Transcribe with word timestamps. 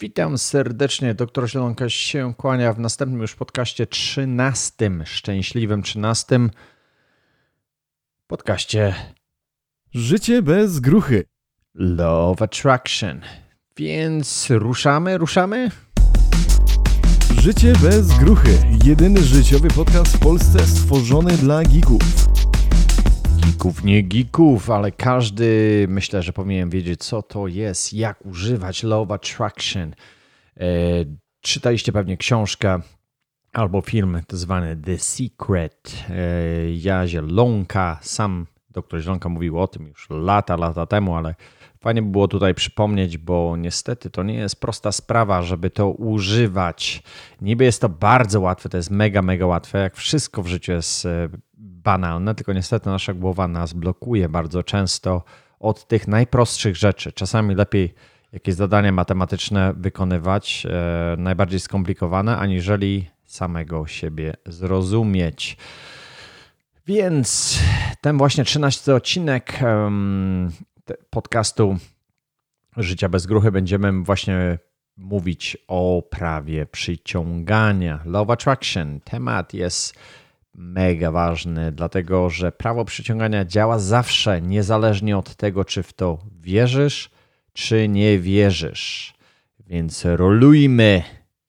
Witam 0.00 0.38
serdecznie. 0.38 1.14
Doktor 1.14 1.48
Zielonka 1.48 1.88
się 1.88 2.34
kłania 2.34 2.72
w 2.72 2.78
następnym 2.78 3.20
już 3.20 3.34
podcaście 3.34 3.86
13, 3.86 4.90
szczęśliwym 5.04 5.82
13 5.82 6.40
podcaście 8.26 8.94
Życie 9.94 10.42
bez 10.42 10.80
gruchy. 10.80 11.24
Love 11.74 12.44
Attraction. 12.44 13.20
Więc 13.76 14.50
ruszamy, 14.50 15.18
ruszamy? 15.18 15.70
Życie 17.40 17.72
bez 17.82 18.18
gruchy. 18.18 18.58
Jedyny 18.84 19.22
życiowy 19.22 19.68
podcast 19.68 20.16
w 20.16 20.18
Polsce 20.18 20.66
stworzony 20.66 21.32
dla 21.32 21.62
geeków. 21.62 22.02
Geeków, 23.46 23.84
nie 23.84 24.02
geeków, 24.02 24.70
ale 24.70 24.92
każdy 24.92 25.86
myślę, 25.88 26.22
że 26.22 26.32
powinien 26.32 26.70
wiedzieć, 26.70 27.04
co 27.04 27.22
to 27.22 27.46
jest, 27.46 27.92
jak 27.92 28.26
używać 28.26 28.82
Love 28.82 29.14
Attraction. 29.14 29.94
E, 30.56 30.64
czytaliście 31.40 31.92
pewnie 31.92 32.16
książkę 32.16 32.80
albo 33.52 33.80
film 33.80 34.20
zwany 34.30 34.76
The 34.76 34.98
Secret. 34.98 36.04
E, 36.10 36.14
ja 36.74 37.06
Zielonka, 37.06 37.98
sam 38.02 38.46
doktor 38.70 39.00
Zielonka 39.00 39.28
mówił 39.28 39.60
o 39.60 39.68
tym 39.68 39.86
już 39.86 40.06
lata, 40.10 40.56
lata 40.56 40.86
temu, 40.86 41.16
ale 41.16 41.34
fajnie 41.80 42.02
by 42.02 42.10
było 42.10 42.28
tutaj 42.28 42.54
przypomnieć, 42.54 43.18
bo 43.18 43.56
niestety 43.56 44.10
to 44.10 44.22
nie 44.22 44.34
jest 44.34 44.60
prosta 44.60 44.92
sprawa, 44.92 45.42
żeby 45.42 45.70
to 45.70 45.90
używać. 45.90 47.02
Niby 47.40 47.64
jest 47.64 47.80
to 47.80 47.88
bardzo 47.88 48.40
łatwe, 48.40 48.68
to 48.68 48.76
jest 48.76 48.90
mega, 48.90 49.22
mega 49.22 49.46
łatwe, 49.46 49.78
jak 49.78 49.96
wszystko 49.96 50.42
w 50.42 50.46
życiu 50.46 50.72
jest 50.72 51.06
e, 51.06 51.28
banalne, 51.84 52.34
tylko 52.34 52.52
niestety 52.52 52.88
nasza 52.88 53.14
głowa 53.14 53.48
nas 53.48 53.72
blokuje 53.72 54.28
bardzo 54.28 54.62
często 54.62 55.22
od 55.60 55.88
tych 55.88 56.08
najprostszych 56.08 56.76
rzeczy. 56.76 57.12
Czasami 57.12 57.54
lepiej 57.54 57.94
jakieś 58.32 58.54
zadania 58.54 58.92
matematyczne 58.92 59.74
wykonywać, 59.76 60.66
e, 60.70 61.16
najbardziej 61.18 61.60
skomplikowane, 61.60 62.38
aniżeli 62.38 63.10
samego 63.24 63.86
siebie 63.86 64.34
zrozumieć. 64.46 65.56
Więc 66.86 67.58
ten 68.00 68.18
właśnie 68.18 68.44
13 68.44 68.94
odcinek 68.94 69.58
um, 69.62 70.50
podcastu 71.10 71.76
Życia 72.76 73.08
bez 73.08 73.26
gruchy 73.26 73.52
będziemy 73.52 73.92
właśnie 73.92 74.58
mówić 74.96 75.56
o 75.68 76.02
prawie 76.10 76.66
przyciągania. 76.66 78.00
Love 78.04 78.32
Attraction. 78.32 79.00
Temat 79.00 79.54
jest 79.54 79.94
mega 80.54 81.10
ważny, 81.10 81.72
dlatego 81.72 82.30
że 82.30 82.52
prawo 82.52 82.84
przyciągania 82.84 83.44
działa 83.44 83.78
zawsze, 83.78 84.42
niezależnie 84.42 85.18
od 85.18 85.36
tego, 85.36 85.64
czy 85.64 85.82
w 85.82 85.92
to 85.92 86.18
wierzysz, 86.40 87.10
czy 87.52 87.88
nie 87.88 88.18
wierzysz. 88.18 89.14
Więc 89.66 90.04
rolujmy 90.04 91.02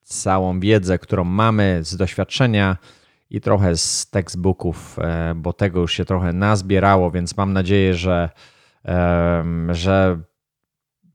całą 0.03 0.59
wiedzę, 0.59 0.99
którą 0.99 1.23
mamy 1.23 1.79
z 1.83 1.97
doświadczenia 1.97 2.77
i 3.29 3.41
trochę 3.41 3.77
z 3.77 4.09
textbooków, 4.09 4.99
e, 4.99 5.33
bo 5.35 5.53
tego 5.53 5.79
już 5.79 5.93
się 5.93 6.05
trochę 6.05 6.33
nazbierało, 6.33 7.11
więc 7.11 7.37
mam 7.37 7.53
nadzieję, 7.53 7.93
że, 7.93 8.29
że 9.69 10.19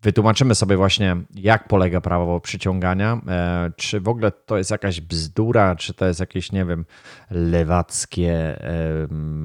wytłumaczymy 0.03 0.55
sobie 0.55 0.77
właśnie, 0.77 1.17
jak 1.35 1.69
polega 1.69 2.01
prawo 2.01 2.41
przyciągania. 2.41 3.21
E, 3.29 3.71
czy 3.77 4.01
w 4.01 4.09
ogóle 4.09 4.31
to 4.31 4.59
jest 4.59 4.71
jakaś 4.71 5.01
bzdura, 5.01 5.77
czy 5.77 5.95
to 5.95 6.07
jest 6.07 6.21
jakieś, 6.21 6.53
nie 6.53 6.65
wiem, 6.65 6.85
lewackie 7.31 8.59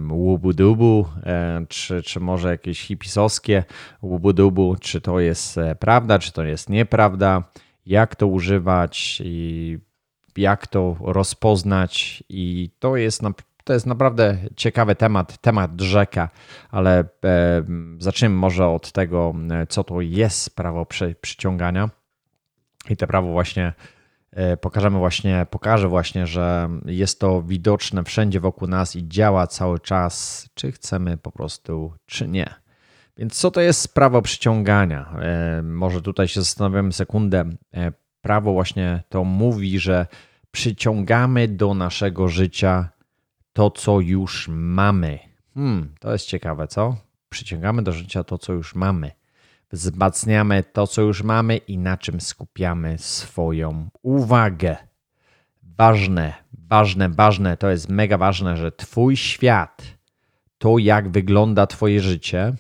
łubu-dubu, 0.10 1.06
e, 1.24 1.66
czy, 1.70 2.04
czy 2.04 2.20
może 2.20 2.50
jakieś 2.50 2.82
hipisowskie 2.82 3.64
łubu-dubu, 4.02 4.76
czy 4.80 5.02
to 5.02 5.20
jest 5.20 5.60
prawda, 5.80 6.20
czy 6.20 6.32
to 6.32 6.44
jest 6.44 6.70
nieprawda, 6.70 7.44
jak 7.86 8.16
to 8.16 8.28
używać 8.28 9.22
i 9.26 9.78
jak 10.38 10.68
to 10.68 10.96
rozpoznać? 11.00 12.24
I 12.30 12.70
to 12.80 12.96
jest, 12.96 13.22
to 13.66 13.74
jest 13.74 13.86
naprawdę 13.86 14.38
ciekawy 14.56 14.96
temat, 14.96 15.38
temat 15.38 15.82
rzeka, 15.82 16.30
ale 16.72 17.00
e, 17.00 17.06
zacznijmy 18.00 18.36
może 18.36 18.68
od 18.68 18.92
tego, 18.92 19.34
co 19.70 19.84
to 19.84 20.02
jest 20.02 20.56
prawo 20.56 20.86
przy, 20.86 21.16
przyciągania 21.22 21.90
i 22.90 22.98
to 22.98 23.08
prawo 23.08 23.32
właśnie 23.32 23.74
e, 24.32 24.58
pokażemy 24.58 24.98
właśnie, 24.98 25.46
pokażę 25.50 25.88
właśnie, 25.88 26.28
że 26.28 26.70
jest 26.86 27.20
to 27.20 27.42
widoczne 27.42 28.04
wszędzie 28.04 28.40
wokół 28.40 28.68
nas 28.68 28.96
i 28.96 29.08
działa 29.08 29.48
cały 29.48 29.80
czas, 29.80 30.46
czy 30.54 30.72
chcemy 30.72 31.18
po 31.18 31.32
prostu, 31.32 31.94
czy 32.06 32.28
nie. 32.28 32.54
Więc 33.18 33.40
co 33.40 33.52
to 33.52 33.62
jest 33.62 33.94
prawo 33.94 34.22
przyciągania? 34.22 35.16
E, 35.22 35.62
może 35.62 36.02
tutaj 36.02 36.28
się 36.28 36.42
zastanawiamy 36.42 36.94
sekundę. 36.94 37.50
E, 37.74 37.92
prawo 38.22 38.54
właśnie 38.54 39.04
to 39.10 39.24
mówi, 39.24 39.80
że 39.80 40.08
przyciągamy 40.52 41.48
do 41.48 41.74
naszego 41.74 42.28
życia 42.28 42.95
to, 43.56 43.72
co 43.72 44.00
już 44.00 44.48
mamy. 44.52 45.20
Hmm, 45.54 45.96
to 46.00 46.12
jest 46.12 46.26
ciekawe, 46.26 46.68
co? 46.68 46.96
Przyciągamy 47.30 47.82
do 47.82 47.92
życia 47.92 48.24
to, 48.24 48.38
co 48.38 48.54
już 48.54 48.76
mamy. 48.76 49.12
Wzmacniamy 49.72 50.64
to, 50.64 50.88
co 50.88 51.02
już 51.02 51.24
mamy 51.24 51.58
i 51.58 51.78
na 51.78 51.98
czym 51.98 52.22
skupiamy 52.22 52.98
swoją 52.98 53.90
uwagę. 54.02 54.78
Ważne, 55.64 56.34
ważne, 56.54 57.10
ważne, 57.10 57.58
to 57.58 57.70
jest 57.70 57.90
mega 57.90 58.18
ważne, 58.18 58.58
że 58.58 58.72
Twój 58.72 59.18
świat, 59.18 59.84
to 60.58 60.78
jak 60.78 61.10
wygląda 61.10 61.68
Twoje 61.68 62.02
życie, 62.02 62.54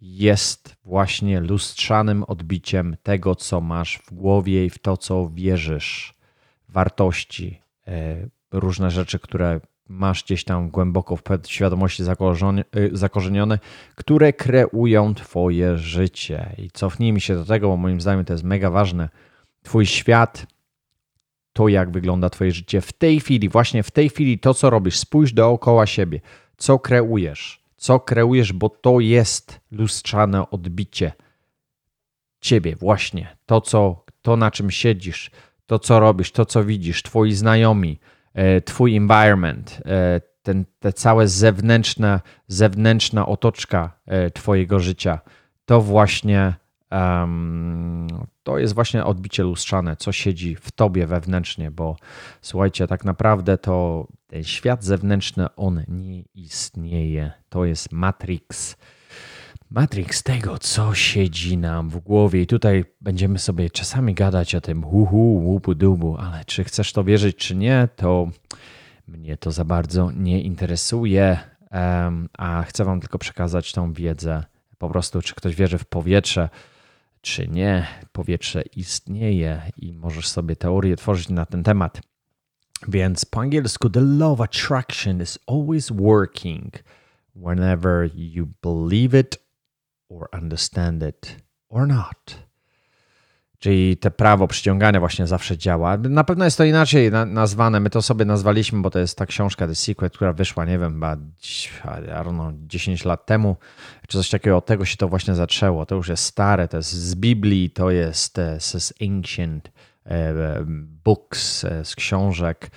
jest 0.00 0.76
właśnie 0.84 1.40
lustrzanym 1.40 2.24
odbiciem 2.24 2.96
tego, 3.02 3.34
co 3.34 3.60
masz 3.60 3.98
w 3.98 4.14
głowie 4.14 4.64
i 4.64 4.70
w 4.70 4.78
to, 4.78 4.96
co 4.96 5.30
wierzysz 5.34 6.14
wartości, 6.68 7.62
e, 7.86 8.28
różne 8.52 8.90
rzeczy, 8.90 9.18
które 9.18 9.60
masz 9.88 10.24
gdzieś 10.24 10.44
tam 10.44 10.70
głęboko 10.70 11.16
w 11.16 11.22
świadomości 11.46 12.02
e, 12.02 12.06
zakorzenione, 12.92 13.58
które 13.94 14.32
kreują 14.32 15.14
Twoje 15.14 15.78
życie. 15.78 16.54
I 16.58 16.70
cofnijmy 16.70 17.20
się 17.20 17.34
do 17.34 17.44
tego, 17.44 17.68
bo 17.68 17.76
moim 17.76 18.00
zdaniem 18.00 18.24
to 18.24 18.32
jest 18.32 18.44
mega 18.44 18.70
ważne. 18.70 19.08
Twój 19.62 19.86
świat, 19.86 20.46
to 21.52 21.68
jak 21.68 21.90
wygląda 21.90 22.30
Twoje 22.30 22.52
życie 22.52 22.80
w 22.80 22.92
tej 22.92 23.20
chwili, 23.20 23.48
właśnie 23.48 23.82
w 23.82 23.90
tej 23.90 24.08
chwili, 24.08 24.38
to 24.38 24.54
co 24.54 24.70
robisz, 24.70 24.98
spójrz 24.98 25.32
dookoła 25.32 25.86
siebie, 25.86 26.20
co 26.56 26.78
kreujesz, 26.78 27.62
co 27.76 28.00
kreujesz, 28.00 28.52
bo 28.52 28.68
to 28.68 29.00
jest 29.00 29.60
lustrzane 29.70 30.50
odbicie 30.50 31.12
Ciebie, 32.40 32.76
właśnie 32.76 33.36
to, 33.46 33.60
co, 33.60 34.04
to 34.22 34.36
na 34.36 34.50
czym 34.50 34.70
siedzisz, 34.70 35.30
to, 35.66 35.78
co 35.78 36.00
robisz, 36.00 36.32
to, 36.32 36.46
co 36.46 36.64
widzisz, 36.64 37.02
twoi 37.02 37.32
znajomi, 37.32 37.98
twój 38.64 38.96
environment, 38.96 39.82
e, 39.86 40.20
ten, 40.42 40.64
te 40.78 40.92
całe 40.92 41.28
zewnętrzna, 41.28 42.20
zewnętrzna 42.48 43.26
otoczka 43.26 43.98
e, 44.06 44.30
twojego 44.30 44.80
życia, 44.80 45.20
to 45.64 45.80
właśnie 45.80 46.54
um, 46.90 48.06
to 48.42 48.58
jest 48.58 48.74
właśnie 48.74 49.04
odbicie 49.04 49.42
lustrzane, 49.42 49.96
co 49.96 50.12
siedzi 50.12 50.56
w 50.56 50.72
tobie 50.72 51.06
wewnętrznie, 51.06 51.70
bo 51.70 51.96
słuchajcie, 52.40 52.86
tak 52.86 53.04
naprawdę 53.04 53.58
to 53.58 54.06
ten 54.26 54.44
świat 54.44 54.84
zewnętrzny, 54.84 55.46
on 55.56 55.82
nie 55.88 56.22
istnieje. 56.34 57.32
To 57.48 57.64
jest 57.64 57.92
Matrix 57.92 58.76
Matrix 59.70 60.22
tego, 60.22 60.58
co 60.58 60.94
siedzi 60.94 61.58
nam 61.58 61.90
w 61.90 61.98
głowie. 61.98 62.42
I 62.42 62.46
tutaj 62.46 62.84
będziemy 63.00 63.38
sobie 63.38 63.70
czasami 63.70 64.14
gadać 64.14 64.54
o 64.54 64.60
tym 64.60 64.82
huhu, 64.82 65.44
łupu 65.44 65.74
dubu, 65.74 66.16
ale 66.16 66.44
czy 66.44 66.64
chcesz 66.64 66.92
to 66.92 67.04
wierzyć, 67.04 67.36
czy 67.36 67.56
nie, 67.56 67.88
to 67.96 68.28
mnie 69.08 69.36
to 69.36 69.52
za 69.52 69.64
bardzo 69.64 70.10
nie 70.10 70.42
interesuje. 70.42 71.38
A 72.38 72.62
chcę 72.62 72.84
Wam 72.84 73.00
tylko 73.00 73.18
przekazać 73.18 73.72
tą 73.72 73.92
wiedzę. 73.92 74.44
Po 74.78 74.88
prostu, 74.88 75.22
czy 75.22 75.34
ktoś 75.34 75.54
wierzy 75.54 75.78
w 75.78 75.84
powietrze, 75.84 76.48
czy 77.20 77.48
nie. 77.48 77.86
Powietrze 78.12 78.62
istnieje 78.62 79.62
i 79.76 79.92
możesz 79.92 80.28
sobie 80.28 80.56
teorię 80.56 80.96
tworzyć 80.96 81.28
na 81.28 81.46
ten 81.46 81.62
temat. 81.62 82.00
Więc 82.88 83.24
po 83.24 83.40
angielsku, 83.40 83.90
the 83.90 84.00
law 84.00 84.32
of 84.32 84.40
attraction 84.40 85.22
is 85.22 85.38
always 85.46 85.92
working 85.92 86.72
whenever 87.34 88.10
you 88.14 88.48
believe 88.62 89.20
it 89.20 89.45
or 90.08 90.28
understand 90.32 91.02
it 91.08 91.36
or 91.68 91.86
not. 91.88 92.46
Czyli 93.58 93.96
te 93.96 94.10
prawo 94.10 94.48
przyciągania 94.48 95.00
właśnie 95.00 95.26
zawsze 95.26 95.58
działa. 95.58 95.96
Na 95.96 96.24
pewno 96.24 96.44
jest 96.44 96.58
to 96.58 96.64
inaczej 96.64 97.10
nazwane. 97.26 97.80
My 97.80 97.90
to 97.90 98.02
sobie 98.02 98.24
nazwaliśmy, 98.24 98.82
bo 98.82 98.90
to 98.90 98.98
jest 98.98 99.18
ta 99.18 99.26
książka 99.26 99.66
The 99.66 99.74
Secret, 99.74 100.12
która 100.12 100.32
wyszła, 100.32 100.64
nie 100.64 100.78
wiem, 100.78 100.92
chyba 100.92 101.16
know, 102.22 102.52
10 102.66 103.04
lat 103.04 103.26
temu, 103.26 103.56
czy 104.08 104.18
coś 104.18 104.30
takiego. 104.30 104.56
Od 104.56 104.66
tego 104.66 104.84
się 104.84 104.96
to 104.96 105.08
właśnie 105.08 105.34
zaczęło. 105.34 105.86
To 105.86 105.94
już 105.94 106.08
jest 106.08 106.24
stare, 106.24 106.68
to 106.68 106.76
jest 106.76 106.92
z 106.92 107.14
Biblii, 107.14 107.70
to 107.70 107.90
jest, 107.90 108.34
to 108.34 108.42
jest 108.42 108.94
ancient 109.02 109.70
books, 111.04 111.66
z 111.84 111.94
książek. 111.94 112.70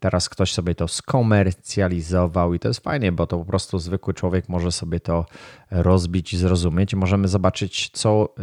Teraz 0.00 0.28
ktoś 0.28 0.52
sobie 0.52 0.74
to 0.74 0.88
skomercjalizował 0.88 2.54
i 2.54 2.58
to 2.58 2.68
jest 2.68 2.80
fajnie, 2.80 3.12
bo 3.12 3.26
to 3.26 3.38
po 3.38 3.44
prostu 3.44 3.78
zwykły 3.78 4.14
człowiek 4.14 4.48
może 4.48 4.72
sobie 4.72 5.00
to 5.00 5.26
rozbić 5.70 6.32
i 6.32 6.36
zrozumieć. 6.36 6.94
Możemy 6.94 7.28
zobaczyć, 7.28 7.90
co 7.92 8.34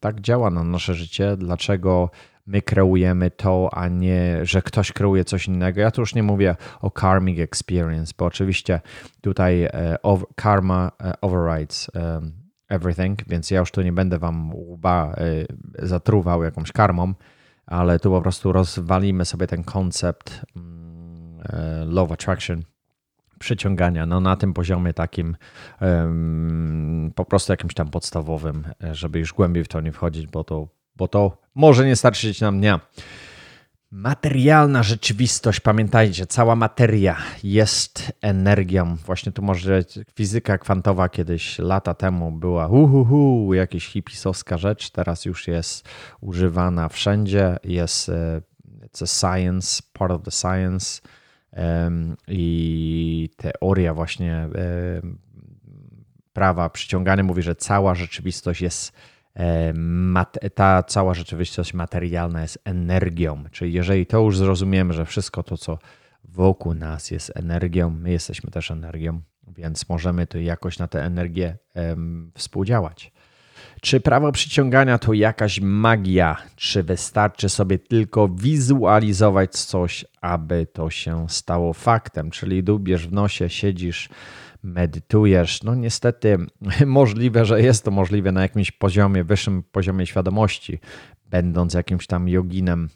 tak 0.00 0.20
działa 0.20 0.50
na 0.50 0.64
nasze 0.64 0.94
życie, 0.94 1.36
dlaczego 1.36 2.10
my 2.46 2.62
kreujemy 2.62 3.30
to, 3.30 3.70
a 3.72 3.88
nie, 3.88 4.38
że 4.42 4.62
ktoś 4.62 4.92
kreuje 4.92 5.24
coś 5.24 5.46
innego. 5.46 5.80
Ja 5.80 5.90
tu 5.90 6.02
już 6.02 6.14
nie 6.14 6.22
mówię 6.22 6.56
o 6.80 6.90
karmic 6.90 7.38
experience, 7.38 8.12
bo 8.18 8.24
oczywiście 8.24 8.80
tutaj 9.20 9.62
e, 9.62 9.98
karma 10.34 10.92
e, 11.04 11.20
overrides 11.20 11.90
e, 11.94 12.20
everything, 12.68 13.18
więc 13.28 13.50
ja 13.50 13.60
już 13.60 13.70
tu 13.70 13.82
nie 13.82 13.92
będę 13.92 14.18
wam 14.18 14.54
łba 14.54 15.16
zatruwał 15.78 16.42
jakąś 16.42 16.72
karmą, 16.72 17.14
ale 17.70 17.98
tu 17.98 18.10
po 18.10 18.22
prostu 18.22 18.52
rozwalimy 18.52 19.24
sobie 19.24 19.46
ten 19.46 19.64
koncept 19.64 20.40
mm, 20.56 21.90
love 21.90 22.14
attraction 22.14 22.62
przyciągania, 23.38 24.06
no 24.06 24.20
na 24.20 24.36
tym 24.36 24.54
poziomie 24.54 24.94
takim 24.94 25.36
po 27.14 27.24
prostu 27.24 27.52
jakimś 27.52 27.74
tam 27.74 27.88
podstawowym, 27.88 28.64
żeby 28.92 29.18
już 29.18 29.32
głębiej 29.32 29.64
w 29.64 29.68
to 29.68 29.80
nie 29.80 29.92
wchodzić, 29.92 30.26
bo 30.26 30.44
to 30.44 30.68
bo 30.96 31.08
to 31.08 31.36
może 31.54 31.86
nie 31.86 31.96
starczyć 31.96 32.40
nam 32.40 32.58
dnia. 32.58 32.80
Materialna 33.92 34.82
rzeczywistość, 34.82 35.60
pamiętajcie, 35.60 36.26
cała 36.26 36.56
materia 36.56 37.16
jest 37.44 38.12
energią. 38.20 38.96
Właśnie 38.96 39.32
tu 39.32 39.42
może 39.42 39.84
fizyka 40.14 40.58
kwantowa 40.58 41.08
kiedyś 41.08 41.58
lata 41.58 41.94
temu 41.94 42.32
była 42.32 42.68
uhuhu, 42.68 43.54
jakaś 43.54 43.86
hipisowska 43.86 44.58
rzecz, 44.58 44.90
teraz 44.90 45.24
już 45.24 45.48
jest 45.48 45.88
używana 46.20 46.88
wszędzie. 46.88 47.56
Jest 47.64 48.08
e, 48.08 48.40
science, 49.06 49.82
part 49.92 50.12
of 50.12 50.22
the 50.22 50.30
science 50.30 51.00
i 52.28 53.30
teoria 53.36 53.94
właśnie 53.94 54.48
prawa 56.32 56.70
przyciągania 56.70 57.22
mówi, 57.22 57.42
że 57.42 57.54
cała 57.54 57.94
rzeczywistość 57.94 58.60
jest 58.60 58.92
ta 60.54 60.82
cała 60.82 61.14
rzeczywistość 61.14 61.74
materialna 61.74 62.42
jest 62.42 62.58
energią. 62.64 63.44
Czyli 63.50 63.72
jeżeli 63.72 64.06
to 64.06 64.20
już 64.20 64.38
zrozumiemy, 64.38 64.92
że 64.92 65.04
wszystko 65.06 65.42
to, 65.42 65.56
co 65.56 65.78
wokół 66.24 66.74
nas 66.74 67.10
jest 67.10 67.32
energią, 67.36 67.90
my 67.90 68.10
jesteśmy 68.10 68.50
też 68.50 68.70
energią, 68.70 69.20
więc 69.48 69.88
możemy 69.88 70.26
tu 70.26 70.40
jakoś 70.40 70.78
na 70.78 70.88
tę 70.88 71.04
energię 71.04 71.56
współdziałać. 72.34 73.12
Czy 73.80 74.00
prawo 74.00 74.32
przyciągania 74.32 74.98
to 74.98 75.12
jakaś 75.12 75.60
magia? 75.60 76.36
Czy 76.56 76.82
wystarczy 76.82 77.48
sobie 77.48 77.78
tylko 77.78 78.28
wizualizować 78.28 79.52
coś, 79.52 80.04
aby 80.20 80.66
to 80.72 80.90
się 80.90 81.28
stało 81.28 81.72
faktem? 81.72 82.30
Czyli 82.30 82.62
dubiesz 82.62 83.08
w 83.08 83.12
nosie, 83.12 83.48
siedzisz 83.48 84.08
medytujesz. 84.62 85.62
No 85.62 85.74
niestety 85.74 86.38
możliwe, 86.86 87.44
że 87.44 87.62
jest 87.62 87.84
to 87.84 87.90
możliwe 87.90 88.32
na 88.32 88.42
jakimś 88.42 88.70
poziomie, 88.70 89.24
wyższym 89.24 89.62
poziomie 89.62 90.06
świadomości, 90.06 90.78
będąc 91.26 91.74
jakimś 91.74 92.06
tam 92.06 92.28
joginem, 92.28 92.88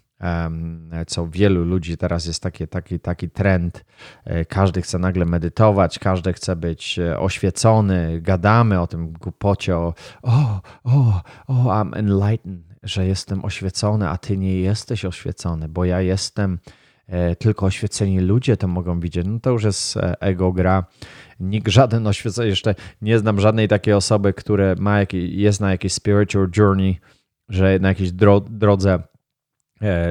co 1.07 1.29
wielu 1.29 1.65
ludzi 1.65 1.97
teraz 1.97 2.27
jest 2.27 2.43
taki, 2.43 2.69
taki, 2.69 3.01
taki 3.01 3.31
trend. 3.31 3.85
E, 4.25 4.45
każdy 4.45 4.83
chce 4.83 4.99
nagle 4.99 5.25
medytować, 5.25 5.99
każdy 5.99 6.33
chce 6.33 6.57
być 6.57 6.99
e, 6.99 7.19
oświecony. 7.19 8.21
Gadamy 8.21 8.81
o 8.81 8.87
tym 8.87 9.13
głupocie, 9.13 9.77
o, 9.77 9.95
o, 10.23 10.61
o, 10.85 11.23
o 11.47 11.55
I'm 11.55 11.97
enlightened, 11.97 12.65
że 12.83 13.07
jestem 13.07 13.45
oświecony, 13.45 14.09
a 14.09 14.19
ty 14.19 14.39
nie 14.39 14.61
jesteś 14.61 15.05
oświecony, 15.05 15.69
bo 15.69 15.85
ja 15.85 16.01
jestem 16.01 16.59
tylko 17.39 17.67
oświeceni 17.67 18.21
ludzie 18.21 18.57
to 18.57 18.69
mogą 18.69 19.01
widzieć. 19.01 19.27
No 19.27 19.41
to 19.41 19.51
już 19.51 19.65
jest 19.65 19.99
ego 20.21 20.53
gra 20.53 20.85
nikt 21.41 21.69
żaden 21.69 22.07
oświecony, 22.07 22.49
jeszcze 22.49 22.75
nie 23.03 23.19
znam 23.19 23.41
żadnej 23.41 23.69
takiej 23.69 23.95
osoby, 23.95 24.33
która 24.33 24.75
ma 24.79 24.99
jest 25.13 25.61
na 25.61 25.71
jakiejś 25.71 25.93
spiritual 25.93 26.49
journey, 26.57 27.01
że 27.49 27.79
na 27.79 27.89
jakiejś 27.89 28.13
dro, 28.13 28.41
drodze 28.41 28.99
E, 28.99 29.14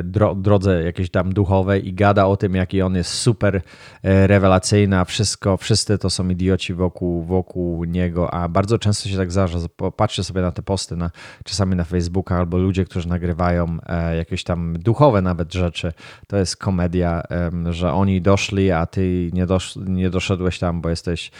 dro, 0.03 0.35
drodze 0.35 0.83
jakiejś 0.83 1.09
tam 1.09 1.33
duchowej 1.33 1.87
i 1.87 1.93
gada 1.93 2.25
o 2.25 2.37
tym, 2.37 2.55
jaki 2.55 2.81
on 2.81 2.95
jest 2.95 3.09
super 3.09 3.61
e, 4.03 4.27
rewelacyjny, 4.27 4.99
a 4.99 5.05
wszystko, 5.05 5.57
wszyscy 5.57 5.97
to 5.97 6.09
są 6.09 6.29
idioci 6.29 6.73
wokół, 6.73 7.23
wokół 7.23 7.83
niego, 7.83 8.33
a 8.33 8.49
bardzo 8.49 8.79
często 8.79 9.09
się 9.09 9.17
tak 9.17 9.31
zdarza, 9.31 9.59
patrzę 9.97 10.23
sobie 10.23 10.41
na 10.41 10.51
te 10.51 10.61
posty, 10.61 10.95
na, 10.95 11.11
czasami 11.43 11.75
na 11.75 11.83
Facebooka 11.83 12.37
albo 12.37 12.57
ludzie, 12.57 12.85
którzy 12.85 13.07
nagrywają 13.07 13.77
e, 13.85 14.17
jakieś 14.17 14.43
tam 14.43 14.73
duchowe 14.79 15.21
nawet 15.21 15.53
rzeczy, 15.53 15.93
to 16.27 16.37
jest 16.37 16.57
komedia, 16.57 17.23
że 17.69 17.93
oni 17.93 18.21
doszli, 18.21 18.71
a 18.71 18.85
ty 18.85 19.29
nie, 19.33 19.45
dosz, 19.45 19.75
nie 19.75 20.09
doszedłeś 20.09 20.59
tam, 20.59 20.81
bo 20.81 20.89
jesteś 20.89 21.31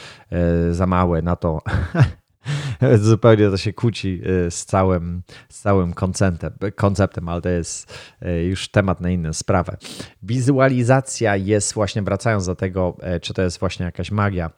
za 0.71 0.88
mały 0.88 1.21
na 1.21 1.35
to 1.35 1.62
Zupełnie 3.01 3.50
to 3.50 3.57
się 3.57 3.74
kłóci 3.74 4.22
y, 4.48 4.51
z 4.51 4.66
całym, 4.66 5.24
z 5.50 5.60
całym 5.60 5.94
konceptem, 5.94 6.54
konceptem, 6.75 7.30
ale 7.30 7.42
to 7.42 7.50
jest 7.50 7.98
y, 8.25 8.44
już 8.44 8.69
temat 8.69 9.01
na 9.01 9.10
inną 9.10 9.34
sprawę. 9.34 9.78
Wizualizacja 10.24 11.36
jest 11.36 11.74
właśnie, 11.74 12.01
wracając 12.01 12.45
do 12.45 12.56
tego, 12.56 12.98
y, 13.16 13.19
czy 13.19 13.34
to 13.34 13.42
jest 13.42 13.60
właśnie 13.60 13.86
jakaś 13.86 14.12
magia 14.12 14.51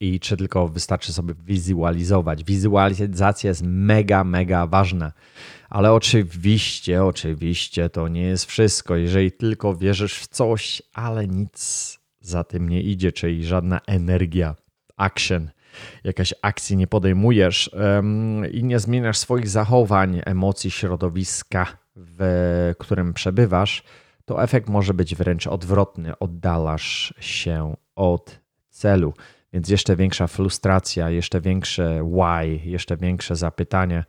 i 0.00 0.20
czy 0.20 0.36
tylko 0.36 0.68
wystarczy 0.68 1.12
sobie 1.12 1.34
wizualizować. 1.44 2.44
Wizualizacja 2.44 3.48
jest 3.48 3.62
mega, 3.64 4.24
mega 4.24 4.66
ważna. 4.66 5.12
Ale 5.70 5.92
oczywiście, 5.92 7.04
oczywiście 7.04 7.90
to 7.90 8.08
nie 8.08 8.22
jest 8.22 8.44
wszystko. 8.44 8.96
Jeżeli 8.96 9.32
tylko 9.32 9.76
wierzysz 9.76 10.18
w 10.18 10.28
coś, 10.28 10.82
ale 10.92 11.28
nic 11.28 11.98
za 12.20 12.44
tym 12.44 12.68
nie 12.68 12.80
idzie, 12.80 13.12
czyli 13.12 13.44
żadna 13.44 13.80
energia, 13.86 14.56
action– 14.96 15.50
jakaś 16.04 16.34
akcji 16.42 16.76
nie 16.76 16.86
podejmujesz 16.86 17.70
i 18.52 18.64
nie 18.64 18.78
zmieniasz 18.78 19.18
swoich 19.18 19.48
zachowań, 19.48 20.22
emocji, 20.24 20.70
środowiska, 20.70 21.66
w 21.96 22.72
którym 22.78 23.14
przebywasz, 23.14 23.82
to 24.24 24.42
efekt 24.42 24.68
może 24.68 24.94
być 24.94 25.14
wręcz 25.14 25.46
odwrotny. 25.46 26.18
Oddalasz 26.18 27.14
się 27.20 27.76
od 27.96 28.40
celu. 28.68 29.14
Więc 29.52 29.68
jeszcze 29.68 29.96
większa 29.96 30.26
frustracja, 30.26 31.10
jeszcze 31.10 31.40
większe 31.40 32.10
why, 32.12 32.70
jeszcze 32.70 32.96
większe 32.96 33.36
zapytanie. 33.36 34.04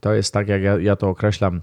To 0.00 0.14
jest 0.14 0.34
tak, 0.34 0.48
jak 0.48 0.62
ja, 0.62 0.78
ja 0.78 0.96
to 0.96 1.08
określam, 1.08 1.62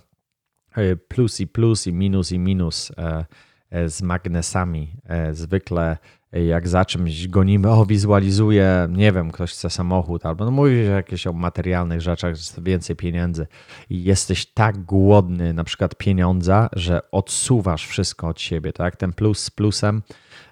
e, 0.76 0.96
plus 0.96 1.40
i 1.40 1.48
plus 1.48 1.88
i 1.88 1.94
minus 1.94 2.32
i 2.32 2.40
minus 2.40 2.92
e, 2.98 3.26
e, 3.70 3.90
z 3.90 4.02
magnesami. 4.02 4.94
Zwykle 5.32 5.98
jak 6.32 6.68
za 6.68 6.86
czymś 6.86 7.28
gonimy, 7.28 7.70
o 7.70 7.86
wizualizuję, 7.86 8.88
nie 8.92 9.12
wiem, 9.12 9.32
ktoś 9.32 9.52
chce 9.52 9.70
samochód, 9.70 10.26
albo 10.26 10.46
no 10.46 10.52
mówisz 10.52 10.88
jakieś 10.88 11.28
o 11.28 11.34
materialnych 11.34 12.02
rzeczach, 12.02 12.36
że 12.36 12.62
więcej 12.62 12.96
pieniędzy 12.96 13.48
i 13.90 14.04
jesteś 14.04 14.46
tak 14.46 14.78
głodny 14.78 15.54
na 15.54 15.64
przykład 15.64 15.96
pieniądza, 15.96 16.70
że 16.74 17.12
odsuwasz 17.12 17.88
wszystko 17.88 18.28
od 18.28 18.42
siebie, 18.42 18.74
tak? 18.74 18.96
Ten 18.96 19.14
plus 19.14 19.40
z 19.40 19.50
plusem 19.50 20.02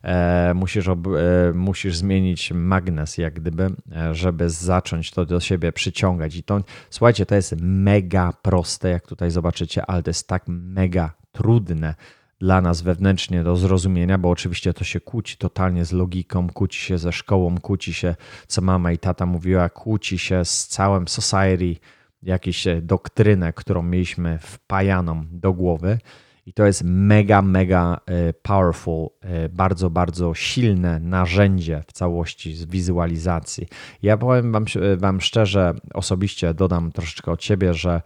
e, 0.04 0.54
musisz, 0.56 0.88
ob, 0.88 1.08
e, 1.08 1.54
musisz 1.54 1.96
zmienić 1.96 2.52
magnes 2.52 3.18
jak 3.18 3.34
gdyby, 3.34 3.70
e, 3.96 4.16
żeby 4.16 4.50
zacząć 4.50 5.12
to 5.12 5.26
do 5.26 5.40
siebie 5.40 5.72
przyciągać 5.72 6.36
i 6.36 6.44
to, 6.44 6.62
słuchajcie, 6.90 7.26
to 7.26 7.36
jest 7.36 7.56
mega 7.62 8.34
proste, 8.42 8.90
jak 8.90 9.08
tutaj 9.08 9.32
zobaczycie, 9.32 9.86
ale 9.86 10.04
to 10.04 10.10
jest 10.10 10.28
tak 10.28 10.44
mega 10.48 11.14
trudne, 11.32 11.96
dla 12.44 12.62
nas 12.62 12.82
wewnętrznie 12.82 13.44
do 13.44 13.56
zrozumienia, 13.56 14.18
bo 14.18 14.30
oczywiście 14.30 14.74
to 14.74 14.84
się 14.84 15.00
kłóci 15.00 15.38
totalnie 15.38 15.86
z 15.86 15.92
logiką, 15.92 16.50
kłóci 16.50 16.80
się 16.80 16.98
ze 16.98 17.12
szkołą, 17.12 17.58
kłóci 17.58 17.94
się, 17.94 18.16
co 18.48 18.62
mama 18.62 18.92
i 18.92 18.98
tata 18.98 19.26
mówiła, 19.26 19.70
kłóci 19.70 20.20
się 20.20 20.46
z 20.46 20.68
całym 20.68 21.08
society, 21.08 21.76
jakąś 22.24 22.68
e, 22.68 22.82
doktrynę, 22.82 23.54
którą 23.54 23.84
mieliśmy 23.84 24.40
wpajaną 24.42 25.24
do 25.32 25.54
głowy. 25.54 26.00
I 26.46 26.54
to 26.54 26.66
jest 26.66 26.82
mega, 26.86 27.42
mega 27.42 28.00
e, 28.06 28.34
powerful, 28.34 29.10
e, 29.22 29.50
bardzo, 29.50 29.90
bardzo 29.90 30.34
silne 30.34 31.00
narzędzie 31.00 31.84
w 31.88 31.94
całości 31.94 32.56
z 32.56 32.66
wizualizacji. 32.66 33.68
Ja 34.02 34.18
powiem 34.18 34.52
wam, 34.52 34.66
wam 34.98 35.22
szczerze, 35.22 35.74
osobiście 35.94 36.54
dodam 36.54 36.92
troszeczkę 36.92 37.32
od 37.32 37.44
siebie, 37.44 37.74
że 37.74 38.02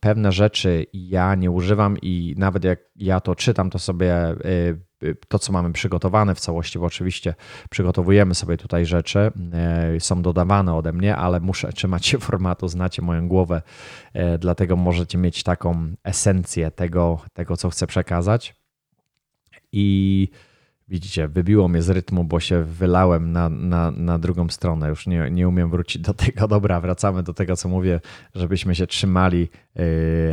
pewne 0.00 0.32
rzeczy 0.32 0.86
ja 0.92 1.34
nie 1.34 1.50
używam 1.50 1.98
i 2.02 2.34
nawet 2.38 2.64
jak 2.64 2.78
ja 2.96 3.20
to 3.20 3.34
czytam, 3.34 3.70
to 3.70 3.78
sobie 3.78 4.30
y, 4.30 4.78
y, 5.02 5.16
to, 5.28 5.38
co 5.38 5.52
mamy 5.52 5.72
przygotowane 5.72 6.34
w 6.34 6.40
całości, 6.40 6.78
bo 6.78 6.86
oczywiście 6.86 7.34
przygotowujemy 7.70 8.34
sobie 8.34 8.56
tutaj 8.56 8.86
rzeczy, 8.86 9.32
y, 9.96 10.00
są 10.00 10.22
dodawane 10.22 10.74
ode 10.74 10.92
mnie, 10.92 11.16
ale 11.16 11.40
muszę 11.40 11.72
trzymać 11.72 12.06
się 12.06 12.18
formatu, 12.28 12.68
znacie 12.68 13.02
moją 13.02 13.28
głowę, 13.28 13.62
dlatego 14.38 14.76
możecie 14.76 15.18
mieć 15.18 15.42
taką 15.42 15.94
esencję 16.04 16.70
tego, 16.70 17.20
tego 17.32 17.56
co 17.56 17.70
chcę 17.70 17.86
przekazać. 17.86 18.54
I 19.72 20.28
Widzicie, 20.88 21.28
wybiło 21.28 21.68
mnie 21.68 21.82
z 21.82 21.90
rytmu, 21.90 22.24
bo 22.24 22.40
się 22.40 22.64
wylałem 22.64 23.32
na, 23.32 23.48
na, 23.48 23.90
na 23.90 24.18
drugą 24.18 24.48
stronę. 24.48 24.88
Już 24.88 25.06
nie, 25.06 25.30
nie 25.30 25.48
umiem 25.48 25.70
wrócić 25.70 26.02
do 26.02 26.14
tego. 26.14 26.48
Dobra, 26.54 26.80
wracamy 26.80 27.22
do 27.22 27.34
tego, 27.34 27.56
co 27.56 27.68
mówię, 27.68 28.00
żebyśmy 28.34 28.74
się 28.74 28.86
trzymali 28.86 29.48
yy, 29.74 29.84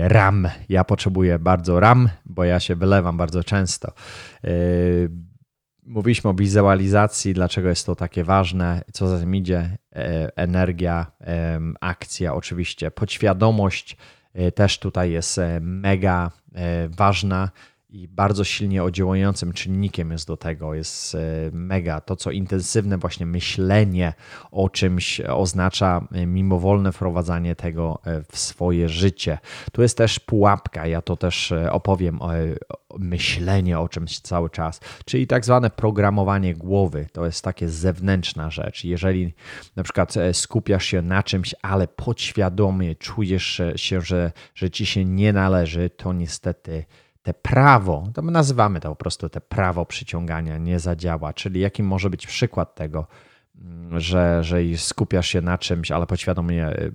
RAM. 0.10 0.48
Ja 0.70 0.84
potrzebuję 0.84 1.40
bardzo 1.40 1.80
RAM, 1.80 2.10
bo 2.26 2.44
ja 2.44 2.60
się 2.60 2.76
wylewam 2.76 3.18
bardzo 3.18 3.44
często. 3.44 3.92
Yy, 4.44 5.10
mówiliśmy 5.84 6.30
o 6.30 6.34
wizualizacji, 6.34 7.34
dlaczego 7.34 7.70
jest 7.70 7.86
to 7.86 7.96
takie 7.96 8.24
ważne, 8.24 8.82
co 8.94 9.08
za 9.08 9.20
tym 9.20 9.36
idzie. 9.36 9.78
Yy, 9.96 10.02
energia, 10.36 11.12
akcja, 11.82 12.34
oczywiście. 12.34 12.92
Podświadomość 12.92 13.98
też 14.56 14.80
tutaj 14.80 15.12
jest 15.12 15.40
mega 15.62 16.32
ważna 16.90 17.50
i 17.92 18.08
bardzo 18.08 18.44
silnie 18.44 18.84
oddziałującym 18.84 19.54
czynnikiem 19.54 20.12
jest 20.12 20.28
do 20.28 20.38
tego, 20.38 20.74
jest 20.74 21.16
e, 21.16 21.20
mega. 21.54 22.02
To, 22.02 22.16
co 22.16 22.32
intensywne 22.32 22.98
właśnie 22.98 23.26
myślenie 23.26 24.14
o 24.52 24.70
czymś 24.70 25.22
oznacza 25.22 26.08
e, 26.12 26.26
mimowolne 26.26 26.92
wprowadzanie 26.92 27.56
tego 27.56 28.00
e, 28.06 28.24
w 28.32 28.38
swoje 28.38 28.90
życie. 28.90 29.38
Tu 29.72 29.82
jest 29.82 29.98
też 29.98 30.20
pułapka, 30.20 30.88
ja 30.88 31.02
to 31.02 31.18
też 31.18 31.54
opowiem, 31.72 32.22
o, 32.22 32.30
myślenie 33.00 33.80
o 33.80 33.90
czymś 33.90 34.20
cały 34.20 34.50
czas, 34.50 34.80
czyli 35.06 35.28
tak 35.28 35.46
zwane 35.46 35.70
programowanie 35.70 36.56
głowy. 36.56 37.08
To 37.14 37.26
jest 37.26 37.44
takie 37.44 37.70
zewnętrzna 37.70 38.50
rzecz. 38.50 38.84
Jeżeli 38.84 39.34
na 39.76 39.84
przykład 39.84 40.14
skupiasz 40.34 40.86
się 40.86 41.02
na 41.02 41.24
czymś, 41.24 41.56
ale 41.62 41.88
podświadomie 41.88 42.96
czujesz 42.96 43.62
się, 43.76 44.02
że, 44.02 44.32
że 44.56 44.70
ci 44.70 44.86
się 44.86 45.06
nie 45.06 45.34
należy, 45.34 45.90
to 45.90 46.14
niestety 46.14 46.86
te 47.24 47.34
prawo, 47.34 48.08
to 48.14 48.22
my 48.22 48.32
nazywamy 48.32 48.80
to 48.80 48.90
po 48.90 48.96
prostu 48.96 49.30
te 49.30 49.42
prawo 49.42 49.86
przyciągania 49.86 50.58
nie 50.58 50.80
zadziała, 50.80 51.34
czyli 51.34 51.60
jaki 51.60 51.84
może 51.84 52.10
być 52.10 52.28
przykład 52.28 52.76
tego, 52.76 53.08
mm, 53.62 54.00
że, 54.00 54.44
że 54.44 54.58
skupiasz 54.78 55.28
się 55.28 55.42
na 55.42 55.58
czymś, 55.58 55.92
ale 55.92 56.08
podświadomie 56.08 56.66
e, 56.66 56.86
e, 56.86 56.92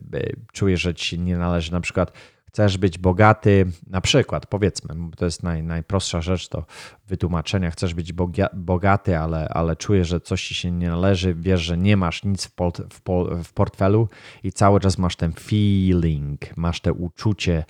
czujesz, 0.53 0.81
że 0.81 0.95
ci 0.95 1.19
nie 1.19 1.39
należy. 1.39 1.73
Na 1.73 1.81
przykład 1.81 2.13
chcesz 2.57 2.79
być 2.79 2.99
bogaty, 2.99 3.67
na 3.87 4.01
przykład, 4.01 4.47
powiedzmy, 4.47 4.95
to 5.17 5.25
jest 5.25 5.43
naj, 5.43 5.63
najprostsza 5.63 6.21
rzecz 6.21 6.49
to 6.49 6.65
wytłumaczenia, 7.09 7.71
chcesz 7.71 7.95
być 7.95 8.13
bogaty, 8.55 9.19
ale, 9.19 9.49
ale 9.49 9.77
czujesz, 9.77 10.09
że 10.09 10.21
coś 10.21 10.49
ci 10.49 10.55
się 10.55 10.71
nie 10.71 10.89
należy, 10.89 11.35
wiesz, 11.35 11.61
że 11.61 11.79
nie 11.79 11.97
masz 11.97 12.25
nic 12.25 12.47
w, 12.47 12.51
w, 12.91 13.01
w 13.45 13.53
portfelu 13.53 14.09
i 14.43 14.53
cały 14.53 14.81
czas 14.81 14.99
masz 14.99 15.17
ten 15.17 15.33
feeling, 15.33 16.57
masz 16.57 16.81
te 16.81 16.93
uczucie 16.93 17.65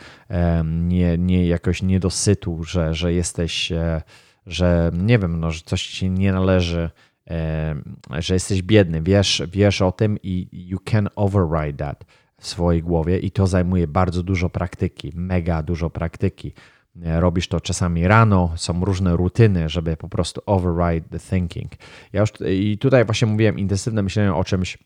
nie, 0.65 1.19
nie 1.19 1.47
jakoś 1.47 1.83
niedosytu, 1.83 2.65
że, 2.65 2.95
że 2.95 3.13
jesteś, 3.13 3.73
e, 3.73 4.03
że 4.47 4.91
nie 4.95 5.19
wiem, 5.19 5.41
no, 5.41 5.51
że 5.51 5.61
coś 5.65 5.87
ci 5.87 5.97
się 5.97 6.09
nie 6.09 6.33
należy, 6.33 6.91
że 8.19 8.35
jesteś 8.35 8.63
biedny, 8.63 9.03
wiesz, 9.03 9.43
wiesz 9.53 9.83
o 9.83 9.93
tym 9.93 10.19
i 10.23 10.49
you 10.53 10.79
can 10.85 11.09
override 11.17 11.79
that 11.85 12.05
w 12.41 12.47
swojej 12.47 12.83
głowie 12.83 13.19
i 13.19 13.31
to 13.31 13.47
zajmuje 13.47 13.87
bardzo 13.87 14.23
dużo 14.23 14.51
praktyki, 14.51 15.13
mega 15.15 15.63
dużo 15.63 15.91
praktyki. 15.91 16.53
Robisz 17.03 17.49
to 17.49 17.61
czasami 17.61 18.09
rano, 18.09 18.53
są 18.57 18.85
różne 18.85 19.17
rutyny, 19.17 19.69
żeby 19.69 19.97
po 19.97 20.09
prostu 20.09 20.41
override 20.47 21.09
the 21.09 21.19
thinking. 21.19 21.73
Ja 22.13 22.21
już, 22.21 22.31
I 22.49 22.79
tutaj 22.79 23.05
właśnie 23.05 23.29
mówiłem 23.29 23.59
intensywne 23.59 24.03
myślenie 24.03 24.35
o 24.35 24.45
czymś, 24.45 24.79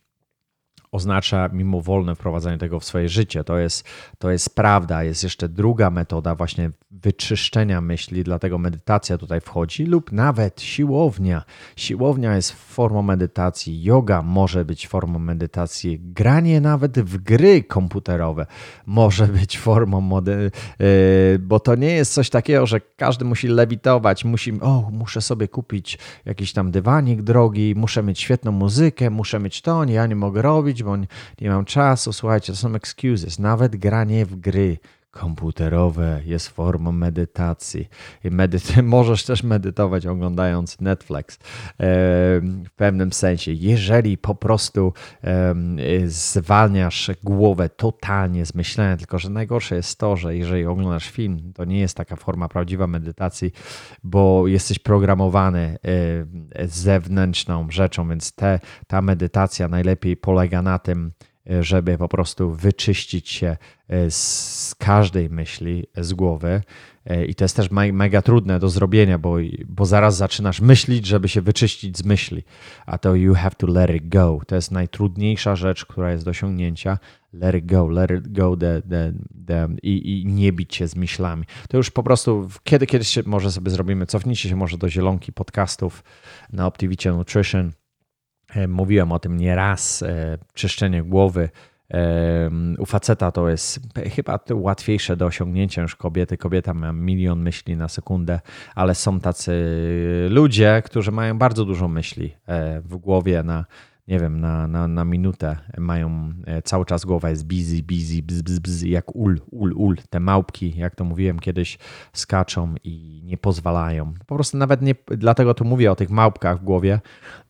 oznacza 0.93 1.49
mimowolne 1.53 2.15
wprowadzanie 2.15 2.59
tego 2.59 2.81
w 2.81 2.85
swoje 2.85 3.09
życie. 3.09 3.45
To 3.45 3.59
jest, 3.59 3.89
to 4.19 4.31
jest 4.31 4.55
prawda. 4.55 5.05
Jest 5.05 5.25
jeszcze 5.25 5.49
druga 5.49 5.91
metoda 5.91 6.35
właśnie 6.35 6.71
wyczyszczenia 6.91 7.81
myśli, 7.81 8.25
dlatego 8.25 8.59
medytacja 8.59 9.19
tutaj 9.19 9.41
wchodzi, 9.41 9.85
lub 9.85 10.13
nawet 10.13 10.63
siłownia. 10.63 11.45
Siłownia 11.77 12.37
jest 12.37 12.53
formą 12.53 13.03
medytacji, 13.03 13.83
yoga 13.83 14.23
może 14.23 14.65
być 14.65 14.89
formą 14.89 15.19
medytacji, 15.19 16.01
granie 16.01 16.61
nawet 16.61 17.01
w 17.01 17.17
gry 17.19 17.63
komputerowe 17.63 18.47
może 18.87 19.27
być 19.27 19.59
formą 19.59 20.01
mody, 20.01 20.51
yy, 20.79 20.87
bo 21.39 21.61
to 21.61 21.75
nie 21.75 21.91
jest 21.91 22.13
coś 22.13 22.31
takiego, 22.31 22.67
że 22.67 22.81
każdy 22.97 23.25
musi 23.25 23.49
lewitować, 23.49 24.25
musi, 24.25 24.61
o, 24.61 24.91
muszę 24.93 25.21
sobie 25.21 25.49
kupić 25.49 25.99
jakiś 26.25 26.53
tam 26.53 26.71
dywanik 26.71 27.23
drogi, 27.23 27.75
muszę 27.77 28.03
mieć 28.03 28.21
świetną 28.21 28.53
muzykę, 28.53 29.11
muszę 29.11 29.41
mieć 29.41 29.63
to, 29.63 29.85
nie, 29.85 29.95
ja 29.95 30.07
nie 30.07 30.17
mogę 30.17 30.43
robić, 30.43 30.80
bo 30.85 30.97
nie 31.41 31.51
mam 31.51 31.65
czasu. 31.65 32.13
Słuchajcie, 32.13 32.53
to 32.53 32.59
są 32.59 32.75
excuses. 32.75 33.39
Nawet 33.39 33.77
granie 33.77 34.27
w 34.27 34.37
gry 34.37 34.79
komputerowe 35.11 36.21
jest 36.25 36.49
formą 36.49 36.93
medytacji. 36.93 37.89
I 38.25 38.31
medyty 38.31 38.83
możesz 38.97 39.25
też 39.25 39.43
medytować 39.43 40.07
oglądając 40.07 40.81
Netflix 40.81 41.39
w 42.69 42.71
pewnym 42.77 43.13
sensie. 43.13 43.53
Jeżeli 43.53 44.19
po 44.19 44.35
prostu 44.35 44.93
zwalniasz 46.07 47.11
głowę 47.23 47.69
totalnie 47.69 48.47
z 48.47 48.55
myślenia, 48.55 48.97
tylko 48.97 49.19
że 49.19 49.31
najgorsze 49.31 49.77
jest 49.77 49.99
to, 49.99 50.17
że 50.17 50.37
jeżeli 50.37 50.67
oglądasz 50.67 51.11
film, 51.11 51.53
to 51.55 51.65
nie 51.65 51.81
jest 51.81 51.97
taka 51.97 52.17
forma 52.17 52.49
prawdziwa 52.49 52.87
medytacji, 52.87 53.53
bo 54.05 54.47
jesteś 54.47 54.79
programowany 54.79 55.79
zewnętrzną 56.65 57.71
rzeczą, 57.71 58.09
więc 58.09 58.33
te, 58.33 58.61
ta 58.87 59.03
medytacja 59.03 59.69
najlepiej 59.69 60.17
polega 60.17 60.63
na 60.63 60.79
tym, 60.79 61.13
E, 61.13 61.30
żeby 61.61 61.99
po 61.99 62.09
prostu 62.09 62.51
wyczyścić 62.51 63.29
się 63.29 63.57
e, 63.89 64.11
z 64.11 64.75
każdej 64.79 65.31
myśli 65.31 65.87
z 65.97 66.13
głowy. 66.13 66.63
E, 67.07 67.25
I 67.25 67.35
to 67.35 67.45
jest 67.45 67.57
też 67.57 67.71
mega 67.93 68.23
trudne 68.23 68.59
do 68.59 68.69
zrobienia, 68.69 69.19
bo, 69.19 69.37
bo 69.69 69.87
zaraz 69.87 70.17
zaczynasz 70.17 70.61
myśleć, 70.61 71.07
żeby 71.07 71.29
się 71.29 71.41
wyczyścić 71.41 71.99
z 71.99 72.05
myśli. 72.05 72.43
A 72.87 72.99
to 72.99 73.15
you 73.15 73.35
have 73.35 73.51
to 73.51 73.67
let 73.67 73.91
it 73.91 74.09
go. 74.09 74.41
To 74.47 74.55
jest 74.55 74.71
najtrudniejsza 74.71 75.57
rzecz, 75.57 75.87
która 75.87 76.13
jest 76.13 76.25
do 76.25 76.31
osiągnięcia. 76.31 76.99
Let 77.33 77.55
it 77.55 77.67
go, 77.67 77.89
let 77.89 78.11
it 78.11 78.33
go 78.33 78.57
the, 78.57 78.83
the, 78.83 79.13
the, 79.47 79.69
i, 79.83 80.21
i 80.21 80.27
nie 80.27 80.53
bić 80.53 80.75
się 80.75 80.89
z 80.89 80.97
myślami. 80.97 81.45
To 81.69 81.77
już 81.77 81.91
po 81.91 82.03
prostu 82.03 82.49
kiedy 82.65 82.87
kiedyś 82.87 83.19
może 83.27 83.53
sobie 83.53 83.71
zrobimy, 83.71 84.07
cofnijcie 84.07 84.49
się 84.49 84.57
może 84.57 84.79
do 84.79 84.89
zielonki 84.89 85.33
podcastów 85.33 86.05
na 86.53 86.67
Optivicie 86.67 87.13
Nutrition 87.13 87.73
E, 87.73 87.80
mówiłem 88.69 89.13
o 89.13 89.19
tym 89.19 89.37
nieraz, 89.37 90.03
e, 90.03 90.39
czyszczenie 90.55 91.03
głowy. 91.03 91.49
E, 91.91 92.51
u 92.79 92.87
faceta 92.87 93.33
to 93.33 93.49
jest 93.49 93.81
chyba 94.15 94.39
łatwiejsze 94.53 95.17
do 95.17 95.27
osiągnięcia 95.27 95.83
niż 95.83 95.97
kobiety. 95.97 96.37
Kobieta 96.37 96.75
ma 96.75 96.93
milion 96.93 97.41
myśli 97.43 97.77
na 97.77 97.89
sekundę, 97.89 98.41
ale 98.75 98.95
są 98.95 99.21
tacy 99.21 99.53
ludzie, 100.31 100.83
którzy 100.85 101.13
mają 101.13 101.39
bardzo 101.39 101.65
dużo 101.65 101.89
myśli 101.89 102.35
w 102.83 102.97
głowie 102.97 103.43
na, 103.43 103.65
nie 104.11 104.21
wiem, 104.21 104.41
na, 104.41 104.67
na, 104.67 104.89
na 104.89 105.05
minutę 105.05 105.57
mają 105.79 106.33
e, 106.47 106.63
cały 106.63 106.85
czas 106.87 107.05
głowa 107.05 107.31
jest 107.31 107.47
busy, 107.47 107.83
busy, 107.83 108.23
bzz, 108.23 108.43
bzz, 108.43 108.59
bzz, 108.59 108.83
jak 108.83 109.17
ul, 109.17 109.41
ul, 109.51 109.73
ul. 109.77 109.97
Te 110.11 110.21
małpki, 110.21 110.77
jak 110.77 110.95
to 110.95 111.05
mówiłem 111.05 111.39
kiedyś, 111.39 111.79
skaczą 112.13 112.75
i 112.85 113.23
nie 113.25 113.37
pozwalają. 113.37 114.15
Po 114.27 114.35
prostu 114.35 114.57
nawet 114.57 114.83
nie, 114.83 114.95
dlatego 115.07 115.55
tu 115.55 115.65
mówię 115.65 115.93
o 115.93 115.97
tych 115.97 116.11
małpkach 116.11 116.61
w 116.61 116.65
głowie, 116.65 117.01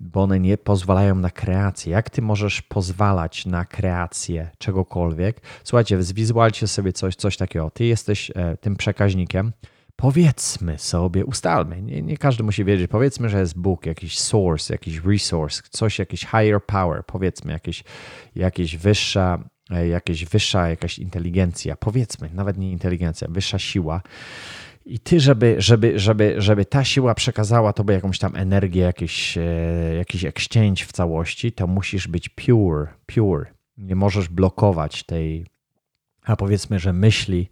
bo 0.01 0.23
one 0.23 0.41
nie 0.41 0.59
pozwalają 0.59 1.15
na 1.15 1.31
kreację. 1.31 1.93
Jak 1.93 2.11
ty 2.11 2.23
możesz 2.23 2.63
pozwalać 2.63 3.47
na 3.47 3.65
kreację 3.65 4.51
czegokolwiek? 4.59 5.41
Słuchajcie, 5.65 6.03
zwizualcie 6.03 6.69
sobie 6.69 6.93
coś, 6.93 7.17
coś 7.17 7.37
takiego. 7.37 7.71
Ty 7.71 7.85
jesteś 7.85 8.31
e, 8.35 8.57
tym 8.57 8.77
przekaźnikiem, 8.77 9.53
powiedzmy 10.01 10.79
sobie, 10.79 11.25
ustalmy, 11.25 11.83
nie, 11.83 12.03
nie, 12.03 12.17
każdy 12.17 12.43
musi 12.43 12.65
wiedzieć, 12.65 12.91
powiedzmy, 12.91 13.29
że 13.29 13.41
jest 13.41 13.59
Bóg, 13.59 13.87
jakiś 13.87 14.19
source, 14.19 14.75
jakiś 14.75 15.01
resource, 15.05 15.63
coś, 15.71 15.99
jakiś 15.99 16.21
higher 16.21 16.65
power, 16.67 17.03
powiedzmy, 17.07 17.53
jakieś, 17.53 17.85
jakieś 18.37 18.77
wyższa, 18.77 19.45
e, 19.71 19.89
jakieś 19.89 20.25
wyższa 20.25 20.69
jakaś 20.69 20.99
inteligencja, 20.99 21.77
powiedzmy, 21.77 22.31
nawet 22.35 22.59
nie 22.59 22.73
inteligencja, 22.73 23.29
wyższa 23.31 23.59
siła. 23.59 24.03
I 24.87 24.99
ty, 24.99 25.21
żeby, 25.21 25.57
żeby, 25.59 25.99
żeby, 25.99 26.35
żeby 26.39 26.65
ta 26.65 26.85
siła 26.85 27.15
przekazała 27.15 27.73
tobie 27.73 27.95
jakąś 27.95 28.19
tam 28.19 28.37
energię, 28.37 28.83
jakiś, 28.83 29.39
e, 29.39 29.43
jakiś 29.97 30.25
exchange 30.25 30.85
w 30.85 30.93
całości, 30.93 31.53
to 31.53 31.67
musisz 31.67 32.09
być 32.09 32.29
pure, 32.29 32.87
pure. 33.07 33.47
Nie 33.79 33.97
możesz 33.97 34.29
blokować 34.29 35.03
tej, 35.03 35.47
a 36.25 36.37
powiedzmy, 36.37 36.79
że 36.79 36.93
myśli, 36.93 37.49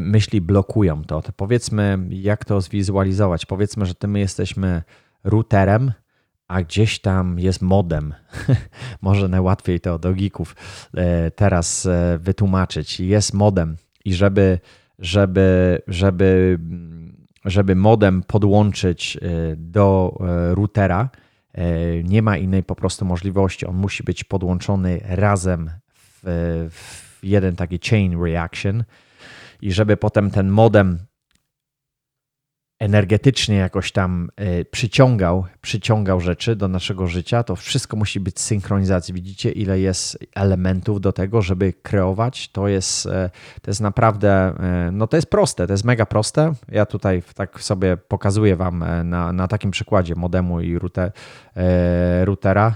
myśli 0.00 0.40
blokują 0.40 1.04
to. 1.04 1.22
to. 1.22 1.32
Powiedzmy, 1.32 1.98
jak 2.10 2.44
to 2.44 2.60
zwizualizować. 2.60 3.46
Powiedzmy, 3.46 3.86
że 3.86 3.94
ty 3.94 4.08
my 4.08 4.18
jesteśmy 4.18 4.82
routerem, 5.24 5.92
a 6.48 6.62
gdzieś 6.62 7.00
tam 7.00 7.38
jest 7.38 7.62
modem. 7.62 8.14
Może 9.02 9.28
najłatwiej 9.28 9.80
to 9.80 9.98
do 9.98 10.14
geeków 10.14 10.56
e, 10.94 11.30
teraz 11.30 11.86
e, 11.86 12.18
wytłumaczyć. 12.18 13.00
Jest 13.00 13.34
modem 13.34 13.76
i 14.04 14.14
żeby, 14.14 14.58
żeby, 14.98 15.78
żeby, 15.86 16.58
żeby 17.44 17.76
modem 17.76 18.22
podłączyć 18.22 19.16
e, 19.16 19.20
do 19.56 20.18
routera, 20.54 21.10
nie 22.04 22.22
ma 22.22 22.36
innej 22.36 22.62
po 22.62 22.74
prostu 22.74 23.04
możliwości. 23.04 23.66
On 23.66 23.76
musi 23.76 24.02
być 24.02 24.24
podłączony 24.24 25.00
razem 25.04 25.70
w, 25.94 26.68
w 26.70 27.11
jeden 27.22 27.56
taki 27.56 27.78
chain 27.78 28.22
reaction. 28.22 28.84
I 29.62 29.72
żeby 29.72 29.96
potem 29.96 30.30
ten 30.30 30.50
modem 30.50 30.98
energetycznie 32.82 33.56
jakoś 33.56 33.92
tam 33.92 34.28
y, 34.60 34.64
przyciągał, 34.64 35.44
przyciągał 35.60 36.20
rzeczy 36.20 36.56
do 36.56 36.68
naszego 36.68 37.06
życia, 37.06 37.42
to 37.42 37.56
wszystko 37.56 37.96
musi 37.96 38.20
być 38.20 38.40
synchronizacji. 38.40 39.14
Widzicie, 39.14 39.50
ile 39.50 39.80
jest 39.80 40.18
elementów 40.34 41.00
do 41.00 41.12
tego, 41.12 41.42
żeby 41.42 41.72
kreować. 41.82 42.48
To 42.48 42.68
jest, 42.68 43.06
y, 43.06 43.10
to 43.62 43.70
jest 43.70 43.80
naprawdę, 43.80 44.54
y, 44.88 44.92
no 44.92 45.06
to 45.06 45.16
jest 45.16 45.30
proste, 45.30 45.66
to 45.66 45.72
jest 45.72 45.84
mega 45.84 46.06
proste. 46.06 46.52
Ja 46.68 46.86
tutaj 46.86 47.22
tak 47.34 47.62
sobie 47.62 47.96
pokazuję 47.96 48.56
Wam 48.56 48.84
na, 49.04 49.32
na 49.32 49.48
takim 49.48 49.70
przykładzie 49.70 50.14
modemu 50.14 50.60
i 50.60 50.78
router, 50.78 51.12
routera, 52.24 52.74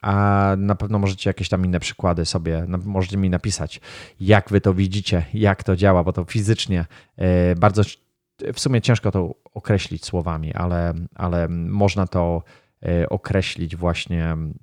a 0.00 0.54
na 0.58 0.74
pewno 0.74 0.98
możecie 0.98 1.30
jakieś 1.30 1.48
tam 1.48 1.64
inne 1.64 1.80
przykłady 1.80 2.24
sobie, 2.24 2.66
możecie 2.84 3.16
mi 3.16 3.30
napisać, 3.30 3.80
jak 4.20 4.50
Wy 4.50 4.60
to 4.60 4.74
widzicie, 4.74 5.24
jak 5.34 5.64
to 5.64 5.76
działa, 5.76 6.04
bo 6.04 6.12
to 6.12 6.24
fizycznie 6.24 6.86
bardzo 7.56 7.82
w 8.54 8.60
sumie 8.60 8.82
ciężko 8.82 9.10
to 9.10 9.34
określić 9.54 10.04
słowami, 10.04 10.54
ale, 10.54 10.94
ale 11.14 11.48
można 11.48 12.06
to 12.06 12.42
e, 12.82 13.08
określić 13.08 13.76
właśnie. 13.76 14.24
Mm, 14.24 14.54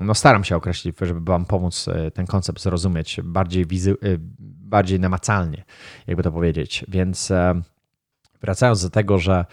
no, 0.00 0.14
staram 0.14 0.44
się 0.44 0.56
określić, 0.56 0.96
żeby 1.00 1.20
Wam 1.20 1.44
pomóc 1.44 1.88
e, 1.88 2.10
ten 2.10 2.26
koncept 2.26 2.62
zrozumieć 2.62 3.20
bardziej, 3.24 3.66
wizy, 3.66 3.90
e, 3.90 3.94
bardziej 4.38 5.00
namacalnie, 5.00 5.64
jakby 6.06 6.22
to 6.22 6.32
powiedzieć. 6.32 6.84
Więc 6.88 7.32
wracając 8.40 8.82
do 8.82 8.90
tego, 8.90 9.18
że, 9.18 9.44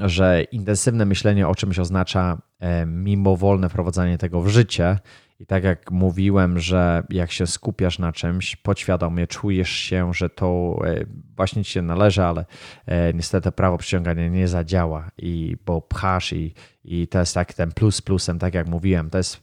że 0.00 0.42
intensywne 0.42 1.04
myślenie 1.04 1.48
o 1.48 1.54
czymś 1.54 1.78
oznacza 1.78 2.38
mimowolne 2.86 3.68
wprowadzanie 3.68 4.18
tego 4.18 4.40
w 4.40 4.48
życie 4.48 4.98
i 5.42 5.46
tak 5.46 5.64
jak 5.64 5.90
mówiłem, 5.90 6.58
że 6.58 7.02
jak 7.10 7.32
się 7.32 7.46
skupiasz 7.46 7.98
na 7.98 8.12
czymś, 8.12 8.56
podświadomie 8.56 9.26
czujesz 9.26 9.70
się, 9.70 10.14
że 10.14 10.30
to 10.30 10.78
e, 10.84 11.04
właśnie 11.36 11.64
ci 11.64 11.72
się 11.72 11.82
należy, 11.82 12.24
ale 12.24 12.44
e, 12.86 13.12
niestety 13.12 13.52
prawo 13.52 13.78
przyciągania 13.78 14.28
nie 14.28 14.48
zadziała, 14.48 15.10
i 15.18 15.56
bo 15.66 15.80
pchasz 15.80 16.32
i, 16.32 16.54
i 16.84 17.08
to 17.08 17.18
jest 17.18 17.34
tak 17.34 17.54
ten 17.54 17.72
plus 17.72 18.02
plusem, 18.02 18.38
tak 18.38 18.54
jak 18.54 18.68
mówiłem. 18.68 19.10
To 19.10 19.18
jest, 19.18 19.40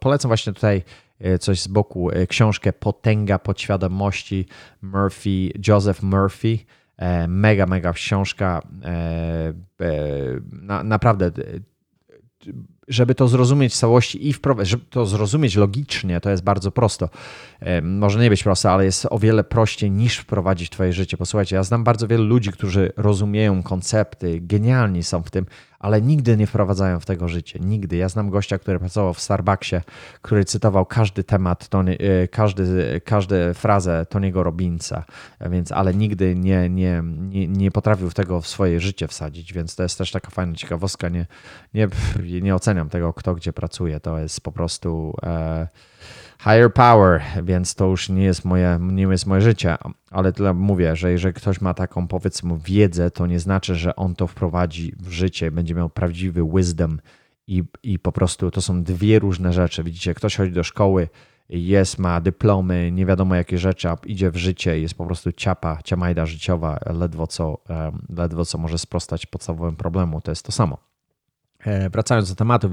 polecam 0.00 0.28
właśnie 0.28 0.52
tutaj 0.52 0.82
e, 1.20 1.38
coś 1.38 1.60
z 1.60 1.68
boku, 1.68 2.10
książkę 2.28 2.72
Potęga 2.72 3.38
podświadomości 3.38 4.46
Murphy, 4.82 5.52
Joseph 5.68 6.02
Murphy. 6.02 6.58
Mega, 7.28 7.66
mega 7.66 7.92
książka. 7.92 8.62
Na, 10.52 10.84
naprawdę 10.84 11.30
żeby 12.88 13.14
to 13.14 13.28
zrozumieć 13.28 13.72
w 13.72 13.76
całości 13.76 14.28
i 14.28 14.32
wprowadzić, 14.32 14.70
żeby 14.70 14.84
to 14.90 15.06
zrozumieć 15.06 15.56
logicznie, 15.56 16.20
to 16.20 16.30
jest 16.30 16.42
bardzo 16.42 16.70
prosto. 16.70 17.08
Może 17.82 18.20
nie 18.20 18.30
być 18.30 18.42
proste, 18.42 18.70
ale 18.70 18.84
jest 18.84 19.06
o 19.10 19.18
wiele 19.18 19.44
prościej 19.44 19.90
niż 19.90 20.16
wprowadzić 20.16 20.68
w 20.68 20.70
Twoje 20.70 20.92
życie. 20.92 21.16
Posłuchajcie, 21.16 21.56
ja 21.56 21.62
znam 21.62 21.84
bardzo 21.84 22.08
wielu 22.08 22.24
ludzi, 22.24 22.52
którzy 22.52 22.92
rozumieją 22.96 23.62
koncepty, 23.62 24.40
genialni 24.40 25.02
są 25.02 25.22
w 25.22 25.30
tym, 25.30 25.46
ale 25.78 26.02
nigdy 26.02 26.36
nie 26.36 26.46
wprowadzają 26.46 27.00
w 27.00 27.06
tego 27.06 27.28
życie. 27.28 27.58
Nigdy. 27.62 27.96
Ja 27.96 28.08
znam 28.08 28.30
gościa, 28.30 28.58
który 28.58 28.78
pracował 28.78 29.14
w 29.14 29.20
Starbucksie, 29.20 29.76
który 30.22 30.44
cytował 30.44 30.86
każdy 30.86 31.24
temat, 31.24 31.68
Tony, 31.68 31.98
e, 31.98 32.28
każdy, 32.28 33.00
każdą 33.04 33.36
frazę 33.54 34.06
Tony'ego 34.10 34.42
Robinsa, 34.42 35.04
więc, 35.40 35.72
ale 35.72 35.94
nigdy 35.94 36.34
nie, 36.34 36.68
nie, 36.68 37.02
nie, 37.04 37.48
nie 37.48 37.70
potrafił 37.70 38.10
tego 38.10 38.40
w 38.40 38.48
swoje 38.48 38.80
życie 38.80 39.08
wsadzić, 39.08 39.52
więc 39.52 39.76
to 39.76 39.82
jest 39.82 39.98
też 39.98 40.10
taka 40.10 40.30
fajna 40.30 40.54
ciekawostka. 40.54 41.08
Nie, 41.08 41.26
nie, 41.74 41.88
nie 42.42 42.54
oceniam 42.54 42.77
tego, 42.84 43.12
kto 43.12 43.34
gdzie 43.34 43.52
pracuje. 43.52 44.00
To 44.00 44.18
jest 44.18 44.40
po 44.40 44.52
prostu. 44.52 45.16
E, 45.22 45.68
higher 46.40 46.72
power, 46.72 47.22
więc 47.42 47.74
to 47.74 47.86
już 47.86 48.08
nie 48.08 48.24
jest 48.24 48.44
moje, 48.44 48.78
nie 48.80 49.02
jest 49.02 49.26
moje 49.26 49.40
życie, 49.40 49.76
ale 50.10 50.32
tyle 50.32 50.54
mówię, 50.54 50.96
że 50.96 51.12
jeżeli 51.12 51.34
ktoś 51.34 51.60
ma 51.60 51.74
taką 51.74 52.08
powiedzmy 52.08 52.58
wiedzę, 52.64 53.10
to 53.10 53.26
nie 53.26 53.40
znaczy, 53.40 53.74
że 53.74 53.96
on 53.96 54.14
to 54.14 54.26
wprowadzi 54.26 54.92
w 55.00 55.10
życie, 55.10 55.50
będzie 55.50 55.74
miał 55.74 55.90
prawdziwy 55.90 56.44
wisdom 56.54 57.00
i, 57.46 57.64
i 57.82 57.98
po 57.98 58.12
prostu 58.12 58.50
to 58.50 58.60
są 58.60 58.82
dwie 58.82 59.18
różne 59.18 59.52
rzeczy. 59.52 59.84
Widzicie, 59.84 60.14
ktoś 60.14 60.36
chodzi 60.36 60.52
do 60.52 60.64
szkoły, 60.64 61.08
jest, 61.48 61.98
ma 61.98 62.20
dyplomy, 62.20 62.92
nie 62.92 63.06
wiadomo 63.06 63.34
jakie 63.34 63.58
rzeczy, 63.58 63.88
a 63.88 63.96
idzie 64.06 64.30
w 64.30 64.36
życie, 64.36 64.80
jest 64.80 64.94
po 64.94 65.06
prostu 65.06 65.32
ciapa, 65.32 65.78
ciamajda 65.84 66.26
życiowa, 66.26 66.78
ledwo 66.86 67.26
co, 67.26 67.58
ledwo 68.16 68.44
co 68.44 68.58
może 68.58 68.78
sprostać 68.78 69.26
podstawowym 69.26 69.76
problemu, 69.76 70.20
to 70.20 70.30
jest 70.30 70.46
to 70.46 70.52
samo. 70.52 70.78
E, 71.68 71.90
wracając 71.90 72.28
do 72.28 72.34
tematu, 72.34 72.68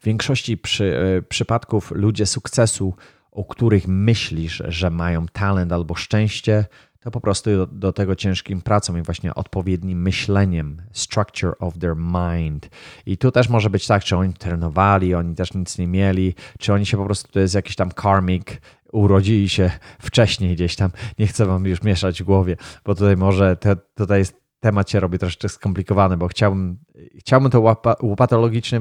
w 0.00 0.04
większości 0.04 0.58
przy, 0.58 0.98
e, 1.18 1.22
przypadków 1.22 1.90
ludzie 1.90 2.26
sukcesu, 2.26 2.94
o 3.32 3.44
których 3.44 3.88
myślisz, 3.88 4.62
że 4.68 4.90
mają 4.90 5.26
talent 5.26 5.72
albo 5.72 5.94
szczęście, 5.94 6.64
to 7.00 7.10
po 7.10 7.20
prostu 7.20 7.50
do, 7.50 7.66
do, 7.66 7.92
tego 7.92 8.14
ciężkim 8.14 8.62
pracą 8.62 8.96
i 8.96 9.02
właśnie 9.02 9.34
odpowiednim 9.34 10.02
myśleniem, 10.02 10.82
structure 10.92 11.54
of 11.58 11.78
their 11.78 11.96
mind. 11.96 12.68
I 13.06 13.18
tu 13.18 13.30
też 13.30 13.48
może 13.48 13.70
być 13.70 13.86
tak, 13.86 14.04
czy 14.04 14.16
oni 14.16 14.34
trenowali, 14.34 15.14
oni 15.14 15.34
też 15.34 15.54
nic 15.54 15.78
nie 15.78 15.86
mieli, 15.86 16.34
czy 16.58 16.72
oni 16.72 16.86
się 16.86 16.96
po 16.96 17.04
prostu, 17.04 17.32
to 17.32 17.40
jest 17.40 17.54
jakiś 17.54 17.76
tam 17.76 17.90
karmic, 17.90 18.46
urodzili 18.92 19.48
się 19.48 19.70
wcześniej 20.00 20.54
gdzieś 20.54 20.76
tam. 20.76 20.90
Nie 21.18 21.26
chcę 21.26 21.46
wam 21.46 21.66
już 21.66 21.82
mieszać 21.82 22.22
w 22.22 22.24
głowie, 22.24 22.56
bo 22.84 22.94
tutaj 22.94 23.16
może 23.16 23.56
tutaj 23.94 24.18
jest 24.18 24.45
temat 24.66 24.90
się 24.90 25.00
robi 25.00 25.18
troszeczkę 25.18 25.48
skomplikowany, 25.48 26.16
bo 26.16 26.28
chciałbym, 26.28 26.78
chciałbym 27.18 27.50
to 27.50 27.76
łopatologicznie, 28.02 28.80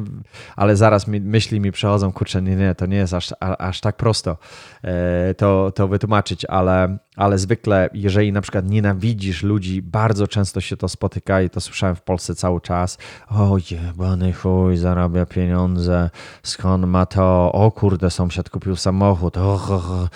ale 0.56 0.76
zaraz 0.76 1.08
mi, 1.08 1.22
myśli 1.22 1.60
mi 1.60 1.72
przechodzą, 1.72 2.12
kurczę, 2.12 2.42
nie, 2.42 2.56
nie, 2.56 2.76
to 2.76 2.86
nie 2.86 2.98
jest 2.98 3.14
aż, 3.14 3.34
aż 3.40 3.82
tak 3.82 3.96
prosto 3.96 4.38
e, 4.84 5.34
to, 5.34 5.72
to 5.76 5.88
wytłumaczyć, 5.88 6.46
ale, 6.46 6.98
ale 7.16 7.38
zwykle, 7.38 7.90
jeżeli 7.94 8.32
na 8.32 8.42
przykład 8.42 8.70
nienawidzisz 8.70 9.44
ludzi, 9.44 9.82
bardzo 9.82 10.28
często 10.28 10.62
się 10.62 10.78
to 10.78 10.90
spotyka 10.90 11.42
i 11.42 11.50
to 11.50 11.62
słyszałem 11.62 11.96
w 11.96 12.02
Polsce 12.02 12.36
cały 12.36 12.62
czas, 12.62 12.98
o 13.30 13.58
jebany 13.72 14.34
chuj, 14.34 14.78
zarabia 14.78 15.26
pieniądze, 15.26 16.10
skąd 16.44 16.86
ma 16.86 17.06
to, 17.06 17.52
o 17.52 17.72
kurde, 17.72 18.10
sąsiad 18.10 18.50
kupił 18.50 18.76
samochód, 18.76 19.38
o, 19.38 19.54
o, 19.54 19.76
o 19.76 20.10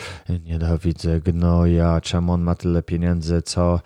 nienawidzę 0.46 1.20
gnoja, 1.20 2.02
czemu 2.02 2.34
on 2.34 2.42
ma 2.42 2.56
tyle 2.56 2.84
pieniędzy, 2.84 3.42
co? 3.42 3.80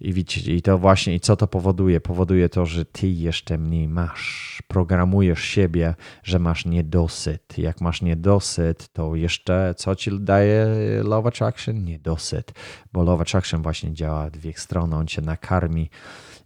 I 0.00 0.12
widzicie, 0.12 0.54
i 0.54 0.62
to 0.62 0.78
właśnie, 0.78 1.14
i 1.14 1.20
co 1.20 1.36
to 1.36 1.46
powoduje? 1.46 2.00
Powoduje 2.00 2.48
to, 2.48 2.66
że 2.66 2.84
ty 2.84 3.08
jeszcze 3.08 3.58
mniej 3.58 3.88
masz. 3.88 4.62
Programujesz 4.68 5.42
siebie, 5.42 5.94
że 6.22 6.38
masz 6.38 6.64
niedosyt. 6.64 7.58
Jak 7.58 7.80
masz 7.80 8.02
niedosyt, 8.02 8.88
to 8.92 9.14
jeszcze 9.14 9.74
co 9.76 9.96
ci 9.96 10.20
daje 10.20 10.66
Love 11.04 11.28
Attraction? 11.28 11.84
Niedosyt, 11.84 12.52
bo 12.92 13.02
Love 13.02 13.24
właśnie 13.58 13.92
działa 13.92 14.30
dwie 14.30 14.52
strony. 14.52 14.96
On 14.96 15.06
cię 15.06 15.22
nakarmi, 15.22 15.90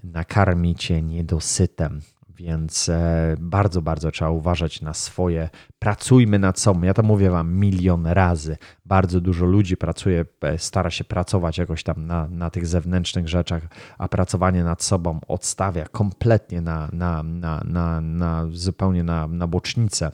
nakarmi 0.05 0.75
cię 0.75 1.03
niedosytem. 1.03 2.01
Więc 2.37 2.89
e, 2.89 3.35
bardzo, 3.39 3.83
bardzo 3.83 4.11
trzeba 4.11 4.31
uważać 4.31 4.81
na 4.81 4.95
swoje. 4.95 5.49
Pracujmy 5.79 6.39
nad 6.39 6.59
sobą. 6.61 6.83
Ja 6.83 6.95
to 6.95 7.03
mówię 7.03 7.31
Wam 7.31 7.55
milion 7.55 8.07
razy. 8.07 8.57
Bardzo 8.85 9.21
dużo 9.21 9.47
ludzi 9.47 9.77
pracuje, 9.77 10.25
e, 10.41 10.59
stara 10.59 10.91
się 10.91 11.05
pracować 11.05 11.59
jakoś 11.59 11.83
tam 11.83 12.07
na, 12.07 12.29
na 12.29 12.51
tych 12.51 12.67
zewnętrznych 12.67 13.29
rzeczach, 13.29 13.63
a 13.99 14.09
pracowanie 14.09 14.65
nad 14.65 14.83
sobą 14.83 15.21
odstawia 15.29 15.87
kompletnie 15.89 16.61
na, 16.61 16.89
na, 16.93 17.23
na, 17.23 17.63
na, 17.65 18.01
na 18.01 18.47
zupełnie 18.51 19.05
na, 19.05 19.27
na 19.27 19.47
bocznicę 19.47 20.13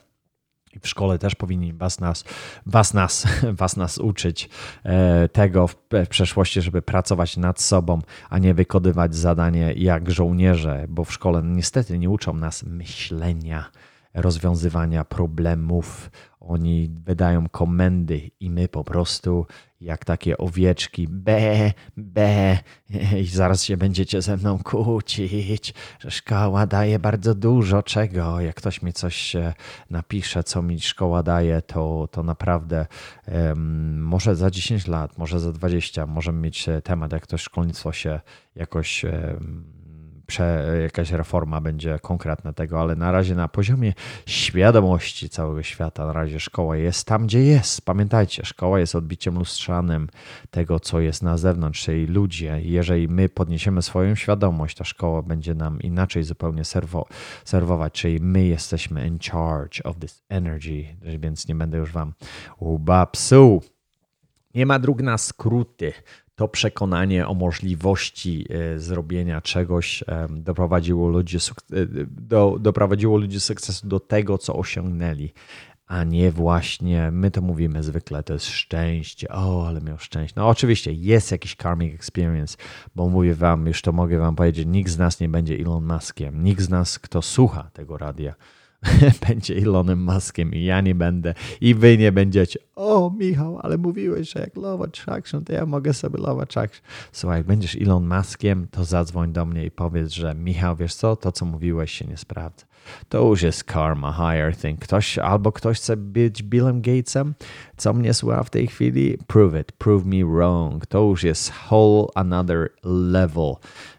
w 0.83 0.89
szkole 0.89 1.19
też 1.19 1.35
powinni 1.35 1.73
was 1.73 2.01
nas, 2.01 2.25
was 2.67 2.95
nas, 2.95 3.27
was 3.61 3.77
nas 3.77 3.99
uczyć 3.99 4.49
e, 4.85 5.29
tego 5.29 5.69
w 5.69 5.77
przeszłości, 6.11 6.63
żeby 6.63 6.83
pracować 6.83 7.37
nad 7.37 7.61
sobą, 7.61 7.99
a 8.31 8.39
nie 8.39 8.55
wykonywać 8.55 9.15
zadanie 9.15 9.73
jak 9.77 10.11
żołnierze, 10.11 10.87
bo 10.89 11.05
w 11.05 11.13
szkole 11.13 11.43
niestety 11.45 11.99
nie 11.99 12.11
uczą 12.11 12.35
nas 12.35 12.63
myślenia, 12.63 13.71
rozwiązywania 14.15 15.05
problemów. 15.05 16.11
Oni 16.41 16.91
wydają 17.05 17.49
komendy 17.49 18.31
i 18.41 18.51
my 18.51 18.69
po 18.69 18.85
prostu 18.85 19.47
jak 19.81 20.05
takie 20.05 20.39
owieczki, 20.39 21.09
be, 21.09 21.73
be, 21.97 22.59
i 23.23 23.27
zaraz 23.27 23.65
się 23.65 23.77
będziecie 23.77 24.23
ze 24.23 24.37
mną 24.37 24.59
kłócić, 24.59 25.75
że 25.99 26.11
szkoła 26.11 26.67
daje 26.67 26.99
bardzo 26.99 27.35
dużo 27.35 27.83
czego. 27.83 28.41
Jak 28.41 28.57
ktoś 28.57 28.83
mi 28.83 28.93
coś 28.93 29.37
napisze, 29.91 30.45
co 30.45 30.63
mi 30.63 30.81
szkoła 30.81 31.23
daje, 31.23 31.63
to, 31.63 32.09
to 32.11 32.23
naprawdę 32.23 32.87
um, 33.29 34.03
może 34.03 34.37
za 34.37 34.51
10 34.51 34.87
lat, 34.87 35.19
może 35.19 35.41
za 35.41 35.53
20 35.53 36.07
możemy 36.07 36.41
mieć 36.41 36.67
temat, 36.85 37.13
jak 37.13 37.27
to 37.27 37.39
szkolnictwo 37.39 37.93
się 37.93 38.21
jakoś 38.55 39.05
um, 39.05 39.80
prze, 40.31 40.79
jakaś 40.83 41.11
reforma 41.11 41.61
będzie 41.61 41.99
konkretna 42.03 42.53
tego, 42.53 42.81
ale 42.81 42.97
na 42.97 43.13
razie 43.13 43.35
na 43.35 43.49
poziomie 43.49 43.93
świadomości 44.27 45.29
całego 45.29 45.63
świata, 45.63 46.07
na 46.07 46.13
razie 46.13 46.41
szkoła 46.41 46.77
jest 46.77 47.07
tam, 47.07 47.27
gdzie 47.27 47.43
jest. 47.45 47.85
Pamiętajcie, 47.85 48.45
szkoła 48.45 48.81
jest 48.81 48.95
odbiciem 48.95 49.39
lustrzanym 49.39 50.09
tego, 50.51 50.81
co 50.81 51.01
jest 51.01 51.23
na 51.23 51.39
zewnątrz, 51.39 51.85
czyli 51.85 52.07
ludzie. 52.07 52.61
Jeżeli 52.63 53.09
my 53.09 53.29
podniesiemy 53.29 53.83
swoją 53.83 54.15
świadomość, 54.15 54.77
ta 54.77 54.85
szkoła 54.85 55.23
będzie 55.23 55.55
nam 55.55 55.81
inaczej 55.81 56.23
zupełnie 56.23 56.65
serwo, 56.65 57.07
serwować, 57.45 57.93
czyli 57.93 58.21
my 58.21 58.47
jesteśmy 58.47 59.07
in 59.07 59.19
charge 59.19 59.83
of 59.85 59.99
this 59.99 60.23
energy, 60.29 60.85
więc 61.19 61.49
nie 61.49 61.55
będę 61.55 61.79
już 61.79 61.93
wam 61.93 62.13
ubapsuł. 62.59 63.63
Nie 64.55 64.67
ma 64.67 64.79
dróg 64.79 65.03
na 65.03 65.19
skróty 65.19 65.93
to 66.41 66.49
przekonanie 66.49 67.27
o 67.27 67.35
możliwości 67.35 68.47
e, 68.51 68.79
zrobienia 68.79 69.41
czegoś 69.41 70.03
e, 70.03 70.27
doprowadziło 70.31 71.09
ludzi, 71.09 71.37
e, 71.37 71.41
do, 72.07 72.57
doprowadziło 72.61 73.19
ludzi 73.19 73.41
sukcesu 73.41 73.89
do 73.89 74.01
tego, 74.01 74.39
co 74.39 74.57
osiągnęli, 74.57 75.33
a 75.87 76.05
nie 76.05 76.31
właśnie, 76.33 77.11
my 77.11 77.31
to 77.31 77.41
mówimy 77.41 77.83
zwykle, 77.83 78.23
to 78.23 78.33
jest 78.33 78.47
szczęście, 78.47 79.29
o, 79.29 79.69
ale 79.69 79.81
miał 79.81 79.99
szczęście. 79.99 80.35
No 80.37 80.49
oczywiście 80.49 80.93
jest 80.93 81.33
jakiś 81.33 81.57
karmic 81.57 81.95
experience, 81.95 82.57
bo 82.95 83.09
mówię 83.09 83.35
wam, 83.35 83.67
już 83.67 83.83
to 83.83 83.93
mogę 83.93 84.19
wam 84.19 84.37
powiedzieć, 84.37 84.67
nikt 84.67 84.91
z 84.91 84.99
nas 84.99 85.21
nie 85.21 85.29
będzie 85.29 85.55
Elon 85.55 85.87
Muskiem, 85.87 86.45
nikt 86.45 86.63
z 86.63 86.69
nas, 86.69 86.99
kto 86.99 87.23
słucha 87.23 87.71
tego 87.73 87.99
radia, 87.99 88.35
będzie 89.29 89.57
Elonem 89.57 90.05
Muskiem 90.05 90.55
i 90.55 90.65
ja 90.65 90.81
nie 90.81 90.95
będę 90.95 91.35
i 91.61 91.75
wy 91.75 91.99
nie 91.99 92.13
będziecie. 92.13 92.59
O, 92.77 93.13
Michał, 93.19 93.59
ale 93.63 93.79
mówiłeś, 93.79 94.33
że 94.33 94.41
jak 94.41 94.57
Love 94.57 94.85
Attraction, 94.85 95.45
to 95.45 95.53
ja 95.53 95.67
mogę 95.67 95.95
sobie 95.95 96.19
Love 96.19 96.43
Attraction. 96.43 96.83
Słuchaj, 97.13 97.39
jak 97.39 97.47
będziesz 97.47 97.77
Elon 97.77 98.09
Muskiem, 98.09 98.67
to 98.71 98.85
zadzwoń 98.85 99.33
do 99.33 99.45
mnie 99.45 99.65
i 99.65 99.71
powiedz, 99.71 100.13
że 100.13 100.35
Michał, 100.35 100.77
wiesz 100.77 100.95
co, 100.95 101.17
to 101.17 101.33
co 101.33 101.45
mówiłeś 101.45 101.93
się 101.93 102.05
nie 102.05 102.17
sprawdza. 102.17 102.71
To 103.09 103.29
już 103.29 103.43
jest 103.43 103.65
karma, 103.65 104.13
higher 104.13 104.57
thing. 104.57 104.81
Ktoś, 104.81 105.19
albo 105.19 105.53
ktoś 105.53 105.79
chce 105.79 105.97
być 105.97 106.43
Billem 106.43 106.83
Gatesem, 106.83 107.35
co 107.77 107.93
mnie 107.93 108.15
słucha 108.15 108.43
w 108.43 108.51
tej 108.51 108.67
chwili, 108.67 109.19
prove 109.27 109.61
it, 109.61 109.73
prove 109.73 110.07
me 110.07 110.25
wrong. 110.25 110.87
To 110.87 111.03
już 111.03 111.25
jest 111.25 111.53
whole 111.71 112.07
another 112.15 112.69
level. 112.85 113.55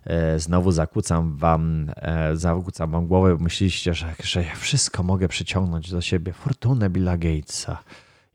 E, 0.05 0.39
znowu 0.39 0.71
zakłócam 0.71 1.37
wam, 1.37 1.91
e, 1.95 2.35
zakłócam 2.35 2.91
wam 2.91 3.07
głowę, 3.07 3.35
bo 3.35 3.43
myślicie, 3.43 3.93
że, 3.93 4.15
że 4.23 4.43
ja 4.43 4.55
wszystko 4.71 5.03
mogę 5.03 5.27
przyciągnąć 5.27 5.91
do 5.91 6.01
siebie. 6.01 6.33
Fortunę 6.33 6.89
Billa 6.89 7.17
Gatesa. 7.17 7.83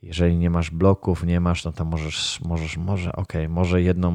Jeżeli 0.03 0.37
nie 0.37 0.51
masz 0.51 0.71
bloków, 0.71 1.25
nie 1.25 1.41
masz, 1.41 1.65
no 1.65 1.73
to 1.73 1.85
możesz, 1.85 2.41
możesz, 2.41 2.77
może, 2.77 3.13
okej, 3.13 3.49
może 3.49 3.83
jedną 3.83 4.15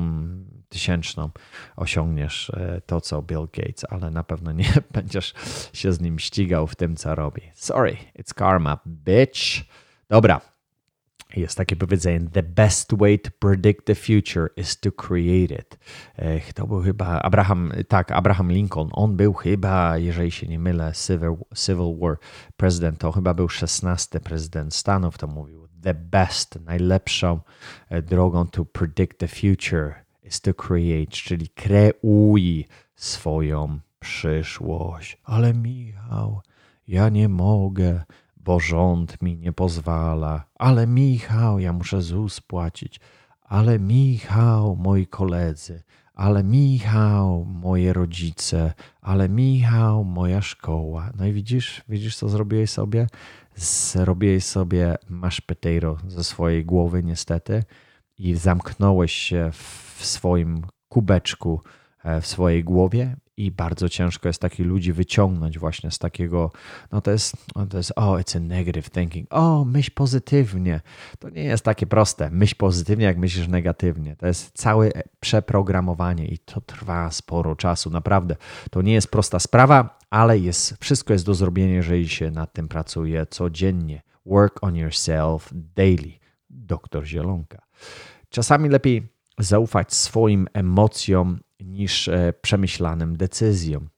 tysięczną 0.69 1.29
osiągniesz 1.75 2.49
e, 2.49 2.81
to, 2.85 3.01
co 3.01 3.21
Bill 3.21 3.47
Gates, 3.53 3.85
ale 3.89 4.11
na 4.11 4.23
pewno 4.23 4.51
nie 4.51 4.73
będziesz 4.93 5.33
się 5.73 5.93
z 5.93 6.01
nim 6.01 6.19
ścigał 6.19 6.67
w 6.67 6.75
tym, 6.75 6.95
co 6.95 7.15
robi. 7.15 7.41
Sorry, 7.53 7.97
it's 8.19 8.33
karma, 8.33 8.77
bitch. 8.87 9.65
Dobra. 10.09 10.50
Jest 11.35 11.57
takie 11.57 11.75
powiedzenie: 11.75 12.29
The 12.29 12.43
best 12.43 12.93
way 12.97 13.19
to 13.19 13.31
predict 13.39 13.85
the 13.85 13.95
future 13.95 14.49
is 14.57 14.79
to 14.79 14.91
create 14.91 15.53
it. 15.53 15.77
To 16.55 16.67
był 16.67 16.81
chyba 16.81 17.21
Abraham, 17.21 17.73
tak, 17.87 18.11
Abraham 18.11 18.51
Lincoln. 18.51 18.89
On 18.91 19.15
był 19.15 19.33
chyba, 19.33 19.97
jeżeli 19.97 20.31
się 20.31 20.47
nie 20.47 20.59
mylę, 20.59 20.91
Civil, 21.07 21.35
Civil 21.55 21.99
War 21.99 22.17
prezydent. 22.57 22.99
To 22.99 23.11
chyba 23.11 23.33
był 23.33 23.49
16 23.49 24.19
prezydent 24.19 24.75
Stanów. 24.75 25.17
To 25.17 25.27
mówił: 25.27 25.67
The 25.83 25.93
best, 25.93 26.59
najlepszą 26.65 27.39
e, 27.89 28.01
drogą 28.01 28.47
to 28.47 28.65
predict 28.65 29.17
the 29.17 29.27
future 29.27 29.93
is 30.23 30.41
to 30.41 30.53
create, 30.53 31.11
czyli 31.11 31.49
kreuj 31.49 32.67
swoją 32.95 33.79
przyszłość. 33.99 35.17
Ale 35.23 35.53
Michał, 35.53 36.41
ja 36.87 37.09
nie 37.09 37.29
mogę, 37.29 38.03
bo 38.43 38.59
rząd 38.59 39.21
mi 39.21 39.37
nie 39.37 39.53
pozwala. 39.53 40.45
Ale 40.55 40.87
Michał, 40.87 41.59
ja 41.59 41.73
muszę 41.73 42.01
ZUS 42.01 42.41
płacić. 42.41 42.99
Ale 43.41 43.79
Michał, 43.79 44.75
moi 44.75 45.07
koledzy. 45.07 45.83
Ale 46.13 46.43
Michał, 46.43 47.45
moje 47.45 47.93
rodzice. 47.93 48.73
Ale 49.01 49.29
Michał, 49.29 50.03
moja 50.03 50.41
szkoła. 50.41 51.11
No 51.17 51.25
i 51.25 51.33
widzisz, 51.33 51.83
widzisz 51.89 52.15
co 52.15 52.29
zrobiłeś 52.29 52.69
sobie? 52.69 53.07
Zrobiłeś 53.55 54.45
sobie 54.45 54.95
mash 55.09 55.41
potato 55.41 55.97
ze 56.07 56.23
swojej 56.23 56.65
głowy 56.65 57.03
niestety 57.03 57.63
i 58.17 58.35
zamknąłeś 58.35 59.11
się 59.11 59.49
w 59.51 60.05
swoim 60.05 60.61
kubeczku, 60.89 61.61
e, 62.03 62.21
w 62.21 62.27
swojej 62.27 62.63
głowie 62.63 63.15
i 63.45 63.51
bardzo 63.51 63.89
ciężko 63.89 64.29
jest 64.29 64.41
takich 64.41 64.65
ludzi 64.65 64.93
wyciągnąć 64.93 65.59
właśnie 65.59 65.91
z 65.91 65.99
takiego, 65.99 66.51
no 66.91 67.01
to 67.01 67.11
jest, 67.11 67.35
no 67.55 67.65
to 67.65 67.77
jest, 67.77 67.93
oh, 67.95 68.11
it's 68.11 68.37
a 68.37 68.39
negative 68.39 68.89
thinking, 68.89 69.27
o, 69.29 69.65
myśl 69.65 69.91
pozytywnie. 69.95 70.81
To 71.19 71.29
nie 71.29 71.43
jest 71.43 71.65
takie 71.65 71.85
proste, 71.85 72.29
myśl 72.29 72.55
pozytywnie, 72.57 73.05
jak 73.05 73.17
myślisz 73.17 73.47
negatywnie. 73.47 74.15
To 74.15 74.27
jest 74.27 74.51
całe 74.53 74.91
przeprogramowanie 75.19 76.25
i 76.25 76.37
to 76.37 76.61
trwa 76.61 77.11
sporo 77.11 77.55
czasu, 77.55 77.89
naprawdę. 77.89 78.35
To 78.71 78.81
nie 78.81 78.93
jest 78.93 79.11
prosta 79.11 79.39
sprawa, 79.39 79.99
ale 80.09 80.39
jest, 80.39 80.77
wszystko 80.79 81.13
jest 81.13 81.25
do 81.25 81.33
zrobienia, 81.33 81.73
jeżeli 81.73 82.09
się 82.09 82.31
nad 82.31 82.53
tym 82.53 82.67
pracuje 82.67 83.25
codziennie. 83.25 84.01
Work 84.25 84.63
on 84.63 84.75
yourself 84.75 85.49
daily. 85.53 86.11
Doktor 86.49 87.05
Zielonka. 87.05 87.61
Czasami 88.29 88.69
lepiej 88.69 89.07
zaufać 89.37 89.93
swoim 89.93 90.47
emocjom 90.53 91.39
niż 91.65 92.07
e, 92.07 92.33
przemyślanym 92.41 93.17
decyzjom. 93.17 93.89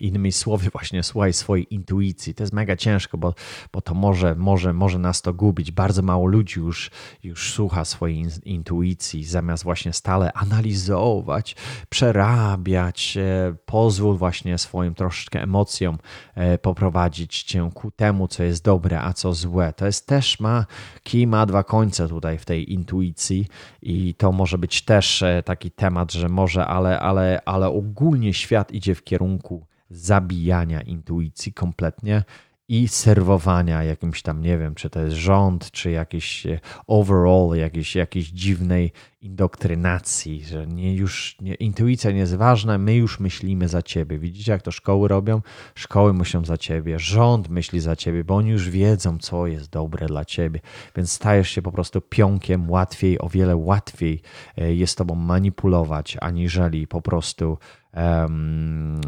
Innymi 0.00 0.32
słowy, 0.32 0.70
właśnie 0.72 1.02
słuchaj 1.02 1.32
swojej 1.32 1.74
intuicji. 1.74 2.34
To 2.34 2.42
jest 2.42 2.52
mega 2.52 2.76
ciężko, 2.76 3.18
bo, 3.18 3.34
bo 3.72 3.80
to 3.80 3.94
może, 3.94 4.34
może, 4.34 4.72
może 4.72 4.98
nas 4.98 5.22
to 5.22 5.34
gubić. 5.34 5.70
Bardzo 5.70 6.02
mało 6.02 6.26
ludzi 6.26 6.60
już, 6.60 6.90
już 7.22 7.52
słucha 7.52 7.84
swojej 7.84 8.26
intuicji, 8.44 9.24
zamiast 9.24 9.64
właśnie 9.64 9.92
stale 9.92 10.32
analizować, 10.32 11.56
przerabiać. 11.88 13.16
E, 13.16 13.54
pozwól 13.66 14.16
właśnie 14.16 14.58
swoim 14.58 14.94
troszeczkę 14.94 15.42
emocjom 15.42 15.98
e, 16.34 16.58
poprowadzić 16.58 17.42
cię 17.42 17.70
ku 17.74 17.90
temu, 17.90 18.28
co 18.28 18.42
jest 18.42 18.64
dobre, 18.64 19.00
a 19.00 19.12
co 19.12 19.34
złe. 19.34 19.72
To 19.72 19.86
jest 19.86 20.06
też 20.06 20.40
ma, 20.40 20.66
kij 21.02 21.26
ma 21.26 21.46
dwa 21.46 21.64
końce 21.64 22.08
tutaj 22.08 22.38
w 22.38 22.44
tej 22.44 22.72
intuicji 22.72 23.46
i 23.82 24.14
to 24.14 24.32
może 24.32 24.58
być 24.58 24.82
też 24.82 25.22
e, 25.22 25.42
taki 25.42 25.70
temat, 25.70 26.12
że 26.12 26.28
może, 26.28 26.66
ale, 26.66 27.00
ale, 27.00 27.40
ale 27.44 27.68
ogólnie 27.68 28.34
świat 28.34 28.72
idzie 28.72 28.94
w 28.94 29.04
kierunku 29.04 29.66
zabijania 29.92 30.80
intuicji 30.80 31.52
kompletnie 31.52 32.24
i 32.68 32.88
serwowania 32.88 33.82
jakimś 33.82 34.22
tam, 34.22 34.42
nie 34.42 34.58
wiem, 34.58 34.74
czy 34.74 34.90
to 34.90 35.00
jest 35.00 35.16
rząd, 35.16 35.70
czy 35.70 35.90
jakiś 35.90 36.46
e, 36.46 36.60
overall, 36.86 37.58
jakiejś, 37.58 37.96
jakiejś 37.96 38.28
dziwnej 38.28 38.92
indoktrynacji, 39.20 40.44
że 40.44 40.66
nie 40.66 40.94
już 40.94 41.36
nie, 41.40 41.54
intuicja 41.54 42.10
nie 42.10 42.18
jest 42.18 42.34
ważna, 42.34 42.78
my 42.78 42.94
już 42.94 43.20
myślimy 43.20 43.68
za 43.68 43.82
ciebie. 43.82 44.18
Widzicie, 44.18 44.52
jak 44.52 44.62
to 44.62 44.70
szkoły 44.70 45.08
robią? 45.08 45.40
Szkoły 45.74 46.14
myślą 46.14 46.44
za 46.44 46.56
ciebie, 46.56 46.98
rząd 46.98 47.48
myśli 47.48 47.80
za 47.80 47.96
ciebie, 47.96 48.24
bo 48.24 48.36
oni 48.36 48.50
już 48.50 48.70
wiedzą, 48.70 49.18
co 49.18 49.46
jest 49.46 49.70
dobre 49.70 50.06
dla 50.06 50.24
ciebie, 50.24 50.60
więc 50.96 51.12
stajesz 51.12 51.50
się 51.50 51.62
po 51.62 51.72
prostu 51.72 52.00
pionkiem 52.00 52.70
łatwiej, 52.70 53.18
o 53.18 53.28
wiele 53.28 53.56
łatwiej 53.56 54.22
e, 54.58 54.74
jest 54.74 54.98
tobą 54.98 55.14
manipulować, 55.14 56.16
aniżeli 56.20 56.86
po 56.86 57.02
prostu 57.02 57.58
um, 57.96 59.00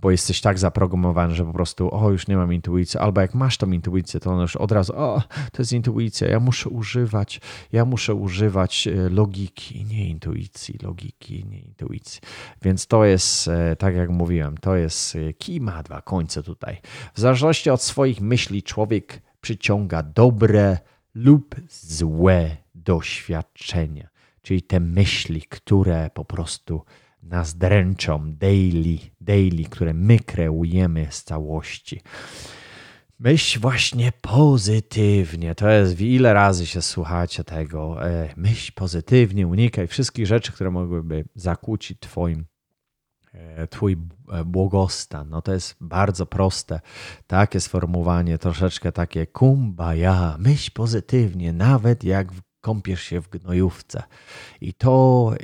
bo 0.00 0.10
jesteś 0.10 0.40
tak 0.40 0.58
zaprogramowany, 0.58 1.34
że 1.34 1.44
po 1.44 1.52
prostu 1.52 1.94
o, 1.94 2.10
już 2.10 2.28
nie 2.28 2.36
mam 2.36 2.52
intuicji, 2.52 3.00
albo 3.00 3.20
jak 3.20 3.34
masz 3.34 3.56
tą 3.56 3.70
intuicję, 3.70 4.20
to 4.20 4.30
ona 4.30 4.42
już 4.42 4.56
od 4.56 4.72
razu 4.72 4.92
o, 4.96 5.22
to 5.52 5.62
jest 5.62 5.72
intuicja, 5.72 6.28
ja 6.28 6.40
muszę 6.40 6.68
używać, 6.68 7.40
ja 7.72 7.84
muszę 7.84 8.14
używać 8.14 8.86
e, 8.86 9.08
logiki, 9.08 9.84
nie 9.84 10.08
intuicji, 10.08 10.78
logiki, 10.82 11.44
nie 11.44 11.60
intuicji. 11.60 12.20
Więc 12.62 12.86
to 12.86 13.04
jest, 13.04 13.48
e, 13.48 13.76
tak 13.76 13.94
jak 13.94 14.10
mówiłem, 14.10 14.58
to 14.58 14.76
jest 14.76 15.18
kij 15.38 15.60
ma 15.60 15.82
dwa 15.82 16.02
końce 16.02 16.42
tutaj. 16.42 16.80
W 17.14 17.20
zależności 17.20 17.70
od 17.70 17.82
swoich 17.82 18.20
myśli 18.20 18.62
człowiek 18.62 19.22
przyciąga 19.40 20.02
dobre 20.02 20.78
lub 21.14 21.54
złe 21.70 22.56
doświadczenia, 22.74 24.08
czyli 24.42 24.62
te 24.62 24.80
myśli, 24.80 25.42
które 25.42 26.10
po 26.14 26.24
prostu 26.24 26.82
nas 27.22 27.54
dręczą 27.54 28.32
daily, 28.34 28.98
daily, 29.20 29.64
które 29.64 29.94
my 29.94 30.18
kreujemy 30.18 31.06
z 31.10 31.24
całości. 31.24 32.00
Myśl 33.18 33.60
właśnie 33.60 34.12
pozytywnie. 34.20 35.54
To 35.54 35.70
jest, 35.70 36.00
ile 36.00 36.34
razy 36.34 36.66
się 36.66 36.82
słuchacie 36.82 37.44
tego. 37.44 38.08
E, 38.10 38.28
myśl 38.36 38.72
pozytywnie, 38.74 39.46
unikaj 39.46 39.86
wszystkich 39.86 40.26
rzeczy, 40.26 40.52
które 40.52 40.70
mogłyby 40.70 41.24
zakłócić 41.34 42.00
twoim, 42.00 42.46
e, 43.32 43.66
twój 43.66 43.96
e, 44.32 44.44
błogostan. 44.44 45.28
No 45.28 45.42
to 45.42 45.52
jest 45.52 45.76
bardzo 45.80 46.26
proste. 46.26 46.80
Takie 47.26 47.60
sformułowanie, 47.60 48.38
troszeczkę 48.38 48.92
takie 48.92 49.26
kumbaya. 49.26 50.36
Myśl 50.38 50.70
pozytywnie, 50.74 51.52
nawet 51.52 52.04
jak 52.04 52.28
kąpiesz 52.62 53.02
się 53.02 53.20
w 53.20 53.28
gnojówce. 53.28 54.02
I 54.60 54.74
to, 54.74 55.34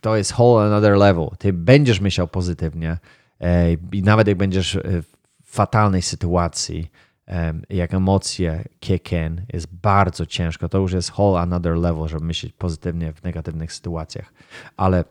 to 0.00 0.16
jest 0.16 0.32
whole 0.38 0.66
another 0.66 0.96
level. 0.96 1.28
Ty 1.38 1.52
będziesz 1.52 2.00
myślał 2.00 2.28
pozytywnie 2.28 2.98
e, 3.40 3.72
i 3.72 4.02
nawet 4.02 4.28
jak 4.28 4.36
będziesz 4.36 4.78
w 4.84 5.04
fatalnej 5.42 6.02
sytuacji, 6.02 6.90
e, 7.28 7.54
jak 7.70 7.94
emocje 7.94 8.64
kick 8.80 9.12
in, 9.12 9.42
jest 9.52 9.66
bardzo 9.74 10.26
ciężko. 10.26 10.68
To 10.68 10.78
już 10.78 10.92
jest 10.92 11.10
whole 11.10 11.40
another 11.40 11.76
level, 11.76 12.08
żeby 12.08 12.24
myśleć 12.24 12.52
pozytywnie 12.52 13.12
w 13.12 13.22
negatywnych 13.22 13.72
sytuacjach. 13.72 14.32
Ale 14.76 15.04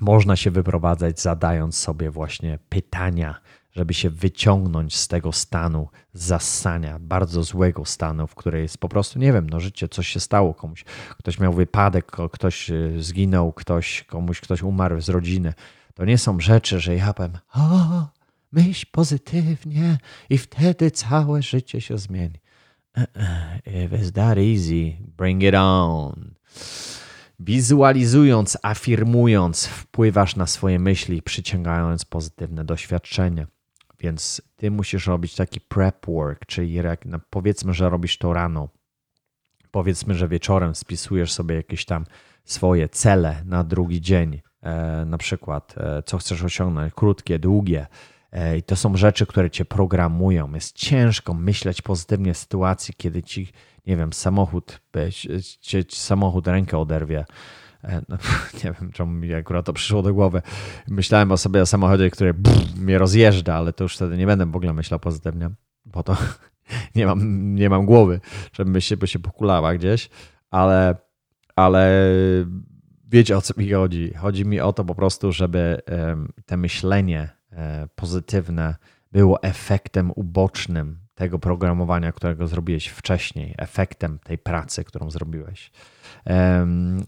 można 0.00 0.36
się 0.36 0.50
wyprowadzać 0.50 1.20
zadając 1.20 1.78
sobie 1.78 2.10
właśnie 2.10 2.58
pytania, 2.68 3.40
żeby 3.74 3.94
się 3.94 4.10
wyciągnąć 4.10 4.96
z 4.96 5.08
tego 5.08 5.32
stanu 5.32 5.88
zasania, 6.12 6.98
bardzo 7.00 7.42
złego 7.42 7.84
stanu, 7.84 8.26
w 8.26 8.34
której 8.34 8.62
jest 8.62 8.78
po 8.78 8.88
prostu, 8.88 9.18
nie 9.18 9.32
wiem, 9.32 9.50
no 9.50 9.60
życie, 9.60 9.88
coś 9.88 10.08
się 10.08 10.20
stało 10.20 10.54
komuś. 10.54 10.84
Ktoś 11.18 11.38
miał 11.40 11.52
wypadek, 11.52 12.12
ktoś 12.32 12.70
y, 12.70 12.96
zginął, 12.98 13.52
ktoś, 13.52 14.02
komuś 14.02 14.40
ktoś 14.40 14.62
umarł 14.62 15.00
z 15.00 15.08
rodziny. 15.08 15.54
To 15.94 16.04
nie 16.04 16.18
są 16.18 16.40
rzeczy, 16.40 16.80
że 16.80 16.96
ja 16.96 17.12
powiem, 17.12 17.38
o, 17.54 18.08
myśl 18.52 18.86
pozytywnie 18.90 19.98
i 20.30 20.38
wtedy 20.38 20.90
całe 20.90 21.42
życie 21.42 21.80
się 21.80 21.98
zmieni. 21.98 22.38
If 23.66 23.98
it's 23.98 24.12
that 24.12 24.38
easy, 24.38 24.96
bring 25.16 25.42
it 25.42 25.54
on. 25.54 26.34
Wizualizując, 27.40 28.58
afirmując, 28.62 29.66
wpływasz 29.66 30.36
na 30.36 30.46
swoje 30.46 30.78
myśli, 30.78 31.22
przyciągając 31.22 32.04
pozytywne 32.04 32.64
doświadczenia. 32.64 33.46
Więc 34.00 34.42
ty 34.56 34.70
musisz 34.70 35.06
robić 35.06 35.34
taki 35.34 35.60
prep 35.60 36.06
work, 36.06 36.46
czyli 36.46 36.80
powiedzmy, 37.30 37.74
że 37.74 37.88
robisz 37.88 38.18
to 38.18 38.32
rano. 38.32 38.68
Powiedzmy, 39.70 40.14
że 40.14 40.28
wieczorem 40.28 40.74
spisujesz 40.74 41.32
sobie 41.32 41.54
jakieś 41.54 41.84
tam 41.84 42.04
swoje 42.44 42.88
cele 42.88 43.42
na 43.44 43.64
drugi 43.64 44.00
dzień. 44.00 44.40
E, 44.64 45.04
na 45.04 45.18
przykład, 45.18 45.74
e, 45.76 46.02
co 46.02 46.18
chcesz 46.18 46.42
osiągnąć, 46.42 46.94
krótkie, 46.94 47.38
długie. 47.38 47.86
E, 48.32 48.58
I 48.58 48.62
to 48.62 48.76
są 48.76 48.96
rzeczy, 48.96 49.26
które 49.26 49.50
cię 49.50 49.64
programują. 49.64 50.54
Jest 50.54 50.76
ciężko 50.76 51.34
myśleć 51.34 51.82
pozytywnie 51.82 52.34
w 52.34 52.38
sytuacji, 52.38 52.94
kiedy 52.96 53.22
ci, 53.22 53.52
nie 53.86 53.96
wiem, 53.96 54.12
samochód, 54.12 54.80
samochód 55.90 56.46
rękę 56.46 56.78
oderwie. 56.78 57.24
E, 57.84 58.02
no, 58.08 58.16
nie 58.64 58.74
wiem, 58.80 58.92
czemu 58.92 59.12
mi 59.12 59.34
akurat 59.34 59.66
to 59.66 59.72
przyszło 59.72 60.02
do 60.02 60.14
głowy. 60.14 60.42
Myślałem 60.88 61.32
o 61.32 61.36
sobie 61.36 61.62
o 61.62 61.66
samochodzie, 61.66 62.10
który 62.10 62.34
brrr, 62.34 62.76
mnie 62.76 62.98
rozjeżdża, 62.98 63.54
ale 63.54 63.72
to 63.72 63.84
już 63.84 63.96
wtedy 63.96 64.16
nie 64.16 64.26
będę 64.26 64.46
w 64.46 64.56
ogóle 64.56 64.72
myślał 64.72 65.00
pozytywnie, 65.00 65.50
bo 65.84 66.02
to 66.02 66.16
nie 66.96 67.06
mam, 67.06 67.54
nie 67.54 67.70
mam 67.70 67.86
głowy, 67.86 68.20
żeby 68.52 68.80
się, 68.80 68.96
by 68.96 69.06
się 69.06 69.18
pokulała 69.18 69.74
gdzieś, 69.74 70.10
ale, 70.50 70.96
ale 71.56 72.10
wiecie 73.08 73.36
o 73.36 73.40
co 73.40 73.54
mi 73.56 73.70
chodzi. 73.70 74.14
Chodzi 74.14 74.44
mi 74.44 74.60
o 74.60 74.72
to 74.72 74.84
po 74.84 74.94
prostu, 74.94 75.32
żeby 75.32 75.80
te 76.46 76.56
myślenie 76.56 77.28
e, 77.52 77.88
pozytywne 77.94 78.74
było 79.12 79.42
efektem 79.42 80.10
ubocznym 80.14 81.03
tego 81.14 81.38
programowania, 81.38 82.12
którego 82.12 82.46
zrobiłeś 82.46 82.86
wcześniej, 82.86 83.54
efektem 83.58 84.18
tej 84.18 84.38
pracy, 84.38 84.84
którą 84.84 85.10
zrobiłeś. 85.10 85.70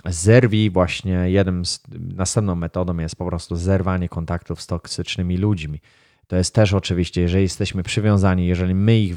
Zerwij 0.04 0.70
właśnie, 0.70 1.30
jednym 1.30 1.64
z, 1.64 1.82
następną 2.16 2.54
metodą 2.54 2.98
jest 2.98 3.16
po 3.16 3.26
prostu 3.26 3.56
zerwanie 3.56 4.08
kontaktów 4.08 4.62
z 4.62 4.66
toksycznymi 4.66 5.36
ludźmi. 5.36 5.80
To 6.26 6.36
jest 6.36 6.54
też 6.54 6.74
oczywiście, 6.74 7.20
jeżeli 7.20 7.42
jesteśmy 7.42 7.82
przywiązani, 7.82 8.46
jeżeli 8.46 8.74
my 8.74 8.98
ich 8.98 9.16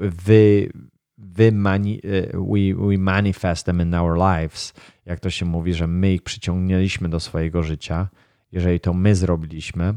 wy, 0.00 0.70
wy 1.18 1.52
mani, 1.52 2.00
we, 2.34 2.88
we 2.88 2.98
manifest 2.98 3.66
them 3.66 3.82
in 3.82 3.94
our 3.94 4.16
lives, 4.16 4.74
jak 5.06 5.20
to 5.20 5.30
się 5.30 5.44
mówi, 5.44 5.74
że 5.74 5.86
my 5.86 6.12
ich 6.12 6.22
przyciągnęliśmy 6.22 7.08
do 7.08 7.20
swojego 7.20 7.62
życia, 7.62 8.08
jeżeli 8.52 8.80
to 8.80 8.94
my 8.94 9.14
zrobiliśmy, 9.14 9.94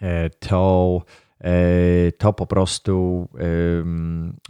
e, 0.00 0.30
to 0.30 1.02
E, 1.02 1.27
to 2.18 2.32
po 2.32 2.46
prostu 2.46 3.28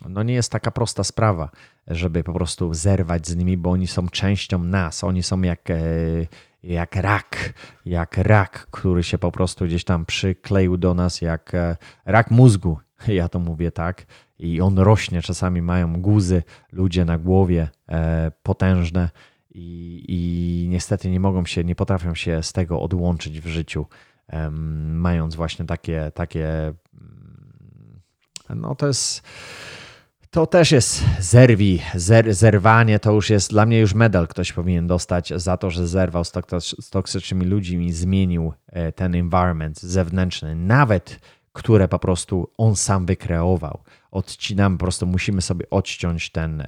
no 0.09 0.22
nie 0.22 0.35
jest 0.35 0.53
taka 0.53 0.70
prosta 0.70 1.05
sprawa, 1.05 1.51
żeby 1.87 2.24
po 2.24 2.33
prostu 2.33 2.74
zerwać 2.74 3.27
z 3.29 3.37
nimi, 3.37 3.57
bo 3.57 3.70
oni 3.70 3.87
są 3.87 4.09
częścią 4.09 4.64
nas. 4.64 5.05
Oni 5.05 5.22
są 5.22 5.42
jak, 5.42 5.70
e, 5.70 5.77
jak 6.62 6.96
rak, 6.96 7.53
jak 7.85 8.18
rak, 8.18 8.66
który 8.70 9.03
się 9.03 9.18
po 9.18 9.33
prostu 9.33 9.64
gdzieś 9.64 9.85
tam 9.85 10.07
przykleił 10.07 10.77
do 10.77 10.94
nas, 10.94 11.20
jak 11.20 11.55
e, 11.55 11.77
rak 12.05 12.31
mózgu. 12.31 12.79
Ja 13.09 13.29
to 13.29 13.38
mówię 13.38 13.70
tak. 13.70 14.07
I 14.38 14.61
on 14.61 14.79
rośnie, 14.79 15.22
czasami 15.22 15.62
mają 15.62 16.03
guzy 16.03 16.42
ludzie 16.72 17.05
na 17.05 17.18
głowie 17.18 17.68
potężne 18.42 19.11
i, 19.51 20.05
i 20.09 20.68
niestety 20.68 21.11
nie 21.11 21.20
mogą 21.20 21.44
się, 21.44 21.64
nie 21.64 21.74
potrafią 21.74 22.14
się 22.14 22.42
z 22.42 22.53
tego 22.53 22.81
odłączyć 22.81 23.40
w 23.40 23.46
życiu 23.46 23.87
mając 24.95 25.35
właśnie 25.35 25.64
takie, 25.64 26.12
takie 26.14 26.75
mm, 26.95 28.01
no 28.55 28.75
to 28.75 28.87
jest 28.87 29.23
to 30.31 30.47
też 30.47 30.73
jest 30.73 31.05
zerwi, 31.19 31.83
zer, 31.95 32.35
zerwanie 32.35 32.99
to 32.99 33.12
już 33.12 33.31
jest, 33.31 33.51
dla 33.51 33.67
mnie 33.67 33.81
już 33.81 33.95
medal 33.95 34.29
ktoś 34.29 34.53
powinien 34.53 34.87
dostać 34.87 35.33
za 35.37 35.57
to, 35.57 35.71
że 35.71 35.87
zerwał 35.87 36.25
z, 36.25 36.33
toksycznymi 36.91 37.47
ludźmi 37.47 37.93
zmienił 37.93 38.53
e, 38.67 38.93
ten 38.93 39.14
environment 39.14 39.81
zewnętrzny, 39.81 40.55
nawet 40.55 41.21
które 41.53 41.89
po 41.89 41.99
prostu 41.99 42.51
on 42.59 42.77
sam 42.77 43.07
wykreował 43.07 43.83
odcinamy, 44.11 44.79
po 44.79 44.85
prostu 44.85 45.07
musimy 45.07 45.43
sobie 45.43 45.71
odciąć 45.71 46.31
ten, 46.31 46.65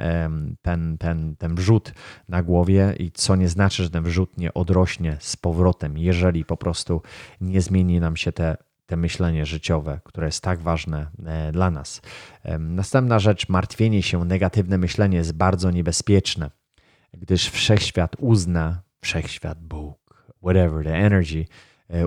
ten, 0.62 0.98
ten, 0.98 1.36
ten 1.36 1.54
wrzut 1.54 1.92
na 2.28 2.42
głowie 2.42 2.94
i 2.98 3.12
co 3.12 3.36
nie 3.36 3.48
znaczy, 3.48 3.82
że 3.82 3.90
ten 3.90 4.04
wrzut 4.04 4.38
nie 4.38 4.54
odrośnie 4.54 5.16
z 5.20 5.36
powrotem, 5.36 5.98
jeżeli 5.98 6.44
po 6.44 6.56
prostu 6.56 7.02
nie 7.40 7.60
zmieni 7.60 8.00
nam 8.00 8.16
się 8.16 8.32
te 8.32 8.56
te 8.90 8.96
myślenie 8.96 9.46
życiowe, 9.46 10.00
które 10.04 10.26
jest 10.26 10.42
tak 10.42 10.60
ważne 10.60 11.06
e, 11.26 11.52
dla 11.52 11.70
nas. 11.70 12.02
Następna 12.58 13.18
rzecz, 13.18 13.48
martwienie 13.48 14.02
się, 14.02 14.24
negatywne 14.24 14.78
myślenie 14.78 15.16
jest 15.16 15.32
bardzo 15.32 15.70
niebezpieczne, 15.70 16.50
gdyż 17.14 17.50
wszechświat 17.50 18.16
uzna, 18.18 18.82
wszechświat, 19.00 19.62
Bóg, 19.64 20.26
whatever, 20.42 20.84
the 20.84 20.94
energy, 20.94 21.44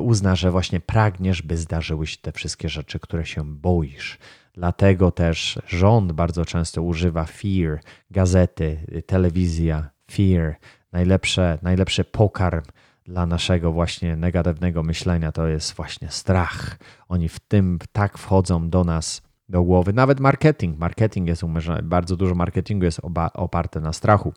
uzna, 0.01 0.35
że 0.35 0.51
właśnie 0.51 0.79
pragniesz, 0.79 1.41
by 1.41 1.57
zdarzyły 1.57 2.07
się 2.07 2.17
te 2.17 2.31
wszystkie 2.31 2.69
rzeczy, 2.69 2.99
które 2.99 3.25
się 3.25 3.45
boisz. 3.45 4.17
Dlatego 4.53 5.11
też 5.11 5.59
rząd 5.67 6.11
bardzo 6.11 6.45
często 6.45 6.81
używa 6.81 7.25
fear, 7.25 7.79
gazety, 8.11 9.03
telewizja, 9.05 9.89
fear. 10.11 10.55
Najlepsze, 10.91 11.59
najlepszy 11.61 12.03
pokarm 12.03 12.63
dla 13.05 13.25
naszego 13.25 13.71
właśnie 13.71 14.15
negatywnego 14.15 14.83
myślenia 14.83 15.31
to 15.31 15.47
jest 15.47 15.73
właśnie 15.73 16.09
strach. 16.11 16.77
Oni 17.07 17.29
w 17.29 17.39
tym 17.39 17.79
tak 17.91 18.17
wchodzą 18.17 18.69
do 18.69 18.83
nas 18.83 19.21
do 19.49 19.63
głowy. 19.63 19.93
Nawet 19.93 20.19
marketing. 20.19 20.79
Marketing 20.79 21.27
jest 21.27 21.43
bardzo 21.83 22.17
dużo 22.17 22.35
marketingu 22.35 22.85
jest 22.85 23.01
oparte 23.33 23.79
na 23.79 23.93
strachu. 23.93 24.33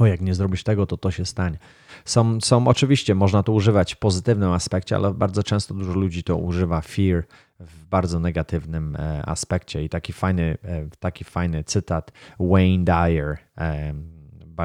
O, 0.00 0.06
jak 0.06 0.20
nie 0.20 0.34
zrobisz 0.34 0.62
tego, 0.62 0.86
to 0.86 0.96
to 0.96 1.10
się 1.10 1.26
stanie. 1.26 1.58
Są, 2.04 2.40
są 2.40 2.68
oczywiście, 2.68 3.14
można 3.14 3.42
to 3.42 3.52
używać 3.52 3.94
w 3.94 3.98
pozytywnym 3.98 4.52
aspekcie, 4.52 4.96
ale 4.96 5.14
bardzo 5.14 5.42
często 5.42 5.74
dużo 5.74 5.92
ludzi 5.92 6.24
to 6.24 6.36
używa 6.36 6.80
fear 6.80 7.24
w 7.60 7.84
bardzo 7.84 8.20
negatywnym 8.20 8.96
e, 8.96 9.22
aspekcie. 9.26 9.84
I 9.84 9.88
taki 9.88 10.12
fajny, 10.12 10.58
e, 10.64 10.88
taki 11.00 11.24
fajny 11.24 11.64
cytat 11.64 12.12
Wayne 12.40 12.84
Dyer, 12.84 13.38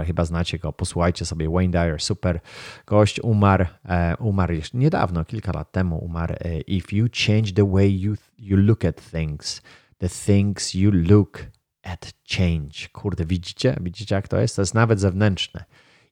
chyba 0.05 0.25
znacie 0.25 0.59
go, 0.59 0.73
posłuchajcie 0.73 1.25
sobie, 1.25 1.49
Wayne 1.49 1.71
Dyer, 1.71 2.01
super 2.01 2.39
gość, 2.85 3.19
umarł, 3.19 3.65
e, 3.85 4.15
umarł 4.19 4.53
jeszcze 4.53 4.77
niedawno, 4.77 5.25
kilka 5.25 5.51
lat 5.51 5.71
temu 5.71 6.05
umarł. 6.05 6.35
If 6.67 6.95
you 6.95 7.07
change 7.27 7.53
the 7.53 7.71
way 7.71 8.01
you, 8.01 8.15
you 8.37 8.57
look 8.57 8.85
at 8.85 9.11
things, 9.11 9.61
the 9.97 10.09
things 10.09 10.73
you 10.73 10.91
look 10.91 11.39
at 11.93 12.13
change. 12.37 12.89
Kurde, 12.93 13.25
widzicie? 13.25 13.77
Widzicie 13.81 14.15
jak 14.15 14.27
to 14.27 14.39
jest? 14.39 14.55
To 14.55 14.61
jest 14.61 14.73
nawet 14.73 14.99
zewnętrzne. 14.99 15.65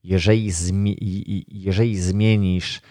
Jeżeli, 0.04 0.52
zmi 0.52 0.98
jeżeli 1.48 1.98
zmienisz 1.98 2.82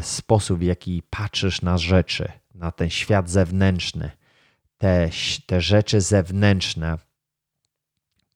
sposób, 0.00 0.58
w 0.58 0.62
jaki 0.62 1.02
patrzysz 1.10 1.62
na 1.62 1.78
rzeczy, 1.78 2.32
na 2.54 2.72
ten 2.72 2.90
świat 2.90 3.30
zewnętrzny, 3.30 4.10
te, 4.78 5.10
te 5.46 5.60
rzeczy 5.60 6.00
zewnętrzne, 6.00 6.98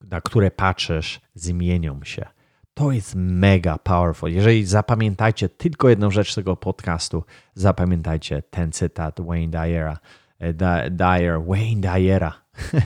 na 0.01 0.21
które 0.21 0.51
patrzysz, 0.51 1.21
zmienią 1.35 2.05
się. 2.05 2.27
To 2.75 2.93
jest 2.93 3.15
mega 3.15 3.79
powerful. 3.79 4.31
Jeżeli 4.31 4.67
zapamiętajcie 4.67 5.49
tylko 5.49 5.89
jedną 5.89 6.11
rzecz 6.11 6.35
tego 6.35 6.57
podcastu, 6.57 7.25
zapamiętajcie 7.55 8.43
ten 8.43 8.73
cytat 8.73 9.21
Wayne 9.21 9.51
Dyera. 9.51 9.99
E, 10.41 10.53
Dyer, 10.53 11.39
Wayne 11.39 11.81
Dyera. 11.81 12.35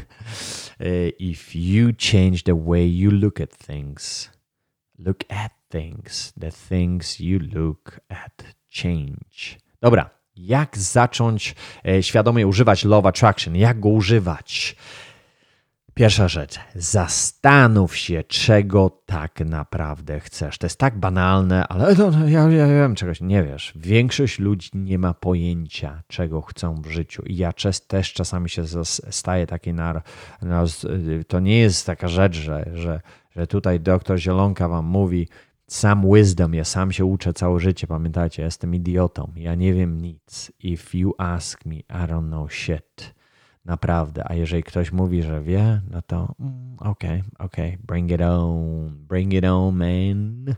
E, 0.81 1.12
if 1.21 1.55
you 1.55 1.93
change 1.93 2.43
the 2.45 2.57
way 2.57 2.85
you 2.85 3.09
look 3.09 3.40
at 3.40 3.53
things, 3.53 4.29
look 4.99 5.25
at 5.31 5.53
things, 5.71 6.33
the 6.37 6.51
things 6.51 7.21
you 7.21 7.38
look 7.38 8.01
at 8.11 8.43
change. 8.69 9.59
Dobra, 9.81 10.11
jak 10.37 10.79
zacząć 10.79 11.55
e, 11.85 12.03
świadomie 12.03 12.47
używać 12.47 12.85
Love 12.85 13.09
Attraction? 13.09 13.57
Jak 13.57 13.81
go 13.81 13.88
używać? 13.88 14.77
Pierwsza 15.95 16.29
rzecz, 16.29 16.61
zastanów 16.75 17.97
się, 17.97 18.23
czego 18.23 19.03
tak 19.07 19.41
naprawdę 19.41 20.21
chcesz. 20.21 20.59
To 20.59 20.67
jest 20.67 20.79
tak 20.79 20.99
banalne, 20.99 21.69
ale 21.69 21.95
no, 21.95 22.11
no, 22.11 22.29
ja, 22.29 22.51
ja, 22.51 22.67
wiem 22.67 22.95
czegoś, 22.95 23.21
nie 23.21 23.43
wiesz. 23.43 23.73
Większość 23.77 24.39
ludzi 24.39 24.71
nie 24.75 24.99
ma 24.99 25.15
pojęcia, 25.15 26.03
czego 26.09 26.43
chcą 26.43 26.75
w 26.83 26.87
życiu. 26.87 27.23
I 27.23 27.37
ja 27.37 27.53
też 27.89 28.13
czasami 28.13 28.51
się 28.51 28.65
staję 29.11 29.47
taki 29.47 29.73
na, 29.73 30.03
na. 30.43 30.65
To 31.29 31.41
nie 31.41 31.59
jest 31.59 31.87
taka 31.87 32.09
rzecz, 32.09 32.37
że, 32.37 32.71
że, 32.75 33.01
że 33.37 33.47
tutaj 33.47 33.81
doktor 33.81 34.19
Zielonka 34.19 34.69
wam 34.69 34.85
mówi, 34.85 35.29
Sam 35.67 36.13
wisdom, 36.15 36.55
ja 36.55 36.65
sam 36.65 36.93
się 36.93 37.05
uczę 37.05 37.33
całe 37.33 37.61
życie, 37.61 37.87
pamiętajcie, 37.87 38.43
jestem 38.43 38.75
idiotą, 38.75 39.33
ja 39.37 39.55
nie 39.55 39.75
wiem 39.75 40.01
nic. 40.01 40.53
If 40.61 40.99
you 40.99 41.15
ask 41.19 41.67
me, 41.67 41.75
I 41.75 41.83
don't 41.89 42.27
know 42.27 42.53
shit. 42.53 43.15
Naprawdę. 43.64 44.22
A 44.31 44.35
jeżeli 44.35 44.62
ktoś 44.62 44.92
mówi, 44.92 45.22
że 45.22 45.42
wie, 45.42 45.81
no 45.90 46.03
to 46.03 46.35
mm, 46.40 46.77
okej, 46.79 47.20
okay, 47.20 47.46
okej, 47.46 47.74
okay, 47.74 47.87
bring 47.87 48.11
it 48.11 48.20
on, 48.20 49.07
bring 49.09 49.35
it 49.35 49.44
on, 49.44 49.77
man. 49.77 50.55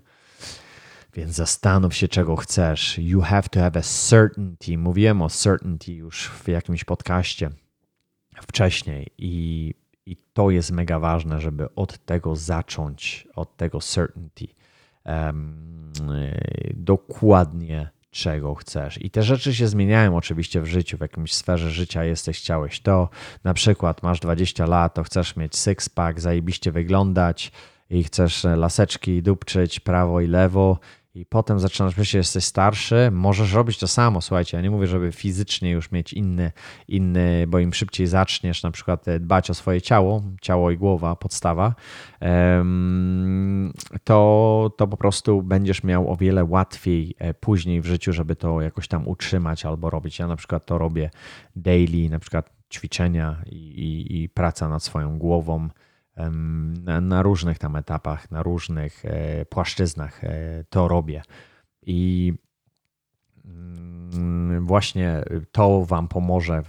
Więc 1.14 1.32
zastanów 1.32 1.94
się, 1.94 2.08
czego 2.08 2.36
chcesz. 2.36 2.98
You 2.98 3.20
have 3.20 3.42
to 3.42 3.60
have 3.60 3.78
a 3.78 3.82
certainty. 3.82 4.78
Mówiłem 4.78 5.22
o 5.22 5.28
certainty 5.28 5.92
już 5.92 6.28
w 6.28 6.48
jakimś 6.48 6.84
podcaście 6.84 7.50
wcześniej 8.42 9.06
i, 9.18 9.74
i 10.06 10.16
to 10.32 10.50
jest 10.50 10.70
mega 10.70 10.98
ważne, 10.98 11.40
żeby 11.40 11.74
od 11.74 12.04
tego 12.04 12.36
zacząć, 12.36 13.28
od 13.34 13.56
tego 13.56 13.80
certainty. 13.80 14.46
Um, 15.04 15.92
dokładnie 16.74 17.90
czego 18.16 18.55
chcesz. 18.55 19.05
I 19.05 19.11
te 19.11 19.22
rzeczy 19.22 19.55
się 19.55 19.68
zmieniają 19.68 20.16
oczywiście 20.16 20.61
w 20.61 20.66
życiu, 20.66 20.96
w 20.96 21.00
jakimś 21.00 21.35
sferze 21.35 21.70
życia 21.70 22.05
jesteś, 22.05 22.38
chciałeś 22.38 22.81
to. 22.81 23.09
Na 23.44 23.55
przykład 23.55 24.02
masz 24.02 24.20
20 24.20 24.66
lat, 24.66 24.94
to 24.94 25.02
chcesz 25.02 25.37
mieć 25.37 25.52
six-pack, 25.52 26.20
zajebiście 26.20 26.72
wyglądać 26.72 27.52
i 27.90 28.05
chcesz 28.05 28.44
laseczki 28.44 29.22
dupczyć 29.22 29.81
prawo 29.81 30.20
i 30.20 30.26
lewo 30.26 30.79
i 31.16 31.26
potem 31.26 31.61
zaczynasz 31.61 31.94
że 31.96 32.18
jesteś 32.18 32.44
starszy, 32.44 33.09
możesz 33.12 33.52
robić 33.52 33.79
to 33.79 33.88
samo. 33.88 34.20
Słuchajcie, 34.20 34.57
ja 34.57 34.62
nie 34.62 34.70
mówię, 34.70 34.87
żeby 34.87 35.12
fizycznie 35.12 35.70
już 35.70 35.92
mieć 35.92 36.12
inny, 36.12 36.52
inny, 36.88 37.46
bo 37.48 37.59
im 37.59 37.72
szybciej 37.72 38.07
zaczniesz 38.07 38.62
na 38.62 38.70
przykład 38.70 39.09
e, 39.09 39.20
dbać 39.20 39.50
o 39.50 39.55
swoje 39.55 39.83
ciało, 39.83 40.22
ciało 40.40 40.70
i 40.70 40.76
głowa, 40.76 41.16
podstawa, 41.16 41.74
to, 44.05 44.70
to 44.76 44.87
po 44.87 44.96
prostu 44.96 45.42
będziesz 45.42 45.85
miał 45.85 46.12
o 46.12 46.16
wiele 46.16 46.44
łatwiej 46.44 47.14
e, 47.18 47.35
później 47.35 47.81
w 47.81 47.87
życiu, 47.87 48.12
żeby 48.12 48.37
to 48.37 48.61
jakoś 48.61 48.88
tam 48.88 49.09
utrzymać 49.09 49.66
albo 49.66 49.90
robić. 49.90 50.18
Ja 50.18 50.26
na 50.26 50.37
przykład 50.37 50.66
to 50.66 50.79
robię 50.79 51.11
daily, 51.57 52.11
na 52.11 52.18
przykład 52.18 52.50
ćwiczenia 52.72 53.42
i, 53.46 53.57
i, 53.57 54.22
i 54.22 54.29
praca 54.29 54.68
nad 54.68 54.83
swoją 54.83 55.18
głową 55.18 55.68
na, 56.85 57.00
na 57.00 57.22
różnych 57.22 57.59
tam 57.59 57.76
etapach, 57.76 58.31
na 58.31 58.42
różnych 58.42 59.05
e, 59.05 59.46
płaszczyznach 59.46 60.24
e, 60.24 60.64
to 60.68 60.88
robię. 60.88 61.22
I 61.83 62.33
mm, 63.44 64.66
właśnie 64.66 65.22
to 65.52 65.85
Wam 65.85 66.09
pomoże, 66.09 66.62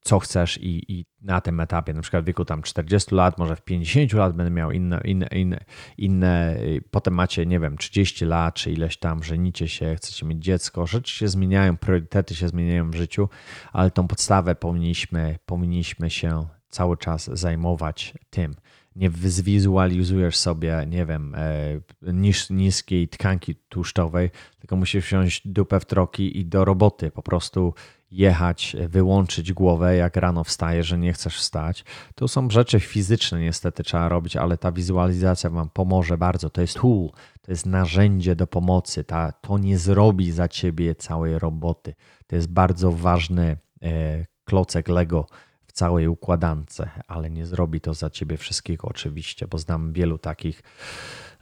co 0.00 0.18
chcesz, 0.18 0.58
i, 0.58 0.92
i 0.92 1.06
na 1.20 1.40
tym 1.40 1.60
etapie, 1.60 1.94
na 1.94 2.02
przykład 2.02 2.24
w 2.24 2.26
wieku 2.26 2.44
tam 2.44 2.62
40 2.62 3.14
lat, 3.14 3.38
może 3.38 3.56
w 3.56 3.62
50 3.62 4.12
lat 4.12 4.36
będę 4.36 4.50
miał 4.50 4.70
inne, 4.70 5.00
inne, 5.04 5.26
inne, 5.26 5.64
inne, 5.98 6.56
potem 6.90 7.14
macie, 7.14 7.46
nie 7.46 7.60
wiem, 7.60 7.78
30 7.78 8.24
lat, 8.24 8.54
czy 8.54 8.72
ileś 8.72 8.96
tam, 8.96 9.22
żenicie 9.22 9.68
się, 9.68 9.96
chcecie 9.96 10.26
mieć 10.26 10.44
dziecko, 10.44 10.86
rzeczy 10.86 11.14
się 11.14 11.28
zmieniają, 11.28 11.76
priorytety 11.76 12.34
się 12.34 12.48
zmieniają 12.48 12.90
w 12.90 12.94
życiu, 12.94 13.28
ale 13.72 13.90
tą 13.90 14.08
podstawę 14.08 14.54
powinniśmy, 14.54 15.38
powinniśmy 15.46 16.10
się 16.10 16.46
cały 16.70 16.96
czas 16.96 17.30
zajmować 17.32 18.14
tym. 18.30 18.54
Nie 18.96 19.10
zwizualizujesz 19.10 20.36
sobie, 20.36 20.86
nie 20.88 21.06
wiem, 21.06 21.34
e, 21.34 22.12
nis, 22.12 22.50
niskiej 22.50 23.08
tkanki 23.08 23.54
tłuszczowej, 23.54 24.30
tylko 24.58 24.76
musisz 24.76 25.04
wziąć 25.04 25.42
dupę 25.44 25.80
w 25.80 25.84
troki 25.84 26.38
i 26.38 26.46
do 26.46 26.64
roboty. 26.64 27.10
Po 27.10 27.22
prostu 27.22 27.74
jechać, 28.10 28.76
wyłączyć 28.88 29.52
głowę, 29.52 29.96
jak 29.96 30.16
rano 30.16 30.44
wstajesz, 30.44 30.86
że 30.86 30.98
nie 30.98 31.12
chcesz 31.12 31.36
wstać. 31.36 31.84
To 32.14 32.28
są 32.28 32.50
rzeczy 32.50 32.80
fizyczne, 32.80 33.40
niestety 33.40 33.82
trzeba 33.82 34.08
robić, 34.08 34.36
ale 34.36 34.58
ta 34.58 34.72
wizualizacja 34.72 35.50
Wam 35.50 35.70
pomoże 35.70 36.18
bardzo. 36.18 36.50
To 36.50 36.60
jest 36.60 36.74
tool, 36.74 37.08
to 37.42 37.52
jest 37.52 37.66
narzędzie 37.66 38.36
do 38.36 38.46
pomocy. 38.46 39.04
Ta, 39.04 39.32
to 39.32 39.58
nie 39.58 39.78
zrobi 39.78 40.32
za 40.32 40.48
Ciebie 40.48 40.94
całej 40.94 41.38
roboty. 41.38 41.94
To 42.26 42.36
jest 42.36 42.48
bardzo 42.48 42.92
ważny 42.92 43.56
e, 43.82 44.26
klocek 44.44 44.88
Lego 44.88 45.26
w 45.70 45.72
całej 45.72 46.08
układance, 46.08 46.82
ale 47.08 47.30
nie 47.30 47.46
zrobi 47.46 47.80
to 47.80 47.94
za 47.94 48.10
ciebie 48.10 48.36
wszystkiego 48.36 48.88
oczywiście, 48.88 49.46
bo 49.46 49.58
znam 49.58 49.92
wielu 49.92 50.18
takich 50.18 50.62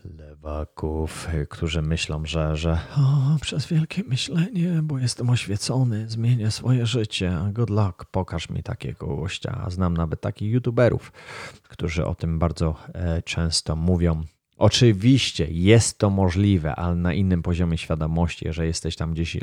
lewaków, 0.05 1.29
którzy 1.49 1.83
myślą, 1.83 2.27
że, 2.27 2.57
że 2.57 2.79
o, 2.97 3.39
przez 3.41 3.67
wielkie 3.67 4.03
myślenie, 4.05 4.81
bo 4.83 4.99
jestem 4.99 5.31
oświecony, 5.31 6.09
zmienię 6.09 6.51
swoje 6.51 6.87
życie. 6.87 7.39
Good 7.53 7.71
luck, 7.71 8.05
pokaż 8.11 8.51
mi 8.51 8.63
takiego 8.63 9.17
gościa. 9.17 9.67
Znam 9.69 9.97
nawet 9.97 10.21
takich 10.21 10.53
youtuberów, 10.53 11.13
którzy 11.63 12.07
o 12.07 12.15
tym 12.15 12.39
bardzo 12.39 12.75
e, 12.95 13.23
często 13.23 13.77
mówią. 13.77 14.25
Oczywiście 14.59 15.47
jest 15.51 15.99
to 15.99 16.11
możliwe, 16.11 16.77
ale 16.77 16.95
na 16.95 17.13
innym 17.13 17.43
poziomie 17.43 17.79
świadomości, 17.79 18.47
jeżeli 18.47 18.69
jesteś 18.69 18.97
tam 18.97 19.13
gdzieś 19.13 19.37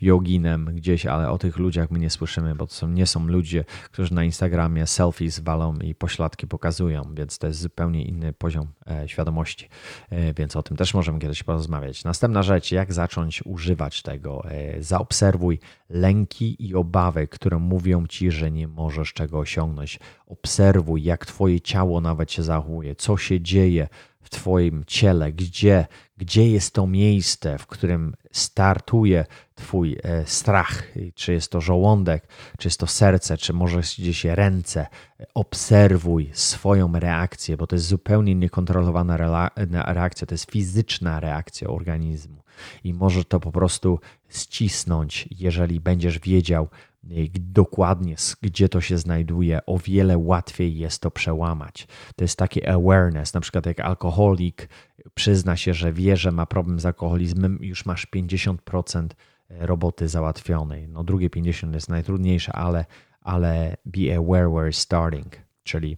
joginem, 0.00 0.64
gdzieś, 0.64 1.06
ale 1.06 1.30
o 1.30 1.38
tych 1.38 1.56
ludziach 1.56 1.90
my 1.90 1.98
nie 1.98 2.10
słyszymy, 2.10 2.54
bo 2.54 2.66
to 2.66 2.74
są, 2.74 2.88
nie 2.88 3.06
są 3.06 3.26
ludzie, 3.26 3.64
którzy 3.84 4.14
na 4.14 4.24
Instagramie 4.24 4.86
selfies 4.86 5.40
walą 5.40 5.74
i 5.76 5.94
pośladki 5.94 6.46
pokazują, 6.46 7.14
więc 7.14 7.38
to 7.38 7.46
jest 7.46 7.60
zupełnie 7.60 8.04
inny 8.04 8.32
poziom 8.32 8.66
e, 8.90 9.08
świadomości, 9.08 9.68
e, 10.10 10.34
więc 10.34 10.56
o 10.56 10.62
tym 10.62 10.76
też 10.76 10.94
możemy 10.94 11.18
kiedyś 11.18 11.42
porozmawiać. 11.42 12.04
Następna 12.04 12.42
rzecz, 12.42 12.72
jak 12.72 12.92
zacząć 12.92 13.42
używać 13.46 14.02
tego? 14.02 14.50
E, 14.50 14.82
zaobserwuj 14.82 15.58
lęki 15.90 16.68
i 16.68 16.74
obawy, 16.74 17.28
które 17.28 17.58
mówią 17.58 18.06
ci, 18.06 18.30
że 18.30 18.50
nie 18.50 18.68
możesz 18.68 19.12
czego 19.12 19.38
osiągnąć. 19.38 19.98
Obserwuj, 20.26 21.02
jak 21.02 21.26
twoje 21.26 21.60
ciało 21.60 22.00
nawet 22.00 22.32
się 22.32 22.42
zachowuje, 22.42 22.94
co 22.94 23.16
się 23.16 23.40
dzieje 23.40 23.88
w 24.26 24.30
Twoim 24.30 24.84
ciele, 24.86 25.32
gdzie, 25.32 25.86
gdzie 26.16 26.50
jest 26.50 26.74
to 26.74 26.86
miejsce, 26.86 27.58
w 27.58 27.66
którym 27.66 28.14
startuje 28.32 29.24
Twój 29.54 29.98
e, 30.02 30.26
strach, 30.26 30.82
czy 31.14 31.32
jest 31.32 31.50
to 31.50 31.60
żołądek, 31.60 32.28
czy 32.58 32.68
jest 32.68 32.80
to 32.80 32.86
serce, 32.86 33.36
czy 33.36 33.52
może 33.52 33.80
gdzieś 33.80 34.24
ręce. 34.24 34.86
Obserwuj 35.34 36.30
swoją 36.32 36.92
reakcję, 36.92 37.56
bo 37.56 37.66
to 37.66 37.76
jest 37.76 37.86
zupełnie 37.86 38.34
niekontrolowana 38.34 39.16
reakcja, 39.72 40.26
to 40.26 40.34
jest 40.34 40.50
fizyczna 40.50 41.20
reakcja 41.20 41.68
organizmu 41.68 42.42
i 42.84 42.94
może 42.94 43.24
to 43.24 43.40
po 43.40 43.52
prostu 43.52 44.00
ścisnąć, 44.28 45.28
jeżeli 45.30 45.80
będziesz 45.80 46.18
wiedział, 46.18 46.68
dokładnie 47.40 48.16
gdzie 48.42 48.68
to 48.68 48.80
się 48.80 48.98
znajduje, 48.98 49.66
o 49.66 49.78
wiele 49.78 50.18
łatwiej 50.18 50.78
jest 50.78 51.02
to 51.02 51.10
przełamać. 51.10 51.86
To 52.16 52.24
jest 52.24 52.38
taki 52.38 52.66
awareness, 52.66 53.34
na 53.34 53.40
przykład 53.40 53.66
jak 53.66 53.80
alkoholik 53.80 54.68
przyzna 55.14 55.56
się, 55.56 55.74
że 55.74 55.92
wie, 55.92 56.16
że 56.16 56.32
ma 56.32 56.46
problem 56.46 56.80
z 56.80 56.86
alkoholizmem, 56.86 57.58
już 57.60 57.86
masz 57.86 58.06
50% 58.06 59.08
roboty 59.50 60.08
załatwionej. 60.08 60.88
No 60.88 61.04
drugie 61.04 61.30
50 61.30 61.74
jest 61.74 61.88
najtrudniejsze, 61.88 62.52
ale, 62.52 62.84
ale 63.20 63.76
be 63.84 64.16
aware 64.16 64.50
where 64.50 64.72
starting, 64.72 65.36
czyli 65.62 65.96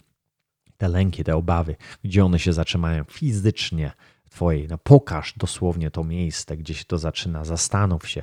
te 0.76 0.88
lęki, 0.88 1.24
te 1.24 1.36
obawy, 1.36 1.76
gdzie 2.04 2.24
one 2.24 2.38
się 2.38 2.52
zatrzymają 2.52 3.04
fizycznie, 3.04 3.92
Twojej. 4.28 4.68
No 4.68 4.78
pokaż 4.78 5.34
dosłownie 5.36 5.90
to 5.90 6.04
miejsce, 6.04 6.56
gdzie 6.56 6.74
się 6.74 6.84
to 6.84 6.98
zaczyna. 6.98 7.44
Zastanów 7.44 8.08
się, 8.08 8.22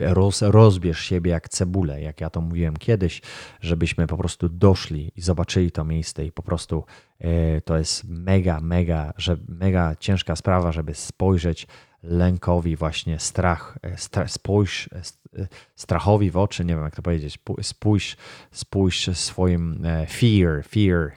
roz, 0.00 0.42
rozbierz 0.42 1.00
siebie 1.00 1.30
jak 1.30 1.48
cebulę, 1.48 2.02
jak 2.02 2.20
ja 2.20 2.30
to 2.30 2.40
mówiłem 2.40 2.76
kiedyś, 2.76 3.22
żebyśmy 3.60 4.06
po 4.06 4.16
prostu 4.16 4.48
doszli 4.48 5.12
i 5.16 5.20
zobaczyli 5.20 5.70
to 5.70 5.84
miejsce 5.84 6.24
i 6.24 6.32
po 6.32 6.42
prostu 6.42 6.84
e, 7.20 7.60
to 7.60 7.78
jest 7.78 8.04
mega, 8.08 8.60
mega, 8.60 9.12
że 9.16 9.36
mega 9.48 9.96
ciężka 9.96 10.36
sprawa, 10.36 10.72
żeby 10.72 10.94
spojrzeć 10.94 11.66
lękowi, 12.02 12.76
właśnie 12.76 13.18
strach, 13.18 13.78
e, 13.82 13.96
strach 13.96 14.30
spójrz, 14.30 14.88
e, 14.92 14.98
e, 15.42 15.48
strachowi 15.76 16.30
w 16.30 16.36
oczy, 16.36 16.64
nie 16.64 16.74
wiem 16.74 16.84
jak 16.84 16.96
to 16.96 17.02
powiedzieć, 17.02 17.38
spójrz, 17.62 18.16
spójrz 18.52 19.10
swoim 19.16 19.86
fear, 20.08 20.64
fear 20.68 21.12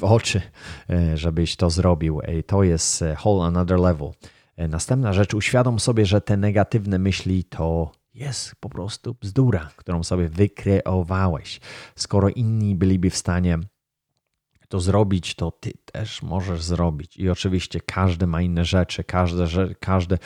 w 0.00 0.04
oczy, 0.04 0.42
żebyś 1.14 1.56
to 1.56 1.70
zrobił. 1.70 2.20
To 2.46 2.62
jest 2.62 3.04
whole 3.24 3.44
another 3.44 3.78
level. 3.78 4.10
Następna 4.68 5.12
rzecz, 5.12 5.34
uświadom 5.34 5.80
sobie, 5.80 6.06
że 6.06 6.20
te 6.20 6.36
negatywne 6.36 6.98
myśli 6.98 7.44
to 7.44 7.92
jest 8.14 8.56
po 8.60 8.68
prostu 8.68 9.14
bzdura, 9.14 9.70
którą 9.76 10.02
sobie 10.02 10.28
wykreowałeś. 10.28 11.60
Skoro 11.96 12.28
inni 12.28 12.74
byliby 12.74 13.10
w 13.10 13.16
stanie 13.16 13.58
to 14.74 14.80
zrobić, 14.80 15.34
to 15.34 15.50
ty 15.50 15.72
też 15.92 16.22
możesz 16.22 16.62
zrobić. 16.62 17.16
I 17.16 17.30
oczywiście 17.30 17.80
każdy 17.80 18.26
ma 18.26 18.42
inne 18.42 18.64
rzeczy, 18.64 19.04
każdy, 19.04 19.44
każdy, 19.80 20.18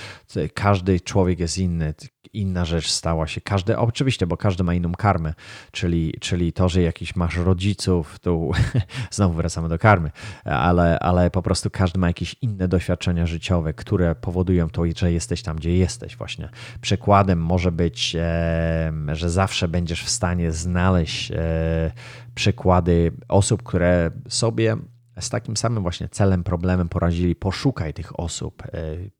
każdy 0.54 1.00
człowiek 1.00 1.38
jest 1.38 1.58
inny 1.58 1.94
inna 2.32 2.64
rzecz 2.64 2.90
stała 2.90 3.26
się. 3.26 3.40
Każdy, 3.40 3.78
oczywiście, 3.78 4.26
bo 4.26 4.36
każdy 4.36 4.64
ma 4.64 4.74
inną 4.74 4.92
karmę, 4.92 5.34
czyli, 5.72 6.14
czyli 6.20 6.52
to, 6.52 6.68
że 6.68 6.82
jakiś 6.82 7.16
masz 7.16 7.36
rodziców, 7.36 8.18
tu 8.18 8.52
znowu 9.10 9.34
wracamy 9.34 9.68
do 9.68 9.78
karmy, 9.78 10.10
ale, 10.44 10.98
ale 10.98 11.30
po 11.30 11.42
prostu 11.42 11.70
każdy 11.70 11.98
ma 11.98 12.06
jakieś 12.06 12.36
inne 12.42 12.68
doświadczenia 12.68 13.26
życiowe, 13.26 13.74
które 13.74 14.14
powodują 14.14 14.70
to, 14.70 14.82
że 14.96 15.12
jesteś 15.12 15.42
tam, 15.42 15.56
gdzie 15.56 15.76
jesteś 15.76 16.16
właśnie. 16.16 16.48
Przykładem 16.80 17.42
może 17.42 17.72
być, 17.72 18.16
że 19.12 19.30
zawsze 19.30 19.68
będziesz 19.68 20.04
w 20.04 20.10
stanie 20.10 20.52
znaleźć 20.52 21.30
e, 21.30 21.90
przykłady 22.38 23.12
osób, 23.28 23.62
które 23.62 24.10
sobie 24.28 24.76
z 25.20 25.30
takim 25.30 25.56
samym 25.56 25.82
właśnie 25.82 26.08
celem, 26.08 26.44
problemem 26.44 26.88
porazili. 26.88 27.36
Poszukaj 27.36 27.94
tych 27.94 28.20
osób, 28.20 28.62
e, 28.62 28.68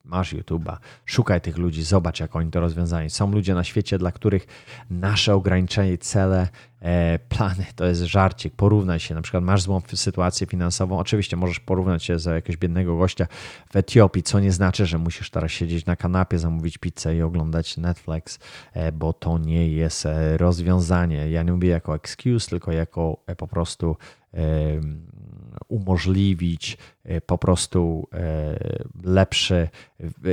masz 0.05 0.35
YouTube'a, 0.35 0.77
szukaj 1.07 1.41
tych 1.41 1.59
ludzi, 1.59 1.83
zobacz 1.83 2.21
jak 2.21 2.37
oni 2.37 2.51
to 2.51 2.61
rozwiązali. 2.61 3.11
Są 3.11 3.33
ludzie 3.33 3.55
na 3.55 3.65
świecie, 3.65 3.99
dla 3.99 4.13
których 4.13 4.47
nasze 4.91 5.35
ograniczenie, 5.35 5.99
cele, 5.99 6.49
e, 6.81 7.19
plany 7.19 7.67
to 7.77 7.85
jest 7.85 8.01
żarcik. 8.01 8.55
Porównaj 8.57 9.01
się, 9.01 9.15
na 9.15 9.23
przykład 9.23 9.45
masz 9.45 9.63
złą 9.63 9.81
sytuację 9.95 10.47
finansową, 10.47 10.99
oczywiście 10.99 11.37
możesz 11.37 11.61
porównać 11.61 12.05
się 12.05 12.19
za 12.19 12.35
jakiegoś 12.35 12.57
biednego 12.57 12.97
gościa 12.97 13.27
w 13.73 13.77
Etiopii, 13.77 14.23
co 14.23 14.41
nie 14.41 14.53
znaczy, 14.53 14.87
że 14.87 14.99
musisz 14.99 15.31
teraz 15.31 15.51
siedzieć 15.51 15.87
na 15.87 15.97
kanapie, 15.97 16.39
zamówić 16.39 16.79
pizzę 16.79 17.17
i 17.17 17.23
oglądać 17.23 17.77
Netflix, 17.77 18.39
e, 18.73 18.93
bo 18.93 19.13
to 19.13 19.39
nie 19.39 19.69
jest 19.69 20.09
rozwiązanie. 20.37 21.31
Ja 21.31 21.43
nie 21.43 21.53
mówię 21.53 21.69
jako 21.69 21.95
excuse, 21.95 22.51
tylko 22.51 22.73
jako 22.73 23.17
po 23.37 23.49
prostu 23.49 23.97
umożliwić 25.69 26.79
e, 27.05 27.21
po 27.21 27.39
prostu 27.39 28.09
e, 28.13 28.59
lepszy, 29.05 29.69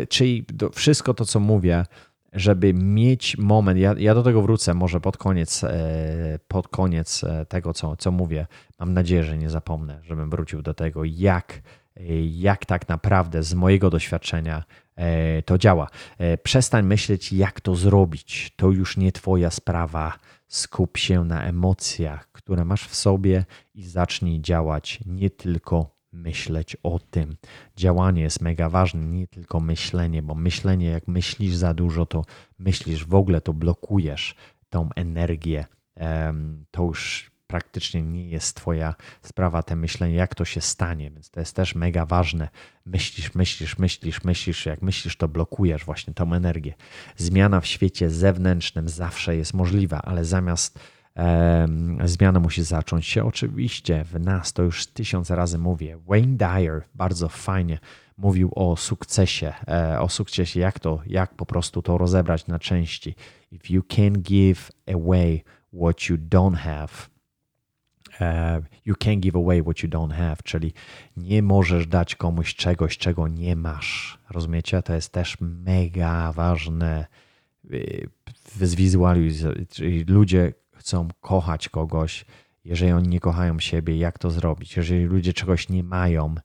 czyli 0.09 0.45
wszystko 0.73 1.13
to, 1.13 1.25
co 1.25 1.39
mówię, 1.39 1.85
żeby 2.33 2.73
mieć 2.73 3.37
moment, 3.37 3.79
ja, 3.79 3.95
ja 3.97 4.15
do 4.15 4.23
tego 4.23 4.41
wrócę 4.41 4.73
może 4.73 5.01
pod 5.01 5.17
koniec, 5.17 5.63
e, 5.63 6.39
pod 6.47 6.67
koniec 6.67 7.25
tego, 7.49 7.73
co, 7.73 7.95
co 7.95 8.11
mówię. 8.11 8.47
Mam 8.79 8.93
nadzieję, 8.93 9.23
że 9.23 9.37
nie 9.37 9.49
zapomnę, 9.49 9.99
żebym 10.03 10.29
wrócił 10.29 10.61
do 10.61 10.73
tego, 10.73 11.03
jak, 11.03 11.61
jak 12.31 12.65
tak 12.65 12.89
naprawdę 12.89 13.43
z 13.43 13.53
mojego 13.53 13.89
doświadczenia 13.89 14.63
to 15.45 15.57
działa. 15.57 15.87
Przestań 16.43 16.85
myśleć, 16.85 17.33
jak 17.33 17.61
to 17.61 17.75
zrobić. 17.75 18.53
To 18.55 18.71
już 18.71 18.97
nie 18.97 19.11
Twoja 19.11 19.49
sprawa. 19.49 20.19
Skup 20.47 20.97
się 20.97 21.25
na 21.25 21.43
emocjach, 21.43 22.31
które 22.31 22.65
masz 22.65 22.87
w 22.87 22.95
sobie 22.95 23.45
i 23.73 23.83
zacznij 23.83 24.41
działać, 24.41 24.99
nie 25.05 25.29
tylko 25.29 25.95
myśleć 26.11 26.77
o 26.83 26.99
tym. 26.99 27.37
Działanie 27.75 28.21
jest 28.21 28.41
mega 28.41 28.69
ważne, 28.69 29.05
nie 29.05 29.27
tylko 29.27 29.59
myślenie, 29.59 30.23
bo 30.23 30.35
myślenie, 30.35 30.87
jak 30.87 31.07
myślisz 31.07 31.55
za 31.55 31.73
dużo, 31.73 32.05
to 32.05 32.25
myślisz 32.59 33.05
w 33.05 33.15
ogóle, 33.15 33.41
to 33.41 33.53
blokujesz 33.53 34.35
tą 34.69 34.89
energię. 34.95 35.65
To 36.71 36.83
już 36.83 37.31
praktycznie 37.55 38.01
nie 38.01 38.29
jest 38.29 38.55
Twoja 38.55 38.95
sprawa, 39.21 39.63
te 39.63 39.75
myślenie, 39.75 40.15
jak 40.15 40.35
to 40.35 40.45
się 40.45 40.61
stanie, 40.61 41.11
więc 41.11 41.29
to 41.29 41.39
jest 41.39 41.55
też 41.55 41.75
mega 41.75 42.05
ważne. 42.05 42.49
Myślisz, 42.85 43.35
myślisz, 43.35 43.77
myślisz, 43.77 44.23
myślisz, 44.23 44.65
jak 44.65 44.81
myślisz, 44.81 45.17
to 45.17 45.27
blokujesz 45.27 45.85
właśnie 45.85 46.13
tą 46.13 46.33
energię. 46.33 46.73
Zmiana 47.17 47.61
w 47.61 47.65
świecie 47.65 48.09
zewnętrznym 48.09 48.89
zawsze 48.89 49.35
jest 49.35 49.53
możliwa, 49.53 50.01
ale 50.01 50.25
zamiast 50.25 50.79
zmiana 52.05 52.39
musi 52.39 52.63
zacząć 52.63 53.05
się 53.05 53.25
oczywiście 53.25 54.03
w 54.03 54.19
nas, 54.19 54.53
to 54.53 54.63
już 54.63 54.87
tysiąc 54.87 55.29
razy 55.29 55.57
mówię. 55.57 55.97
Wayne 56.07 56.37
Dyer 56.37 56.81
bardzo 56.95 57.29
fajnie 57.29 57.79
mówił 58.17 58.51
o 58.55 58.75
sukcesie, 58.75 59.53
e, 59.67 59.99
o 59.99 60.09
sukcesie, 60.09 60.59
jak 60.59 60.79
to, 60.79 60.99
jak 61.07 61.33
po 61.33 61.45
prostu 61.45 61.81
to 61.81 61.97
rozebrać 61.97 62.47
na 62.47 62.59
części. 62.59 63.15
If 63.51 63.73
you 63.73 63.83
can 63.83 64.21
give 64.21 64.71
away 64.87 65.43
what 65.73 66.09
you 66.09 66.17
don't 66.17 66.55
have, 66.55 67.14
you 68.85 68.95
can 68.95 69.19
give 69.19 69.35
away 69.35 69.61
what 69.61 69.83
you 69.83 69.89
don't 69.89 70.13
have, 70.13 70.37
czyli 70.43 70.73
nie 71.17 71.43
możesz 71.43 71.87
dać 71.87 72.15
komuś 72.15 72.55
czegoś, 72.55 72.97
czego 72.97 73.27
nie 73.27 73.55
masz. 73.55 74.19
Rozumiecie? 74.29 74.81
To 74.81 74.93
jest 74.95 75.11
też 75.11 75.37
mega 75.41 76.31
ważne. 76.31 77.05
Zwizualizuj, 78.61 79.67
czyli 79.69 80.03
ludzie 80.03 80.53
chcą 80.75 81.07
kochać 81.21 81.69
kogoś, 81.69 82.25
jeżeli 82.65 82.91
oni 82.91 83.07
nie 83.07 83.19
kochają 83.19 83.59
siebie, 83.59 83.97
jak 83.97 84.19
to 84.19 84.31
zrobić? 84.31 84.77
Jeżeli 84.77 85.03
ludzie 85.03 85.33
czegoś 85.33 85.69
nie 85.69 85.83
mają, 85.83 86.35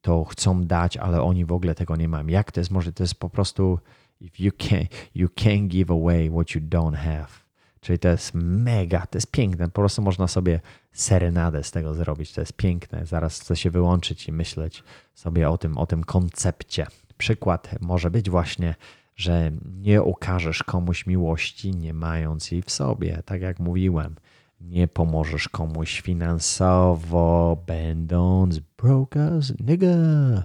to 0.00 0.24
chcą 0.24 0.64
dać, 0.64 0.96
ale 0.96 1.22
oni 1.22 1.44
w 1.44 1.52
ogóle 1.52 1.74
tego 1.74 1.96
nie 1.96 2.08
mają. 2.08 2.26
Jak 2.26 2.52
to 2.52 2.60
jest 2.60 2.70
może? 2.70 2.92
To 2.92 3.02
jest 3.02 3.14
po 3.14 3.30
prostu 3.30 3.78
if 4.20 4.44
you 4.44 4.52
can 4.58 4.86
you 5.14 5.28
can 5.28 5.68
give 5.68 5.90
away 5.90 6.30
what 6.30 6.54
you 6.54 6.60
don't 6.60 6.96
have. 6.96 7.43
Czyli 7.84 7.98
to 7.98 8.08
jest 8.08 8.30
mega, 8.34 9.06
to 9.06 9.18
jest 9.18 9.30
piękne. 9.30 9.64
Po 9.66 9.80
prostu 9.80 10.02
można 10.02 10.28
sobie 10.28 10.60
serenadę 10.92 11.64
z 11.64 11.70
tego 11.70 11.94
zrobić. 11.94 12.32
To 12.32 12.40
jest 12.40 12.52
piękne. 12.52 13.06
Zaraz 13.06 13.40
chcę 13.40 13.56
się 13.56 13.70
wyłączyć 13.70 14.28
i 14.28 14.32
myśleć 14.32 14.82
sobie 15.14 15.50
o 15.50 15.58
tym, 15.58 15.78
o 15.78 15.86
tym 15.86 16.04
koncepcie. 16.04 16.86
Przykład 17.18 17.74
może 17.80 18.10
być 18.10 18.30
właśnie 18.30 18.74
że 19.16 19.52
nie 19.76 20.02
okażesz 20.02 20.62
komuś 20.62 21.06
miłości, 21.06 21.70
nie 21.70 21.94
mając 21.94 22.50
jej 22.50 22.62
w 22.62 22.70
sobie. 22.70 23.22
Tak 23.24 23.40
jak 23.40 23.58
mówiłem, 23.58 24.16
nie 24.60 24.88
pomożesz 24.88 25.48
komuś 25.48 26.00
finansowo, 26.00 27.56
będąc 27.66 28.60
broke 28.84 29.16
as 29.16 29.52
nigga. 29.60 30.44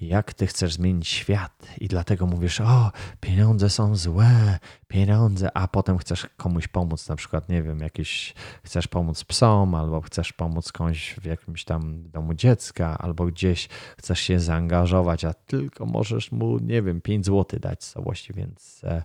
Jak 0.00 0.34
ty 0.34 0.46
chcesz 0.46 0.74
zmienić 0.74 1.08
świat 1.08 1.66
i 1.80 1.88
dlatego 1.88 2.26
mówisz, 2.26 2.60
o, 2.60 2.90
pieniądze 3.20 3.70
są 3.70 3.96
złe, 3.96 4.58
pieniądze, 4.88 5.56
a 5.56 5.68
potem 5.68 5.98
chcesz 5.98 6.26
komuś 6.36 6.68
pomóc, 6.68 7.08
na 7.08 7.16
przykład, 7.16 7.48
nie 7.48 7.62
wiem, 7.62 7.80
jakiś, 7.80 8.34
chcesz 8.62 8.86
pomóc 8.88 9.24
psom, 9.24 9.74
albo 9.74 10.00
chcesz 10.00 10.32
pomóc 10.32 10.72
komuś 10.72 11.14
w 11.14 11.24
jakimś 11.24 11.64
tam 11.64 12.10
domu 12.10 12.34
dziecka, 12.34 12.98
albo 12.98 13.26
gdzieś 13.26 13.68
chcesz 13.98 14.20
się 14.20 14.40
zaangażować, 14.40 15.24
a 15.24 15.34
tylko 15.34 15.86
możesz 15.86 16.32
mu, 16.32 16.58
nie 16.58 16.82
wiem, 16.82 17.00
5 17.00 17.26
zł 17.26 17.60
dać 17.60 17.84
z 17.84 17.92
całości, 17.92 18.32
więc 18.32 18.80
e, 18.84 19.02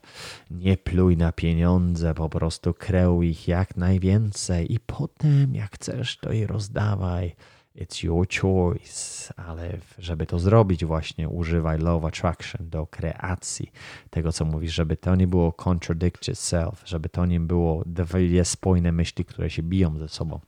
nie 0.52 0.78
pluj 0.78 1.18
na 1.18 1.32
pieniądze, 1.32 2.14
po 2.14 2.30
prostu 2.30 2.74
kreuj 2.74 3.30
ich 3.30 3.48
jak 3.48 3.78
najwięcej 3.78 4.74
i 4.74 4.80
potem, 4.80 5.56
jak 5.56 5.76
chcesz, 5.76 6.18
to 6.18 6.32
je 6.32 6.48
rozdawaj 6.48 7.36
It's 7.76 8.04
your 8.04 8.28
choice, 8.42 9.34
ale 9.36 9.78
żeby 9.98 10.26
to 10.26 10.40
zrobić, 10.40 10.86
właśnie 10.86 11.30
używaj 11.30 11.80
Law 11.80 12.06
Attraction 12.06 12.70
do 12.70 12.88
kreacji 12.88 13.72
tego, 14.10 14.32
co 14.32 14.46
mówisz, 14.46 14.74
żeby 14.74 14.98
to 14.98 15.16
nie 15.16 15.28
było 15.28 15.54
contradict 15.54 16.28
itself, 16.28 16.82
żeby 16.86 17.10
to 17.10 17.26
nie 17.26 17.40
było 17.40 17.84
dwie 17.86 18.46
spójne 18.46 18.92
myśli, 18.92 19.26
które 19.26 19.50
się 19.50 19.64
biją 19.64 19.98
ze 19.98 20.10
sobą. 20.10 20.40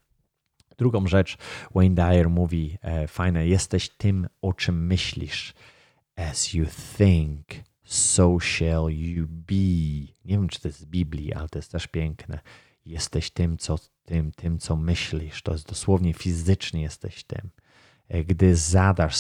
Drugą 0.77 1.07
rzecz, 1.07 1.37
Wayne 1.75 1.95
Dyer 1.95 2.29
mówi, 2.29 2.77
e, 2.81 3.07
fajne, 3.07 3.47
jesteś 3.47 3.89
tym, 3.89 4.27
o 4.41 4.53
czym 4.53 4.85
myślisz. 4.85 5.53
As 6.15 6.53
you 6.53 6.65
think, 6.97 7.45
so 7.83 8.39
shall 8.39 8.89
you 8.89 9.27
be. 9.27 10.13
Nie 10.25 10.37
wiem, 10.37 10.47
czy 10.47 10.61
to 10.61 10.67
jest 10.67 10.79
z 10.79 10.85
Biblii, 10.85 11.33
ale 11.33 11.49
to 11.49 11.59
jest 11.59 11.71
też 11.71 11.87
piękne. 11.87 12.39
Jesteś 12.87 13.31
tym, 13.31 13.57
co 13.57 13.79
tym, 14.05 14.31
tym, 14.31 14.59
co 14.59 14.75
myślisz. 14.75 15.41
To 15.41 15.51
jest 15.51 15.67
dosłownie 15.67 16.13
fizycznie 16.13 16.81
jesteś 16.81 17.23
tym. 17.23 17.49
E, 18.09 18.23
gdy 18.23 18.55
zadasz, 18.55 19.17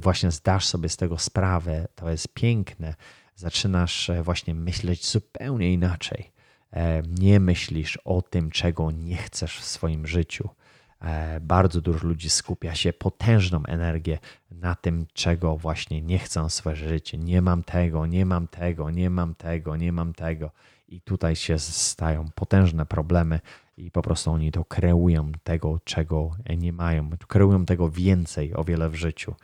właśnie 0.00 0.30
zdasz 0.30 0.66
sobie 0.66 0.88
z 0.88 0.96
tego 0.96 1.18
sprawę, 1.18 1.88
to 1.94 2.10
jest 2.10 2.28
piękne. 2.34 2.94
Zaczynasz 3.34 4.10
e, 4.10 4.22
właśnie 4.22 4.54
myśleć 4.54 5.06
zupełnie 5.06 5.72
inaczej. 5.72 6.32
E, 6.72 7.02
nie 7.02 7.40
myślisz 7.40 7.98
o 8.04 8.22
tym, 8.22 8.50
czego 8.50 8.90
nie 8.90 9.16
chcesz 9.16 9.58
w 9.58 9.64
swoim 9.64 10.06
życiu. 10.06 10.48
Bardzo 11.40 11.80
dużo 11.80 12.06
ludzi 12.06 12.30
skupia 12.30 12.74
się 12.74 12.92
potężną 12.92 13.66
energię 13.66 14.18
na 14.50 14.74
tym, 14.74 15.06
czego 15.12 15.56
właśnie 15.56 16.02
nie 16.02 16.18
chcą 16.18 16.48
w 16.48 16.52
swoje 16.52 16.76
życie. 16.76 17.18
Nie 17.18 17.42
mam 17.42 17.62
tego, 17.62 18.06
nie 18.06 18.26
mam 18.26 18.48
tego, 18.48 18.90
nie 18.90 19.10
mam 19.10 19.34
tego, 19.34 19.76
nie 19.76 19.92
mam 19.92 20.14
tego. 20.14 20.50
I 20.94 21.00
tutaj 21.00 21.36
się 21.36 21.58
stają 21.58 22.28
potężne 22.34 22.86
problemy 22.86 23.40
i 23.76 23.90
po 23.90 24.02
prostu 24.02 24.30
oni 24.30 24.52
to 24.52 24.64
kreują 24.64 25.32
tego, 25.44 25.80
czego 25.84 26.30
nie 26.58 26.72
mają. 26.72 27.10
Kreują 27.28 27.64
tego 27.64 27.90
więcej 27.90 28.54
o 28.54 28.64
wiele 28.64 28.88
w 28.88 28.94
życiu. 28.94 29.34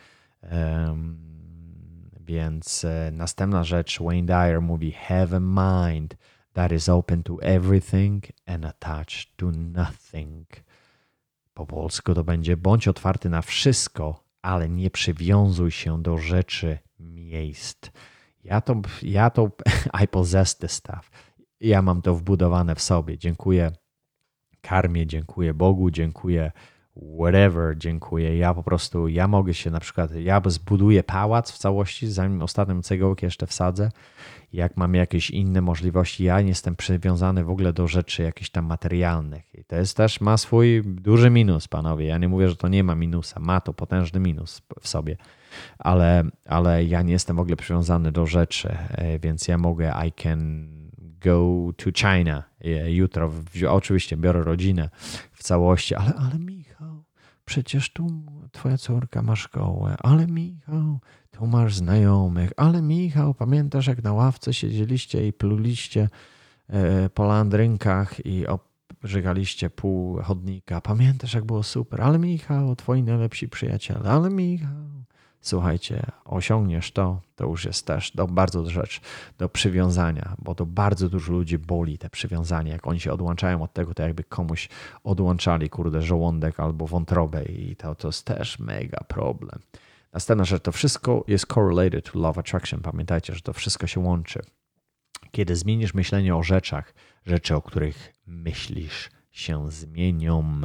Więc 2.21 2.85
e, 2.85 3.11
następna 3.13 3.65
rzecz, 3.65 4.03
Wayne 4.03 4.27
Dyer 4.27 4.63
mówi: 4.63 4.93
Have 4.93 5.37
a 5.37 5.41
mind 5.41 6.17
that 6.53 6.73
is 6.73 6.89
open 6.89 7.23
to 7.23 7.43
everything 7.43 8.25
and 8.47 8.65
attached 8.65 9.37
to 9.37 9.51
nothing. 9.51 10.47
Po 11.55 11.67
polsku 11.67 12.15
to 12.15 12.25
będzie: 12.25 12.57
bądź 12.57 12.89
otwarty 12.89 13.29
na 13.29 13.43
wszystko, 13.43 14.25
ale 14.43 14.69
nie 14.69 14.91
przywiązuj 14.91 15.71
się 15.71 16.03
do 16.03 16.19
rzeczy, 16.19 16.79
miejsc. 17.01 17.91
Ja 18.45 18.61
to, 18.61 18.83
ja 19.03 19.31
to, 19.31 19.51
I 20.05 20.09
possess 20.09 20.57
this 20.57 20.73
stuff. 20.73 21.11
Ja 21.61 21.83
mam 21.83 22.03
to 22.03 22.15
wbudowane 22.15 22.75
w 22.75 22.81
sobie. 22.81 23.19
Dziękuję 23.19 23.73
karmię, 24.61 25.07
dziękuję 25.07 25.55
Bogu, 25.55 25.91
dziękuję 25.91 26.53
whatever, 27.19 27.79
dziękuję. 27.79 28.39
Ja 28.39 28.55
po 28.55 28.63
prostu, 28.63 29.09
ja 29.09 29.29
mogę 29.29 29.55
się 29.55 29.71
na 29.71 29.81
przykład, 29.81 30.15
ja 30.15 30.43
zbuduję 30.47 31.03
pałac 31.03 31.53
w 31.53 31.59
całości, 31.59 32.07
zanim 32.07 32.43
ostatnią 32.43 32.83
cegiełkę 32.83 33.27
jeszcze 33.27 33.47
wsadzę. 33.47 33.91
Jak 34.53 34.77
mam 34.77 34.95
jakieś 34.95 35.31
inne 35.31 35.61
możliwości, 35.61 36.25
ja 36.25 36.41
nie 36.41 36.49
jestem 36.49 36.77
przywiązany 36.77 37.45
w 37.45 37.51
ogóle 37.51 37.73
do 37.73 37.89
rzeczy 37.89 38.23
jakichś 38.23 38.51
tam 38.51 38.65
materialnych. 38.65 39.55
I 39.55 39.65
to 39.65 39.77
jest 39.77 39.97
też, 39.97 40.21
ma 40.21 40.37
swój 40.37 40.83
duży 40.85 41.31
minus, 41.31 41.69
panowie. 41.69 42.07
Ja 42.07 42.19
nie 42.19 42.29
mówię, 42.29 42.49
że 42.49 42.57
to 42.57 42.69
nie 42.69 42.85
ma 42.85 42.95
minusa, 42.95 43.41
ma 43.41 43.61
to 43.61 43.75
potężny 43.75 44.21
minus 44.21 44.63
w 44.81 44.89
sobie. 44.89 45.17
Ale, 45.79 46.25
ale 46.45 46.85
ja 46.85 47.03
nie 47.03 47.13
jestem 47.13 47.37
w 47.37 47.41
ogóle 47.41 47.57
przywiązany 47.57 48.13
do 48.13 48.27
rzeczy, 48.27 48.77
e, 48.91 49.19
więc 49.19 49.49
ja 49.49 49.59
mogę, 49.59 49.95
I 50.07 50.13
can 50.13 50.80
go 51.21 51.71
to 51.77 51.91
China. 51.93 52.43
Jutro. 52.89 53.33
Oczywiście 53.69 54.17
biorę 54.17 54.43
rodzinę 54.43 54.91
w 55.33 55.43
całości, 55.43 55.95
ale, 55.95 56.15
ale 56.15 56.39
Michał, 56.39 57.05
przecież 57.45 57.93
tu 57.93 58.07
twoja 58.53 58.79
córka 58.79 59.23
ma 59.23 59.37
szkołę, 59.37 59.97
ale 60.03 60.27
Michał, 60.27 61.01
tu 61.31 61.47
masz 61.47 61.77
znajomych, 61.77 62.53
ale 62.57 62.83
Michał, 62.83 63.35
pamiętasz 63.35 63.87
jak 63.87 64.03
na 64.03 64.13
ławce 64.13 64.55
siedzieliście 64.55 65.27
i 65.27 65.33
pluliście 65.33 66.09
e, 66.69 67.09
po 67.11 67.27
landrynkach 67.27 68.27
i 68.27 68.47
obrzygaliście 68.47 69.71
pół 69.71 70.17
chodnika, 70.23 70.81
pamiętasz 70.81 71.35
jak 71.35 71.45
było 71.45 71.63
super, 71.63 72.03
ale 72.03 72.19
Michał, 72.19 72.77
twoi 72.77 73.03
najlepsi 73.03 73.49
przyjaciele, 73.49 74.11
ale 74.11 74.31
Michał, 74.31 75.05
słuchajcie, 75.41 76.07
osiągniesz 76.25 76.93
to, 76.93 77.21
to 77.37 77.47
już 77.47 77.65
jest 77.65 77.87
też 77.87 78.11
do, 78.11 78.27
bardzo 78.27 78.71
rzecz 78.71 79.01
do 79.39 79.49
przywiązania, 79.49 80.35
bo 80.39 80.55
to 80.55 80.67
bardzo 80.67 81.09
dużo 81.09 81.33
ludzi 81.33 81.59
boli 81.59 81.99
te 81.99 82.11
przywiązanie. 82.11 82.73
Jak 82.73 82.87
oni 82.87 83.01
się 83.01 83.13
odłączają 83.13 83.63
od 83.63 83.73
tego, 83.73 83.95
to 83.95 84.03
jakby 84.03 84.25
komuś 84.25 84.69
odłączali, 85.05 85.71
kurde, 85.71 86.03
żołądek 86.03 86.61
albo 86.61 86.87
wątrobę 86.87 87.45
i 87.45 87.77
to, 87.77 87.95
to 87.95 88.09
jest 88.09 88.27
też 88.27 88.59
mega 88.59 89.01
problem. 89.09 89.61
Następna 90.13 90.45
rzecz, 90.45 90.63
to 90.63 90.73
wszystko 90.73 91.25
jest 91.29 91.47
correlated 91.47 92.13
to 92.13 92.19
love 92.19 92.41
attraction. 92.41 92.81
Pamiętajcie, 92.81 93.35
że 93.35 93.41
to 93.41 93.53
wszystko 93.53 93.87
się 93.87 94.01
łączy. 94.01 94.41
Kiedy 95.31 95.57
zmienisz 95.57 95.95
myślenie 95.95 96.37
o 96.37 96.43
rzeczach, 96.43 96.95
rzeczy, 97.27 97.57
o 97.57 97.63
których 97.63 98.15
myślisz, 98.27 99.11
się 99.31 99.71
zmienią. 99.71 100.61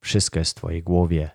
Wszystko 0.00 0.38
jest 0.38 0.52
w 0.52 0.54
twojej 0.54 0.82
głowie, 0.82 1.30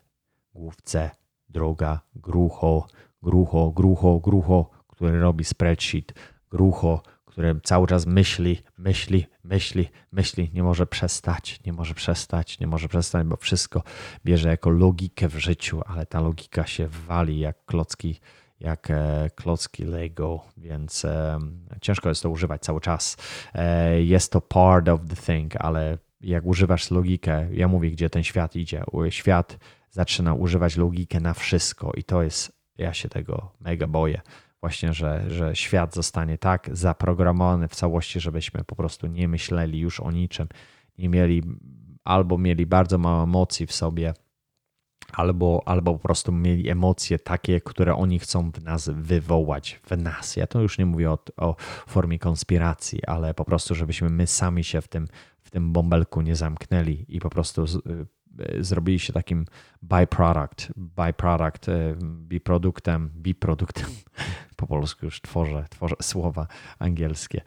główce, 0.54 1.12
droga, 1.56 2.02
grucho, 2.16 2.88
grucho, 3.22 3.72
grucho, 3.72 4.20
grucho, 4.20 4.70
który 4.88 5.20
robi 5.20 5.44
spreadsheet, 5.44 6.14
grucho, 6.50 7.02
które 7.26 7.56
cały 7.64 7.88
czas 7.88 8.06
myśli, 8.06 8.62
myśli, 8.78 9.26
myśli, 9.44 9.90
myśli, 10.12 10.52
nie 10.54 10.64
może 10.64 10.88
przestać, 10.88 11.60
nie 11.66 11.74
może 11.74 11.94
przestać, 11.94 12.60
nie 12.60 12.68
może 12.68 12.88
przestać, 12.88 13.28
bo 13.28 13.36
wszystko 13.38 13.84
bierze 14.26 14.50
jako 14.50 14.70
logikę 14.70 15.28
w 15.28 15.38
życiu, 15.38 15.82
ale 15.86 16.06
ta 16.06 16.22
logika 16.22 16.68
się 16.68 16.88
wali 16.88 17.40
jak 17.40 17.66
klocki, 17.66 18.20
jak 18.60 18.92
e, 18.92 19.30
klocki 19.36 19.84
Lego, 19.84 20.40
więc 20.58 21.06
e, 21.06 21.40
ciężko 21.82 22.10
jest 22.10 22.24
to 22.24 22.30
używać 22.30 22.62
cały 22.62 22.82
czas. 22.82 23.18
E, 23.54 24.02
jest 24.02 24.32
to 24.32 24.42
part 24.42 24.90
of 24.90 25.00
the 25.10 25.16
thing, 25.16 25.56
ale 25.56 25.98
jak 26.22 26.46
używasz 26.46 26.92
logikę, 26.92 27.48
ja 27.52 27.68
mówię, 27.68 27.92
gdzie 27.92 28.10
ten 28.10 28.24
świat 28.24 28.56
idzie. 28.56 28.84
Świat 29.10 29.58
zaczyna 29.96 30.34
używać 30.34 30.78
logikę 30.78 31.20
na 31.20 31.34
wszystko 31.34 31.92
i 31.98 32.04
to 32.04 32.24
jest, 32.24 32.52
ja 32.78 32.94
się 32.94 33.10
tego 33.10 33.52
mega 33.60 33.88
boję. 33.88 34.22
Właśnie, 34.62 34.94
że, 34.94 35.24
że 35.28 35.56
świat 35.56 35.96
zostanie 35.96 36.38
tak 36.38 36.70
zaprogramowany 36.72 37.68
w 37.68 37.76
całości, 37.76 38.20
żebyśmy 38.20 38.64
po 38.64 38.76
prostu 38.76 39.08
nie 39.08 39.28
myśleli 39.28 39.80
już 39.80 40.00
o 40.00 40.12
niczym, 40.12 40.48
nie 40.98 41.10
mieli 41.10 41.44
albo 42.04 42.38
mieli 42.38 42.66
bardzo 42.66 42.98
mało 42.98 43.24
emocji 43.24 43.68
w 43.68 43.74
sobie, 43.74 44.14
albo, 45.14 45.62
albo 45.66 45.94
po 45.94 46.00
prostu 46.00 46.32
mieli 46.32 46.70
emocje 46.70 47.20
takie, 47.20 47.62
które 47.62 47.96
oni 47.96 48.20
chcą 48.20 48.52
w 48.52 48.64
nas 48.64 48.90
wywołać, 48.90 49.80
w 49.84 49.98
nas. 49.98 50.36
Ja 50.36 50.48
to 50.48 50.62
już 50.62 50.78
nie 50.78 50.86
mówię 50.86 51.12
o, 51.12 51.18
o 51.38 51.56
formie 51.88 52.20
konspiracji, 52.20 53.06
ale 53.06 53.34
po 53.34 53.46
prostu, 53.46 53.76
żebyśmy 53.76 54.10
my 54.10 54.28
sami 54.28 54.64
się 54.64 54.82
w 54.82 54.88
tym, 54.88 55.08
w 55.42 55.50
tym 55.50 55.74
bąbelku 55.74 56.22
nie 56.22 56.36
zamknęli 56.36 57.06
i 57.08 57.20
po 57.20 57.30
prostu 57.30 57.66
E, 58.40 58.64
zrobili 58.64 59.00
się 59.00 59.14
takim 59.14 59.46
byproduct, 59.82 60.72
byproduct, 60.76 61.70
e, 61.70 61.96
biproduktem, 62.02 63.12
biproduktem. 63.16 63.86
Po 64.58 64.68
polsku 64.68 65.06
już 65.06 65.22
tworzę, 65.22 65.66
tworzę 65.70 65.96
słowa 66.02 66.48
angielskie. 66.80 67.42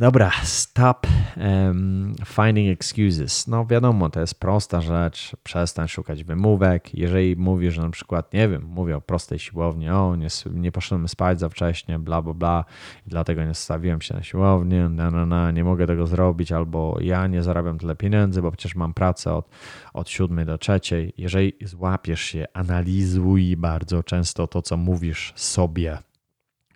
Dobra, 0.00 0.30
stop 0.42 1.06
um, 1.36 2.14
finding 2.24 2.70
excuses. 2.70 3.46
No 3.46 3.66
wiadomo, 3.66 4.10
to 4.10 4.20
jest 4.20 4.40
prosta 4.40 4.80
rzecz. 4.80 5.36
Przestań 5.42 5.88
szukać 5.88 6.24
wymówek. 6.24 6.94
Jeżeli 6.94 7.36
mówisz, 7.36 7.74
że 7.74 7.82
na 7.82 7.90
przykład, 7.90 8.32
nie 8.32 8.48
wiem, 8.48 8.64
mówię 8.68 8.96
o 8.96 9.00
prostej 9.00 9.38
siłowni, 9.38 9.90
o 9.90 10.16
nie, 10.16 10.28
nie 10.54 10.72
poszedłem 10.72 11.08
spać 11.08 11.40
za 11.40 11.48
wcześnie, 11.48 11.98
bla, 11.98 12.22
bla, 12.22 12.34
bla 12.34 12.64
i 13.06 13.10
dlatego 13.10 13.44
nie 13.44 13.54
stawiłem 13.54 14.00
się 14.00 14.14
na 14.14 14.22
siłownię, 14.22 14.88
na, 14.88 15.10
na, 15.10 15.26
na, 15.26 15.50
nie 15.50 15.64
mogę 15.64 15.86
tego 15.86 16.06
zrobić, 16.06 16.52
albo 16.52 16.96
ja 17.00 17.26
nie 17.26 17.42
zarabiam 17.42 17.78
tyle 17.78 17.96
pieniędzy, 17.96 18.42
bo 18.42 18.50
przecież 18.50 18.74
mam 18.74 18.94
pracę 18.94 19.32
od, 19.34 19.48
od 19.92 20.08
7 20.08 20.46
do 20.46 20.58
3. 20.58 20.80
Jeżeli 21.18 21.52
złapiesz 21.62 22.20
się, 22.20 22.44
analizuj 22.52 23.56
bardzo 23.56 24.02
często 24.02 24.46
to, 24.46 24.62
co 24.62 24.76
mówisz 24.76 25.32
sobie 25.36 25.98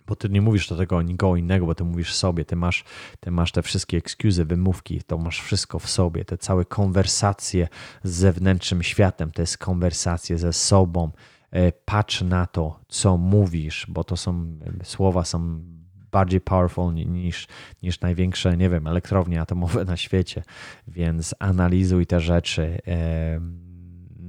bo 0.09 0.15
ty 0.15 0.29
nie 0.29 0.41
mówisz 0.41 0.69
do 0.69 0.75
tego 0.75 1.01
nikogo 1.01 1.35
innego, 1.35 1.65
bo 1.65 1.75
ty 1.75 1.83
mówisz 1.83 2.13
sobie, 2.13 2.45
ty 2.45 2.55
masz, 2.55 2.83
ty 3.19 3.31
masz 3.31 3.51
te 3.51 3.61
wszystkie 3.61 3.97
ekskuzy, 3.97 4.45
wymówki, 4.45 5.01
to 5.03 5.17
masz 5.17 5.41
wszystko 5.41 5.79
w 5.79 5.89
sobie, 5.89 6.25
te 6.25 6.37
całe 6.37 6.65
konwersacje 6.65 7.67
z 8.03 8.11
zewnętrznym 8.11 8.83
światem, 8.83 9.31
to 9.31 9.41
jest 9.41 9.57
konwersacje 9.57 10.37
ze 10.37 10.53
sobą. 10.53 11.11
E, 11.51 11.71
patrz 11.71 12.21
na 12.21 12.45
to, 12.45 12.79
co 12.87 13.17
mówisz, 13.17 13.85
bo 13.89 14.03
to 14.03 14.17
są 14.17 14.57
słowa 14.83 15.25
są 15.25 15.61
bardziej 16.11 16.41
powerful 16.41 16.93
niż, 16.93 17.47
niż 17.83 18.01
największe, 18.01 18.57
nie 18.57 18.69
wiem, 18.69 18.87
elektrownie 18.87 19.41
atomowe 19.41 19.85
na 19.93 19.97
świecie, 19.97 20.43
więc 20.87 21.35
analizuj 21.39 22.05
te 22.05 22.19
rzeczy 22.19 22.81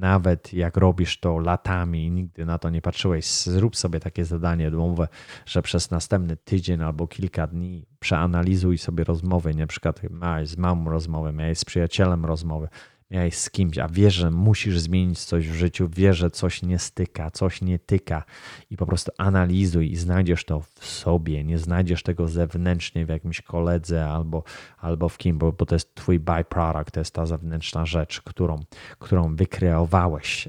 nawet 0.00 0.52
jak 0.52 0.76
robisz 0.76 1.20
to 1.20 1.38
latami 1.38 2.06
i 2.06 2.10
nigdy 2.10 2.46
na 2.46 2.58
to 2.58 2.70
nie 2.70 2.82
patrzyłeś, 2.82 3.26
zrób 3.26 3.76
sobie 3.76 4.00
takie 4.00 4.24
zadanie 4.24 4.70
domowe, 4.70 5.08
że 5.46 5.62
przez 5.62 5.90
następny 5.90 6.36
tydzień 6.36 6.82
albo 6.82 7.06
kilka 7.06 7.46
dni 7.46 7.86
przeanalizuj 8.00 8.78
sobie 8.78 9.04
rozmowy. 9.04 9.54
Na 9.54 9.66
przykład 9.66 10.00
miałeś 10.10 10.48
z 10.48 10.56
mamą 10.56 10.90
rozmowę, 10.90 11.32
miałeś 11.32 11.58
z 11.58 11.64
przyjacielem 11.64 12.24
rozmowę, 12.24 12.68
miałeś 13.10 13.38
z 13.38 13.50
kimś, 13.50 13.78
a 13.78 13.88
wiesz, 13.88 14.14
że 14.14 14.30
musisz 14.30 14.80
zmienić 14.80 15.18
coś 15.18 15.48
w 15.48 15.54
życiu, 15.54 15.88
wiesz, 15.88 16.16
że 16.16 16.30
coś 16.30 16.62
nie 16.62 16.78
styka, 16.78 17.30
coś 17.30 17.62
nie 17.62 17.78
tyka 17.78 18.24
i 18.70 18.76
po 18.76 18.86
prostu 18.86 19.12
analizuj 19.18 19.92
i 19.92 19.96
znajdziesz 19.96 20.44
to 20.44 20.60
w 20.60 20.86
sobie, 20.86 21.44
nie 21.44 21.58
znajdziesz 21.58 22.02
tego 22.02 22.28
zewnętrznie 22.28 23.06
w 23.06 23.08
jakimś 23.08 23.42
koledze 23.42 24.06
albo, 24.06 24.42
albo 24.78 25.08
w 25.08 25.18
kim, 25.18 25.38
bo, 25.38 25.52
bo 25.52 25.66
to 25.66 25.74
jest 25.74 25.94
twój 25.94 26.18
byproduct, 26.18 26.90
to 26.92 27.00
jest 27.00 27.14
ta 27.14 27.26
zewnętrzna 27.26 27.86
rzecz, 27.86 28.20
którą, 28.20 28.64
którą 28.98 29.36
wykreowałeś. 29.36 30.48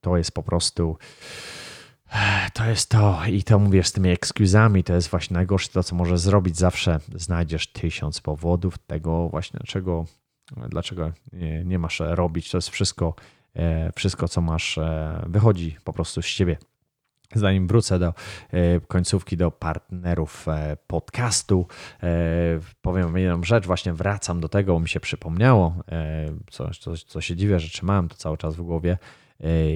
To 0.00 0.16
jest 0.16 0.32
po 0.32 0.42
prostu 0.42 0.98
to 2.52 2.64
jest 2.66 2.90
to 2.90 3.20
i 3.28 3.42
to 3.42 3.58
mówię 3.58 3.84
z 3.84 3.92
tymi 3.92 4.10
ekskuzami, 4.10 4.84
to 4.84 4.94
jest 4.94 5.08
właśnie 5.08 5.34
najgorsze 5.34 5.68
to, 5.68 5.82
co 5.82 5.96
możesz 5.96 6.20
zrobić. 6.20 6.56
Zawsze 6.56 7.00
znajdziesz 7.14 7.72
tysiąc 7.72 8.20
powodów 8.20 8.78
tego 8.78 9.28
właśnie, 9.28 9.60
czego 9.66 10.04
dlaczego 10.68 11.12
nie, 11.64 11.78
masz 11.78 12.00
robić. 12.00 12.50
To 12.50 12.58
jest 12.58 12.68
wszystko, 12.68 13.14
e, 13.56 13.92
wszystko, 13.96 14.28
co 14.28 14.40
masz, 14.40 14.78
e, 14.78 15.22
wychodzi 15.26 15.76
po 15.84 15.92
prostu 15.92 16.22
z 16.22 16.26
ciebie. 16.26 16.56
Zanim 17.34 17.66
wrócę 17.66 17.98
do 17.98 18.06
e, 18.06 18.80
końcówki, 18.80 19.36
do 19.36 19.50
partnerów 19.50 20.46
podcastu, 20.86 21.66
powiem 22.82 23.16
jedną 23.16 23.44
rzecz, 23.44 23.66
właśnie 23.66 23.92
wracam 23.92 24.40
do 24.40 24.48
tego, 24.48 24.80
mi 24.80 24.88
się 24.88 25.00
przypomniało, 25.00 25.74
coś, 26.50 26.78
co, 26.78 26.96
co 26.96 27.20
się 27.20 27.36
dziwię, 27.36 27.60
że 27.60 27.68
trzymałem 27.68 28.08
to 28.08 28.16
cały 28.16 28.38
czas 28.38 28.56
w 28.56 28.62
głowie, 28.62 28.98
E, 29.00 29.19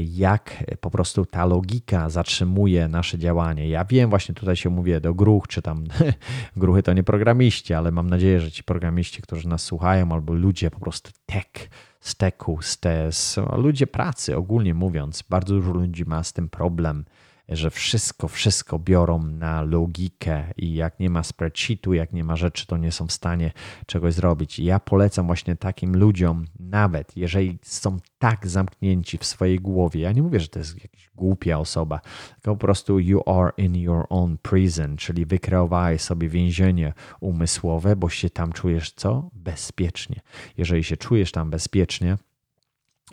jak 0.05 0.65
po 0.81 0.91
prostu 0.91 1.27
ta 1.27 1.47
logika 1.47 2.11
zatrzymuje 2.11 2.89
nasze 2.89 3.19
działanie. 3.19 3.69
Ja 3.69 3.85
wiem, 3.85 4.11
właśnie 4.11 4.35
tutaj 4.35 4.57
się 4.57 4.71
mówię 4.71 5.01
do 5.01 5.15
gruch, 5.15 5.49
czy 5.49 5.63
tam 5.63 5.85
gruchy 6.57 6.83
to 6.83 6.93
nie 6.93 7.03
programiści, 7.03 7.75
ale 7.75 7.91
mam 7.91 8.11
nadzieję, 8.11 8.41
że 8.41 8.53
ci 8.53 8.65
programiści, 8.65 9.23
którzy 9.23 9.49
nas 9.49 9.63
słuchają, 9.63 10.13
albo 10.13 10.33
ludzie 10.33 10.71
po 10.71 10.81
prostu 10.81 11.11
tech, 11.27 11.71
z 12.01 12.17
techu, 12.17 12.59
z, 12.63 12.79
te, 12.79 13.13
z 13.13 13.37
ludzie 13.57 13.87
pracy 13.87 14.37
ogólnie 14.37 14.75
mówiąc, 14.75 15.25
bardzo 15.31 15.55
dużo 15.55 15.73
ludzi 15.73 16.05
ma 16.05 16.23
z 16.23 16.33
tym 16.33 16.49
problem 16.49 17.05
że 17.49 17.71
wszystko, 17.71 18.29
wszystko 18.29 18.79
biorą 18.79 19.23
na 19.23 19.63
logikę 19.63 20.45
i 20.57 20.75
jak 20.75 21.01
nie 21.01 21.11
ma 21.11 21.23
spreadsheetu, 21.23 21.95
jak 21.95 22.13
nie 22.13 22.25
ma 22.25 22.37
rzeczy, 22.37 22.67
to 22.67 22.77
nie 22.77 22.93
są 22.93 23.07
w 23.07 23.13
stanie 23.13 23.53
czegoś 23.87 24.15
zrobić. 24.15 24.59
I 24.59 24.65
ja 24.65 24.81
polecam 24.81 25.27
właśnie 25.27 25.57
takim 25.57 25.97
ludziom, 25.97 26.45
nawet 26.61 27.17
jeżeli 27.17 27.59
są 27.63 27.99
tak 28.19 28.47
zamknięci 28.47 29.19
w 29.19 29.25
swojej 29.25 29.61
głowie, 29.61 30.01
ja 30.01 30.13
nie 30.13 30.23
mówię, 30.23 30.41
że 30.41 30.49
to 30.49 30.59
jest 30.59 30.83
jakaś 30.83 31.11
głupia 31.15 31.59
osoba, 31.59 32.01
tylko 32.35 32.57
po 32.57 32.57
prostu 32.57 32.99
you 32.99 33.23
are 33.27 33.53
in 33.57 33.77
your 33.77 34.07
own 34.09 34.39
prison, 34.43 34.97
czyli 34.97 35.27
wykreowałeś 35.27 36.01
sobie 36.01 36.29
więzienie 36.29 36.93
umysłowe, 37.21 37.97
bo 37.97 38.09
się 38.09 38.31
tam 38.31 38.53
czujesz 38.53 38.93
co? 38.93 39.31
Bezpiecznie. 39.33 40.21
Jeżeli 40.57 40.85
się 40.85 40.97
czujesz 40.97 41.33
tam 41.33 41.51
bezpiecznie, 41.51 42.17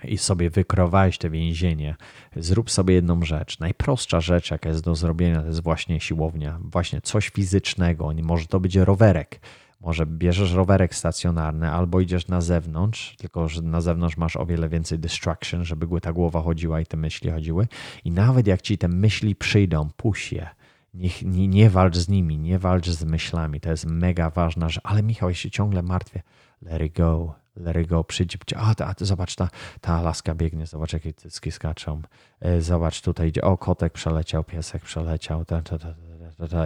i 0.03 0.17
sobie 0.17 0.49
wykrować 0.49 1.17
te 1.17 1.29
więzienie, 1.29 1.95
zrób 2.35 2.71
sobie 2.71 2.93
jedną 2.93 3.23
rzecz. 3.23 3.59
Najprostsza 3.59 4.21
rzecz, 4.21 4.51
jaka 4.51 4.69
jest 4.69 4.83
do 4.83 4.95
zrobienia, 4.95 5.41
to 5.41 5.47
jest 5.47 5.63
właśnie 5.63 5.99
siłownia, 5.99 6.59
właśnie 6.61 7.01
coś 7.01 7.29
fizycznego. 7.29 8.11
Może 8.23 8.45
to 8.45 8.59
być 8.59 8.75
rowerek. 8.75 9.39
Może 9.81 10.05
bierzesz 10.05 10.53
rowerek 10.53 10.95
stacjonarny 10.95 11.71
albo 11.71 11.99
idziesz 11.99 12.27
na 12.27 12.41
zewnątrz, 12.41 13.15
tylko 13.17 13.47
że 13.47 13.61
na 13.61 13.81
zewnątrz 13.81 14.17
masz 14.17 14.35
o 14.35 14.45
wiele 14.45 14.69
więcej 14.69 14.99
distraction, 14.99 15.65
żeby 15.65 16.01
ta 16.01 16.13
głowa 16.13 16.41
chodziła 16.41 16.81
i 16.81 16.85
te 16.85 16.97
myśli 16.97 17.31
chodziły. 17.31 17.67
I 18.05 18.11
nawet 18.11 18.47
jak 18.47 18.61
ci 18.61 18.77
te 18.77 18.87
myśli 18.87 19.35
przyjdą, 19.35 19.89
puść 19.97 20.33
je. 20.33 20.49
Nie, 20.93 21.47
nie, 21.47 21.69
walcz 21.69 21.97
z 21.97 22.09
nimi, 22.09 22.37
nie 22.37 22.59
walcz 22.59 22.89
z 22.89 23.03
myślami. 23.03 23.61
To 23.61 23.71
jest 23.71 23.85
mega 23.85 24.29
ważna 24.29 24.69
rzecz. 24.69 24.83
Ale 24.83 25.03
Michał, 25.03 25.33
się 25.33 25.51
ciągle 25.51 25.81
martwię. 25.81 26.21
Let 26.61 26.81
it 26.81 26.97
go, 26.97 27.35
let 27.55 27.75
it 27.75 27.87
go, 27.87 28.03
przyjdź, 28.03 28.37
a, 28.55 28.85
a 28.85 28.93
zobacz, 28.97 29.35
ta, 29.35 29.49
ta 29.81 30.01
laska 30.01 30.35
biegnie, 30.35 30.65
zobacz 30.65 30.93
jakie 30.93 31.13
cycki 31.13 31.51
skaczą, 31.51 32.01
e, 32.39 32.61
zobacz 32.61 33.01
tutaj 33.01 33.29
idzie, 33.29 33.41
o 33.41 33.57
kotek 33.57 33.93
przeleciał, 33.93 34.43
piesek 34.43 34.83
przeleciał, 34.83 35.45
ta, 35.45 35.61
ta, 35.61 35.77
ta, 35.77 35.93
ta, 35.93 36.11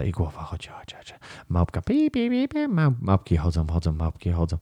i 0.06 0.10
głowa 0.10 0.42
chodzi, 0.42 0.68
chodzi, 0.68 0.96
chodzi. 0.96 1.12
Małpka, 1.48 1.82
pi, 1.82 2.10
pi, 2.10 2.30
pi, 2.30 2.48
pi, 2.48 2.58
małpki 3.00 3.36
chodzą, 3.36 3.66
chodzą, 3.66 3.92
małpki 3.92 4.32
chodzą, 4.32 4.58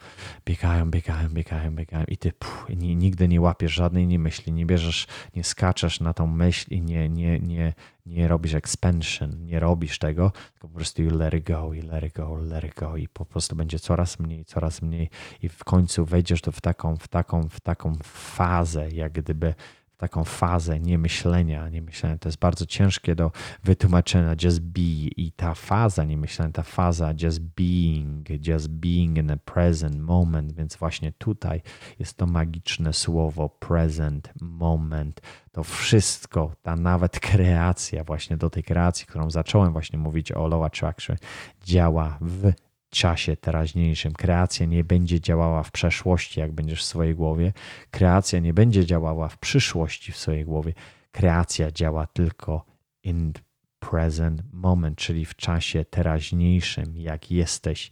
biegają, 0.46 0.90
biegają, 0.90 1.28
biegają, 1.28 1.74
biegają 1.74 2.04
i 2.08 2.16
ty 2.16 2.32
nigdy 2.76 3.28
nie 3.28 3.40
łapiesz 3.40 3.72
żadnej 3.72 4.06
nie 4.06 4.18
myśli, 4.18 4.52
nie 4.52 4.66
bierzesz, 4.66 5.06
nie 5.36 5.44
skaczesz 5.44 6.00
na 6.00 6.14
tą 6.14 6.26
myśl 6.26 6.74
i 6.74 6.82
nie, 6.82 7.08
nie, 7.08 7.40
nie, 7.40 7.72
nie 8.06 8.28
robisz 8.28 8.54
expansion, 8.54 9.44
nie 9.44 9.60
robisz 9.60 9.98
tego, 9.98 10.30
tylko 10.30 10.68
po 10.68 10.74
prostu 10.74 11.02
you 11.02 11.16
let 11.16 11.34
it 11.34 11.46
go, 11.46 11.74
i 11.74 11.82
let 11.82 12.04
it 12.04 12.14
go, 12.14 12.36
let 12.36 12.64
it 12.64 12.74
go 12.74 12.96
i 12.96 13.08
po 13.08 13.24
prostu 13.24 13.56
będzie 13.56 13.78
coraz 13.78 14.18
mniej, 14.18 14.44
coraz 14.44 14.82
mniej 14.82 15.10
i 15.42 15.48
w 15.48 15.64
końcu 15.64 16.04
wejdziesz 16.04 16.40
to 16.40 16.52
w 16.52 16.60
taką, 16.60 16.96
w 16.96 17.08
taką, 17.08 17.48
w 17.48 17.60
taką 17.60 17.92
fazę, 18.04 18.90
jak 18.90 19.12
gdyby 19.12 19.54
taką 19.96 20.24
fazę 20.24 20.80
niemyślenia, 20.80 21.68
niemyślenia. 21.68 22.18
To 22.18 22.28
jest 22.28 22.38
bardzo 22.38 22.66
ciężkie 22.66 23.14
do 23.14 23.30
wytłumaczenia, 23.64 24.34
just 24.42 24.60
be 24.60 24.80
i 25.16 25.32
ta 25.36 25.54
faza 25.54 26.04
niemyślenia, 26.04 26.52
ta 26.52 26.62
faza 26.62 27.12
just 27.22 27.40
being, 27.40 28.28
just 28.46 28.68
being 28.68 29.18
in 29.18 29.26
the 29.26 29.36
present 29.36 30.00
moment, 30.00 30.52
więc 30.52 30.76
właśnie 30.76 31.12
tutaj 31.12 31.62
jest 31.98 32.16
to 32.16 32.26
magiczne 32.26 32.92
słowo 32.92 33.48
present 33.48 34.32
moment. 34.40 35.20
To 35.52 35.64
wszystko, 35.64 36.52
ta 36.62 36.76
nawet 36.76 37.20
kreacja, 37.20 38.04
właśnie 38.04 38.36
do 38.36 38.50
tej 38.50 38.62
kreacji, 38.62 39.06
którą 39.06 39.30
zacząłem 39.30 39.72
właśnie 39.72 39.98
mówić 39.98 40.32
o 40.32 40.48
Law 40.48 40.62
Attraction, 40.62 41.16
działa 41.64 42.18
w 42.20 42.52
czasie 42.94 43.36
teraźniejszym. 43.36 44.12
Kreacja 44.12 44.66
nie 44.66 44.84
będzie 44.84 45.20
działała 45.20 45.62
w 45.62 45.70
przeszłości, 45.70 46.40
jak 46.40 46.52
będziesz 46.52 46.80
w 46.80 46.84
swojej 46.84 47.14
głowie. 47.14 47.52
Kreacja 47.90 48.38
nie 48.38 48.54
będzie 48.54 48.86
działała 48.86 49.28
w 49.28 49.38
przyszłości 49.38 50.12
w 50.12 50.16
swojej 50.16 50.44
głowie. 50.44 50.72
Kreacja 51.12 51.70
działa 51.70 52.06
tylko 52.06 52.64
in 53.02 53.32
present 53.78 54.42
moment, 54.52 54.98
czyli 54.98 55.24
w 55.24 55.36
czasie 55.36 55.84
teraźniejszym, 55.84 56.96
jak 56.96 57.30
jesteś 57.30 57.90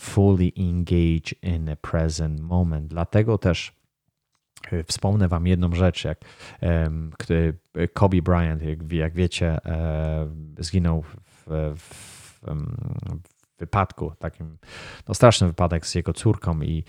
fully 0.00 0.52
engaged 0.56 1.42
in 1.42 1.66
the 1.66 1.76
present 1.76 2.40
moment. 2.40 2.88
Dlatego 2.88 3.38
też 3.38 3.72
e, 4.72 4.84
Wspomnę 4.84 5.28
Wam 5.28 5.46
jedną 5.46 5.74
rzecz, 5.74 6.04
jak 6.04 6.20
Kobe 7.92 8.22
Bryant, 8.22 8.62
jak, 8.92 9.14
wiecie, 9.14 9.58
e, 9.64 10.28
zginął 10.58 11.02
w, 11.02 11.46
w 11.76 11.98
wypadku, 13.58 14.12
takim 14.18 14.58
no 15.08 15.14
straszny 15.14 15.46
wypadek 15.46 15.86
z 15.86 15.94
jego 15.94 16.12
córką 16.12 16.62
i, 16.62 16.84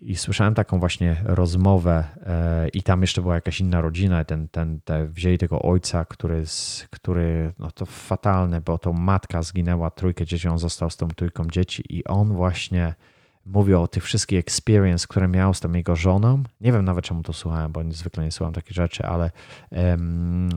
i 0.00 0.16
słyszałem 0.16 0.54
taką 0.54 0.78
właśnie 0.78 1.16
rozmowę 1.24 2.04
e, 2.26 2.68
i 2.68 2.82
tam 2.82 3.00
jeszcze 3.00 3.22
była 3.22 3.34
jakaś 3.34 3.60
inna 3.60 3.80
rodzina, 3.80 4.24
ten, 4.24 4.48
ten, 4.48 4.80
te, 4.80 5.06
wzięli 5.06 5.38
tego 5.38 5.62
ojca, 5.62 6.04
który, 6.04 6.46
z, 6.46 6.86
który, 6.90 7.52
no 7.58 7.70
to 7.70 7.86
fatalne, 7.86 8.60
bo 8.60 8.78
to 8.78 8.92
matka 8.92 9.42
zginęła, 9.42 9.90
trójkę 9.90 10.26
dzieci, 10.26 10.48
on 10.48 10.58
został 10.58 10.90
z 10.90 10.96
tą 10.96 11.08
trójką 11.08 11.46
dzieci 11.46 11.84
i 11.88 12.04
on 12.04 12.32
właśnie 12.32 12.94
mówił 13.46 13.82
o 13.82 13.88
tych 13.88 14.04
wszystkich 14.04 14.38
experience, 14.38 15.06
które 15.08 15.28
miał 15.28 15.54
z 15.54 15.60
tą 15.60 15.72
jego 15.72 15.96
żoną. 15.96 16.42
Nie 16.60 16.72
wiem 16.72 16.84
nawet 16.84 17.04
czemu 17.04 17.22
to 17.22 17.32
słuchałem, 17.32 17.72
bo 17.72 17.80
zwykle 17.88 18.24
nie 18.24 18.32
słucham 18.32 18.54
takich 18.54 18.72
rzeczy, 18.72 19.06
ale, 19.06 19.30
um, 19.70 20.48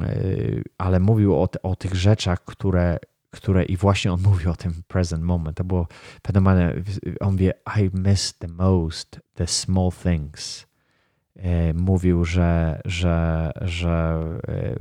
ale 0.77 0.99
mówił 0.99 1.35
o, 1.35 1.49
o 1.63 1.75
tych 1.75 1.95
rzeczach, 1.95 2.45
które 2.45 2.97
które 3.33 3.65
i 3.65 3.77
właśnie 3.77 4.13
on 4.13 4.21
mówił 4.31 4.51
o 4.51 4.55
tym 4.55 4.73
present 4.87 5.23
moment. 5.23 5.57
To 5.57 5.63
było 5.63 5.87
fenomenalne. 6.27 6.73
On 7.19 7.31
mówi, 7.31 7.49
I 7.81 7.89
miss 7.93 8.37
the 8.37 8.47
most 8.47 9.19
the 9.33 9.47
small 9.47 9.91
things. 10.03 10.67
E, 11.35 11.73
mówił, 11.73 12.25
że, 12.25 12.81
że, 12.85 13.51
że 13.61 14.23
e, 14.47 14.75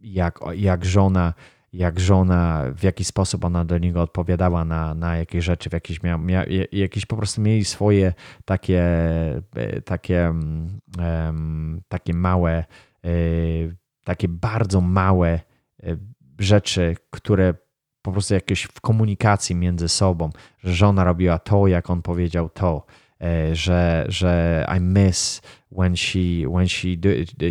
jak, 0.00 0.38
jak 0.54 0.84
żona 0.84 1.34
jak 1.72 2.00
żona, 2.00 2.64
w 2.74 2.82
jaki 2.82 3.04
sposób 3.04 3.44
ona 3.44 3.64
do 3.64 3.78
niego 3.78 4.02
odpowiadała 4.02 4.64
na, 4.64 4.94
na 4.94 5.16
jakieś 5.16 5.44
rzeczy, 5.44 5.70
w 5.70 5.72
jakieś, 5.72 6.02
mia, 6.02 6.18
mia, 6.18 6.44
jakieś 6.72 7.06
po 7.06 7.16
prostu 7.16 7.40
mieli 7.40 7.64
swoje 7.64 8.12
takie, 8.44 8.82
e, 9.56 9.80
takie, 9.84 10.34
um, 10.98 11.80
takie 11.88 12.14
małe, 12.14 12.64
takie 14.04 14.28
bardzo 14.28 14.80
małe 14.80 15.40
rzeczy, 16.42 16.96
które 17.10 17.54
po 18.02 18.12
prostu 18.12 18.34
jakieś 18.34 18.62
w 18.62 18.80
komunikacji 18.80 19.56
między 19.56 19.88
sobą, 19.88 20.30
że 20.58 20.74
żona 20.74 21.04
robiła 21.04 21.38
to, 21.38 21.66
jak 21.66 21.90
on 21.90 22.02
powiedział 22.02 22.48
to, 22.48 22.86
e, 23.20 23.56
że, 23.56 24.04
że 24.08 24.66
I 24.78 24.80
miss 24.80 25.42
when 25.72 25.96
she 25.96 26.48
when 26.54 26.68
she 26.68 26.88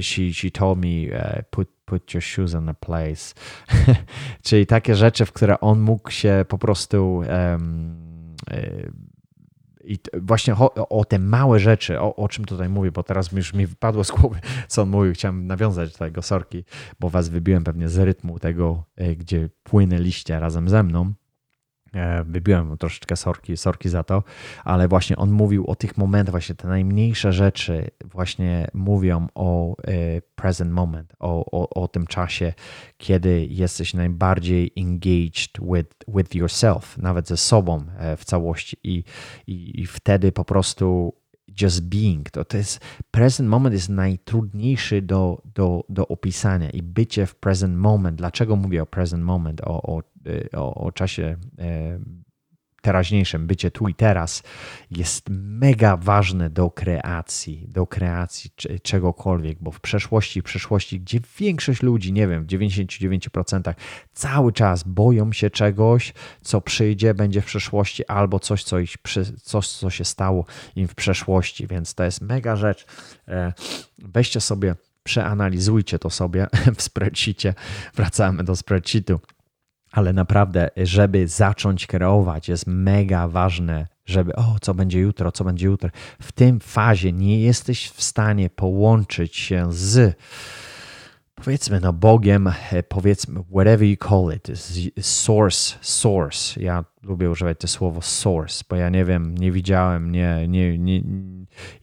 she 0.02 0.34
she 0.34 0.52
told 0.52 0.78
me 0.78 0.88
uh, 0.88 1.42
put 1.50 1.70
put 1.86 2.14
your 2.14 2.24
shoes 2.24 2.54
in 2.54 2.66
the 2.66 2.74
place. 2.74 3.34
Czyli 4.44 4.66
takie 4.66 4.96
rzeczy, 4.96 5.26
w 5.26 5.32
które 5.32 5.60
on 5.60 5.80
mógł 5.80 6.12
się 6.12 6.46
po 6.48 6.58
prostu 6.58 7.16
um, 7.16 8.10
i 9.90 9.98
właśnie 10.22 10.54
o, 10.56 10.90
o, 10.90 11.06
te 11.06 11.20
małe 11.20 11.60
rzeczy, 11.60 12.00
o, 12.00 12.16
o, 12.16 12.30
czym 12.30 12.46
tutaj 12.46 12.70
mówię, 12.70 12.92
bo 12.92 13.04
teraz 13.04 13.32
już 13.32 13.54
mi 13.54 13.68
wypadło 13.68 14.04
z 14.04 14.12
głowy, 14.12 14.40
co 14.68 14.82
on 14.82 14.90
mówił. 14.90 15.14
Chciałem 15.14 15.48
nawiązać 15.48 15.92
do 15.92 15.98
tego 15.98 16.22
sorki, 16.22 16.64
bo 17.00 17.10
was 17.10 17.30
wybiłem 17.30 17.64
pewnie 17.64 17.90
z 17.90 17.98
rytmu 17.98 18.40
tego, 18.40 18.84
e, 18.96 19.16
gdzie 19.16 19.50
płynęliście 19.64 20.40
razem 20.40 20.70
ze 20.70 20.84
mną. 20.84 21.14
E, 21.94 22.24
wybiłem 22.24 22.68
mu 22.68 22.78
troszeczkę 22.78 23.16
sorki, 23.16 23.58
sorki 23.58 23.90
za 23.90 24.04
to, 24.04 24.24
ale 24.64 24.88
właśnie 24.88 25.18
on 25.18 25.32
mówił 25.32 25.68
o 25.68 25.76
tych 25.76 25.98
momentach, 25.98 26.32
właśnie 26.32 26.56
te 26.56 26.68
najmniejsze 26.68 27.34
rzeczy 27.34 27.92
właśnie 28.06 28.68
mówią 28.74 29.28
o 29.36 29.76
e, 29.88 30.22
present 30.36 30.72
moment, 30.72 31.14
o, 31.20 31.46
o, 31.52 31.70
o 31.84 31.88
tym 31.88 32.08
czasie, 32.08 32.54
kiedy 32.98 33.46
jesteś 33.50 33.94
najbardziej 33.94 34.72
engaged 34.78 35.52
with, 35.74 35.96
with 36.08 36.36
yourself, 36.36 36.98
nawet 36.98 37.28
ze 37.28 37.38
sobą 37.38 37.84
e, 37.98 38.18
w 38.18 38.26
całości. 38.26 38.78
I, 38.84 39.04
i, 39.48 39.82
i 39.82 39.86
wtedy 39.86 40.32
po 40.32 40.46
prostu 40.46 41.14
just 41.62 41.84
being. 41.84 42.30
To, 42.30 42.46
to 42.46 42.58
jest 42.58 42.80
present 43.12 43.50
moment 43.50 43.74
jest 43.74 43.90
najtrudniejszy 43.90 45.02
do, 45.02 45.42
do, 45.56 45.84
do 45.90 46.08
opisania 46.08 46.70
i 46.70 46.82
bycie 46.82 47.26
w 47.26 47.36
present 47.36 47.78
moment. 47.78 48.18
Dlaczego 48.18 48.56
mówię 48.56 48.82
o 48.82 48.86
present 48.86 49.24
moment, 49.24 49.62
o, 49.62 49.82
o, 49.82 50.04
o, 50.54 50.76
o 50.76 50.92
czasie 50.92 51.38
e, 51.60 52.00
teraźniejszym, 52.82 53.48
bycie 53.48 53.72
tu 53.72 53.88
i 53.88 53.96
teraz 53.96 54.44
jest 54.92 55.30
mega 55.30 55.98
ważne 55.98 56.50
do 56.50 56.72
kreacji, 56.72 57.66
do 57.68 57.88
kreacji 57.88 58.52
czegokolwiek, 58.84 59.58
bo 59.62 59.72
w 59.72 59.80
przeszłości, 59.80 60.42
w 60.42 60.44
przyszłości, 60.44 61.00
gdzie 61.00 61.20
większość 61.40 61.82
ludzi, 61.82 62.14
nie 62.14 62.28
wiem, 62.28 62.44
w 62.44 62.48
99% 62.48 63.74
cały 64.14 64.54
czas 64.54 64.84
boją 64.84 65.32
się 65.34 65.50
czegoś, 65.50 66.14
co 66.42 66.62
przyjdzie, 66.62 67.14
będzie 67.14 67.42
w 67.42 67.46
przyszłości, 67.46 68.08
albo 68.08 68.40
coś, 68.40 68.64
co, 68.64 68.80
ich, 68.80 68.96
coś, 69.44 69.68
co 69.68 69.90
się 69.90 70.06
stało 70.06 70.46
im 70.76 70.88
w 70.88 70.96
przeszłości, 70.96 71.68
więc 71.68 71.96
to 71.96 72.04
jest 72.04 72.22
mega 72.22 72.56
rzecz. 72.56 72.86
E, 73.28 73.54
weźcie 73.98 74.42
sobie, 74.42 74.76
przeanalizujcie 75.04 76.00
to 76.00 76.10
sobie 76.10 76.48
w 76.78 76.82
spreadsheetie, 76.82 77.54
wracamy 77.96 78.44
do 78.44 78.56
spreadsheetu 78.56 79.20
ale 79.92 80.14
naprawdę, 80.14 80.70
żeby 80.78 81.28
zacząć 81.28 81.88
kreować, 81.88 82.50
jest 82.50 82.68
mega 82.68 83.28
ważne, 83.28 83.88
żeby 84.06 84.36
o, 84.36 84.56
co 84.62 84.74
będzie 84.74 85.00
jutro, 85.00 85.32
co 85.32 85.44
będzie 85.44 85.66
jutro. 85.66 85.90
W 86.22 86.32
tym 86.32 86.60
fazie 86.60 87.14
nie 87.14 87.42
jesteś 87.42 87.90
w 87.90 88.04
stanie 88.04 88.50
połączyć 88.50 89.36
się 89.36 89.68
z 89.74 90.18
powiedzmy 91.36 91.80
no 91.80 91.94
Bogiem, 91.94 92.50
powiedzmy 92.88 93.44
whatever 93.52 93.84
you 93.84 93.96
call 94.10 94.36
it, 94.36 94.48
source, 95.02 95.78
source. 95.82 96.62
Ja 96.62 96.86
lubię 97.04 97.30
używać 97.30 97.58
to 97.60 97.68
słowo 97.68 98.02
source, 98.02 98.64
bo 98.70 98.76
ja 98.76 98.90
nie 98.90 99.06
wiem, 99.06 99.38
nie 99.38 99.52
widziałem, 99.52 100.12
nie, 100.12 100.48
nie, 100.48 100.78
nie 100.78 101.04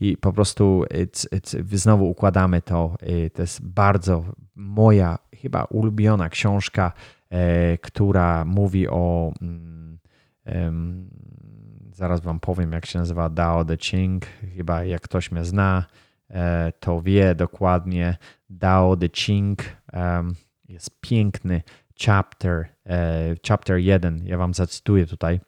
i 0.01 0.17
po 0.17 0.33
prostu 0.33 0.85
it's, 0.91 1.29
it's, 1.29 1.77
znowu 1.77 2.11
układamy 2.11 2.63
to. 2.63 2.97
To 3.35 3.43
jest 3.43 3.67
bardzo 3.67 4.25
moja 4.55 5.19
chyba 5.33 5.65
ulubiona 5.65 6.29
książka 6.29 6.93
E, 6.93 7.16
która 7.81 8.45
mówi 8.45 8.89
o. 8.89 9.33
Mm, 9.41 11.11
zaraz 11.93 12.21
Wam 12.21 12.41
powiem, 12.41 12.73
jak 12.73 12.87
się 12.87 12.99
nazywa 12.99 13.29
Dao 13.29 13.65
De 13.65 13.77
Ching. 13.77 14.27
Chyba 14.57 14.85
jak 14.85 15.03
ktoś 15.03 15.31
mnie 15.31 15.45
zna, 15.45 15.87
e, 16.31 16.73
to 16.81 17.03
wie 17.03 17.35
dokładnie. 17.35 18.17
Dao 18.51 18.97
De 18.97 19.09
Ching 19.09 19.59
jest 20.69 21.01
piękny 21.01 21.63
chapter, 22.01 22.69
e, 22.87 23.35
chapter 23.49 23.79
1. 23.79 24.27
Ja 24.27 24.39
Wam 24.39 24.55
zacytuję 24.55 25.07
tutaj. 25.07 25.41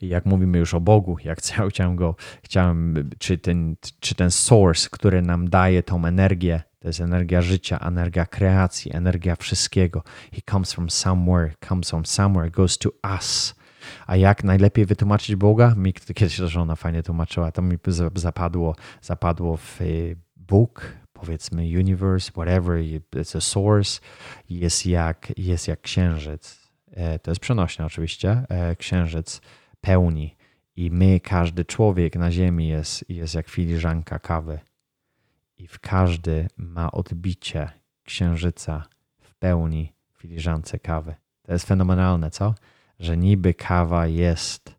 Jak 0.00 0.26
mówimy 0.26 0.58
już 0.58 0.74
o 0.74 0.80
Bogu, 0.80 1.16
jak 1.24 1.40
chciałem 1.70 1.96
go, 1.96 2.16
chciałem, 2.42 3.10
czy 3.18 3.38
ten, 3.38 3.76
czy 4.00 4.14
ten 4.14 4.30
source, 4.30 4.88
który 4.92 5.22
nam 5.22 5.50
daje 5.50 5.82
tą 5.82 6.04
energię, 6.04 6.62
to 6.80 6.88
jest 6.88 7.00
energia 7.00 7.42
życia, 7.42 7.78
energia 7.78 8.26
kreacji, 8.26 8.96
energia 8.96 9.36
wszystkiego. 9.36 10.02
He 10.32 10.40
comes 10.50 10.72
from 10.72 10.90
somewhere, 10.90 11.52
comes 11.68 11.90
from 11.90 12.06
somewhere, 12.06 12.50
goes 12.50 12.78
to 12.78 12.90
us. 13.14 13.54
A 14.06 14.16
jak 14.16 14.44
najlepiej 14.44 14.86
wytłumaczyć 14.86 15.36
Boga? 15.36 15.74
Mi 15.76 15.92
kiedyś 15.92 16.36
to 16.36 16.48
żona 16.48 16.76
fajnie 16.76 17.02
tłumaczyła, 17.02 17.52
to 17.52 17.62
mi 17.62 17.78
zapadło, 18.14 18.76
zapadło 19.02 19.56
w 19.56 19.80
y, 19.80 20.16
Bóg, 20.36 20.92
powiedzmy 21.12 21.62
universe, 21.62 22.32
whatever, 22.32 22.78
it's 23.16 23.36
a 23.36 23.40
source, 23.40 24.00
jest 24.50 24.86
jak, 24.86 25.32
jest 25.36 25.68
jak 25.68 25.80
księżyc. 25.80 26.70
E, 26.90 27.18
to 27.18 27.30
jest 27.30 27.40
przenośne 27.40 27.86
oczywiście, 27.86 28.44
e, 28.48 28.76
księżyc 28.76 29.40
pełni 29.80 30.36
i 30.76 30.90
my, 30.90 31.20
każdy 31.20 31.64
człowiek 31.64 32.16
na 32.16 32.32
ziemi 32.32 32.68
jest, 32.68 33.10
jest 33.10 33.34
jak 33.34 33.48
filiżanka 33.48 34.18
kawy 34.18 34.60
i 35.60 35.66
w 35.66 35.78
każdy 35.78 36.48
ma 36.56 36.90
odbicie 36.90 37.70
księżyca 38.04 38.86
w 39.20 39.34
pełni 39.34 39.92
filiżance 40.18 40.78
kawy. 40.78 41.14
To 41.42 41.52
jest 41.52 41.66
fenomenalne, 41.66 42.30
co? 42.30 42.54
Że 42.98 43.16
niby 43.16 43.54
kawa 43.54 44.06
jest, 44.06 44.74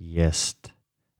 jest 0.00 0.72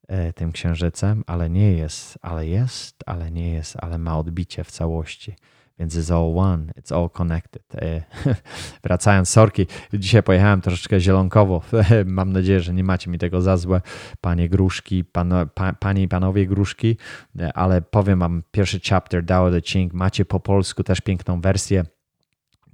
e, 0.09 0.33
tym 0.33 0.53
księżycem, 0.53 1.25
ale 1.27 1.51
nie 1.51 1.73
jest, 1.73 2.19
ale 2.23 2.47
jest, 2.47 2.97
ale 3.07 3.31
nie 3.31 3.53
jest, 3.53 3.77
ale 3.81 3.99
ma 3.99 4.19
odbicie 4.19 4.65
w 4.65 4.71
całości. 4.71 5.37
Więc 5.79 5.97
it's 5.97 6.15
all 6.15 6.39
one, 6.39 6.73
it's 6.77 6.93
all 6.93 7.11
connected. 7.11 7.63
E, 7.75 8.03
wracając, 8.85 9.29
sorki, 9.29 9.67
dzisiaj 9.93 10.23
pojechałem 10.23 10.61
troszeczkę 10.61 11.01
zielonkowo. 11.01 11.63
Mam 12.07 12.33
nadzieję, 12.33 12.61
że 12.61 12.75
nie 12.75 12.85
macie 12.85 13.11
mi 13.11 13.19
tego 13.19 13.43
za 13.43 13.57
złe, 13.57 13.81
panie 14.21 14.49
gruszki, 14.49 15.05
pan, 15.05 15.33
pa, 15.55 15.73
panie 15.73 16.03
i 16.03 16.09
panowie 16.09 16.47
gruszki, 16.47 16.97
e, 17.39 17.53
ale 17.53 17.83
powiem 17.83 18.19
wam, 18.19 18.43
pierwszy 18.51 18.81
chapter 18.89 19.25
Dao 19.25 19.51
De 19.51 19.63
Ching, 19.63 19.93
macie 19.93 20.25
po 20.25 20.41
polsku 20.41 20.85
też 20.85 21.01
piękną 21.01 21.41
wersję. 21.41 21.85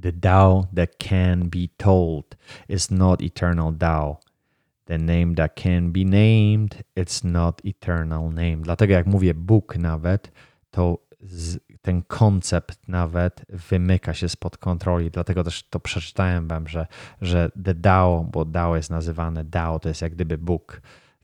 The 0.03 0.13
Dao 0.13 0.67
that 0.77 0.91
can 1.09 1.49
be 1.49 1.69
told 1.77 2.37
is 2.69 2.91
not 2.91 3.23
eternal 3.23 3.77
Dao. 3.77 4.21
The 4.85 4.99
name 4.99 5.35
that 5.35 5.61
can 5.63 5.93
be 5.93 6.05
named, 6.05 6.83
it's 6.97 7.25
not 7.25 7.63
eternal 7.65 8.29
name. 8.29 8.57
Dlatego 8.57 8.93
jak 8.93 9.07
mówię 9.07 9.35
Bóg 9.35 9.77
nawet, 9.77 10.33
to 10.71 10.99
z, 11.21 11.59
ten 11.83 12.03
koncept 12.03 12.89
nawet 12.89 13.45
wymyka 13.49 14.15
się 14.15 14.29
spod 14.29 14.59
kontroli. 14.59 15.11
Dlatego 15.11 15.45
też 15.45 15.69
to 15.69 15.81
przeczytałem 15.81 16.49
wam, 16.49 16.69
że, 16.69 16.87
że 17.21 17.51
the 17.65 17.75
Dao, 17.75 18.27
bo 18.33 18.45
Dao 18.45 18.77
jest 18.77 18.91
nazywane 18.91 19.45
Dao, 19.45 19.79
to 19.79 19.89
jest 19.89 20.03
jak 20.03 20.15
gdyby 20.15 20.39
Bóg 20.39 20.81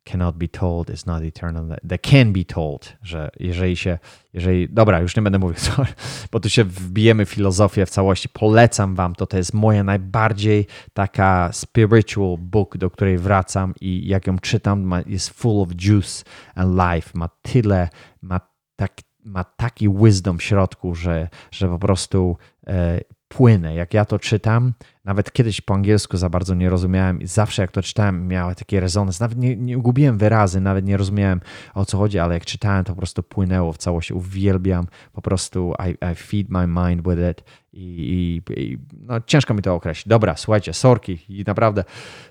cannot 0.07 0.37
be 0.37 0.49
told 0.49 0.91
is 0.91 1.07
not 1.07 1.23
eternal. 1.23 1.77
That 1.89 2.01
can 2.03 2.33
be 2.33 2.45
told, 2.45 2.97
że 3.03 3.31
jeżeli 3.41 3.77
się, 3.77 3.99
jeżeli, 4.33 4.69
dobra, 4.69 5.01
już 5.01 5.17
nie 5.17 5.23
będę 5.23 5.39
mówił, 5.39 5.59
sorry, 5.75 5.93
bo 6.33 6.41
tu 6.41 6.49
się 6.49 6.65
wbijemy 6.65 7.27
w 7.27 7.31
filozofię 7.31 7.87
w 7.87 7.91
całości. 7.91 8.29
Polecam 8.29 8.95
wam 8.95 9.15
to, 9.15 9.27
to 9.27 9.37
jest 9.37 9.55
moja 9.55 9.85
najbardziej 9.85 10.67
taka 10.95 11.51
spiritual 11.53 12.37
book, 12.39 12.77
do 12.77 12.91
której 12.91 13.19
wracam 13.19 13.75
i 13.81 14.07
jak 14.07 14.27
ją 14.27 14.39
czytam, 14.39 14.83
ma, 14.83 15.01
jest 15.07 15.31
full 15.31 15.63
of 15.63 15.69
juice 15.81 16.25
and 16.55 16.79
life, 16.79 17.11
ma 17.15 17.29
tyle, 17.43 17.89
ma 18.23 18.41
tak, 18.77 18.93
ma 19.27 19.45
taki 19.45 19.89
wisdom 19.89 20.39
w 20.39 20.43
środku, 20.43 20.95
że, 20.95 21.29
że 21.51 21.69
po 21.69 21.79
prostu 21.79 22.37
e, 22.67 23.01
płynę. 23.29 23.75
Jak 23.75 23.95
ja 23.95 24.05
to 24.05 24.19
czytam, 24.19 24.73
nawet 25.05 25.33
kiedyś 25.33 25.61
po 25.61 25.75
angielsku 25.75 26.17
za 26.17 26.31
bardzo 26.31 26.55
nie 26.55 26.71
rozumiałem 26.71 27.21
i 27.21 27.27
zawsze 27.27 27.63
jak 27.63 27.73
to 27.73 27.83
czytałem 27.83 28.29
miałem 28.29 28.55
taki 28.55 28.81
rezonans. 28.81 29.21
Nawet 29.21 29.39
nie, 29.39 29.57
nie 29.57 29.77
gubiłem 29.77 30.19
wyrazy, 30.19 30.61
nawet 30.61 30.85
nie 30.85 30.97
rozumiałem 30.97 31.41
o 31.75 31.85
co 31.85 31.99
chodzi, 31.99 32.19
ale 32.19 32.35
jak 32.35 32.45
czytałem 32.45 32.85
to 32.85 32.93
po 32.93 32.99
prostu 32.99 33.23
płynęło 33.23 33.73
w 33.73 33.79
całości. 33.79 34.15
Uwielbiam 34.15 34.87
po 35.13 35.23
prostu 35.23 35.75
I, 35.89 35.91
I 36.13 36.15
feed 36.15 36.47
my 36.51 36.67
mind 36.67 37.09
with 37.09 37.31
it 37.31 37.45
i, 37.73 38.43
i, 38.49 38.63
i, 38.63 38.79
no, 39.01 39.21
ciężko 39.21 39.55
mi 39.55 39.63
to 39.63 39.75
określić. 39.75 40.09
Dobra, 40.09 40.37
słuchajcie, 40.37 40.73
sorki 40.73 41.19
i 41.29 41.45
naprawdę 41.47 41.85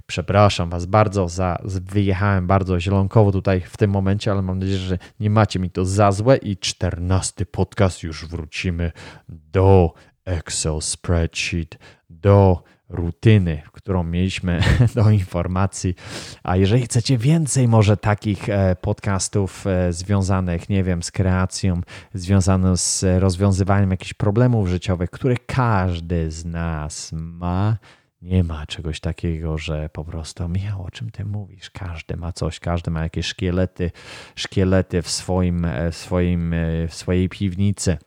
przepraszam 0.06 0.70
was 0.70 0.86
bardzo 0.86 1.30
za, 1.30 1.58
wyjechałem 1.64 2.48
bardzo 2.48 2.80
zielonkowo 2.80 3.32
tutaj 3.32 3.62
w 3.62 3.78
tym 3.78 3.92
momencie, 3.92 4.32
ale 4.32 4.42
mam 4.42 4.60
nadzieję, 4.60 4.78
że 4.78 4.98
nie 5.20 5.30
macie 5.30 5.60
mi 5.60 5.70
to 5.70 5.86
za 5.86 6.12
złe 6.12 6.38
i 6.38 6.58
czternasty 6.58 7.46
podcast 7.46 8.04
już 8.04 8.28
wrócimy 8.28 8.92
do 9.30 9.94
Excel 10.26 10.82
spreadsheet 10.82 11.78
do 12.10 12.64
rutyny, 12.90 13.62
którą 13.72 14.04
mieliśmy 14.04 14.60
do 14.96 15.10
informacji. 15.10 15.96
A 16.44 16.56
jeżeli 16.56 16.84
chcecie 16.84 17.18
więcej 17.18 17.68
może 17.68 17.98
takich 17.98 18.50
e, 18.50 18.76
podcastów 18.82 19.68
e, 19.68 19.94
związanych, 19.94 20.70
nie 20.70 20.84
wiem, 20.84 21.04
z 21.04 21.12
kreacją, 21.12 21.82
związanych 22.14 22.78
z 22.78 23.22
rozwiązywaniem 23.22 23.92
jakichś 23.92 24.14
problemów 24.14 24.68
życiowych, 24.68 25.10
które 25.10 25.36
każdy 25.38 26.32
z 26.32 26.46
nas 26.46 27.12
ma, 27.14 27.78
nie 28.22 28.44
ma 28.44 28.66
czegoś 28.66 29.00
takiego, 29.00 29.58
że 29.58 29.90
po 29.90 30.06
prostu 30.06 30.50
miał 30.50 30.84
o 30.84 30.92
czym 30.92 31.10
ty 31.10 31.26
mówisz. 31.26 31.70
Każdy 31.70 32.18
ma 32.18 32.32
coś, 32.32 32.60
każdy 32.60 32.92
ma 32.92 33.04
jakieś 33.04 33.26
szkielety, 33.26 33.92
szkielety 34.36 35.02
w 35.02 35.10
swoim, 35.10 35.66
e, 35.66 35.92
w 35.92 35.96
swoim, 35.96 36.56
w 36.90 36.94
swojej 36.94 37.30
piwnicy 37.30 37.98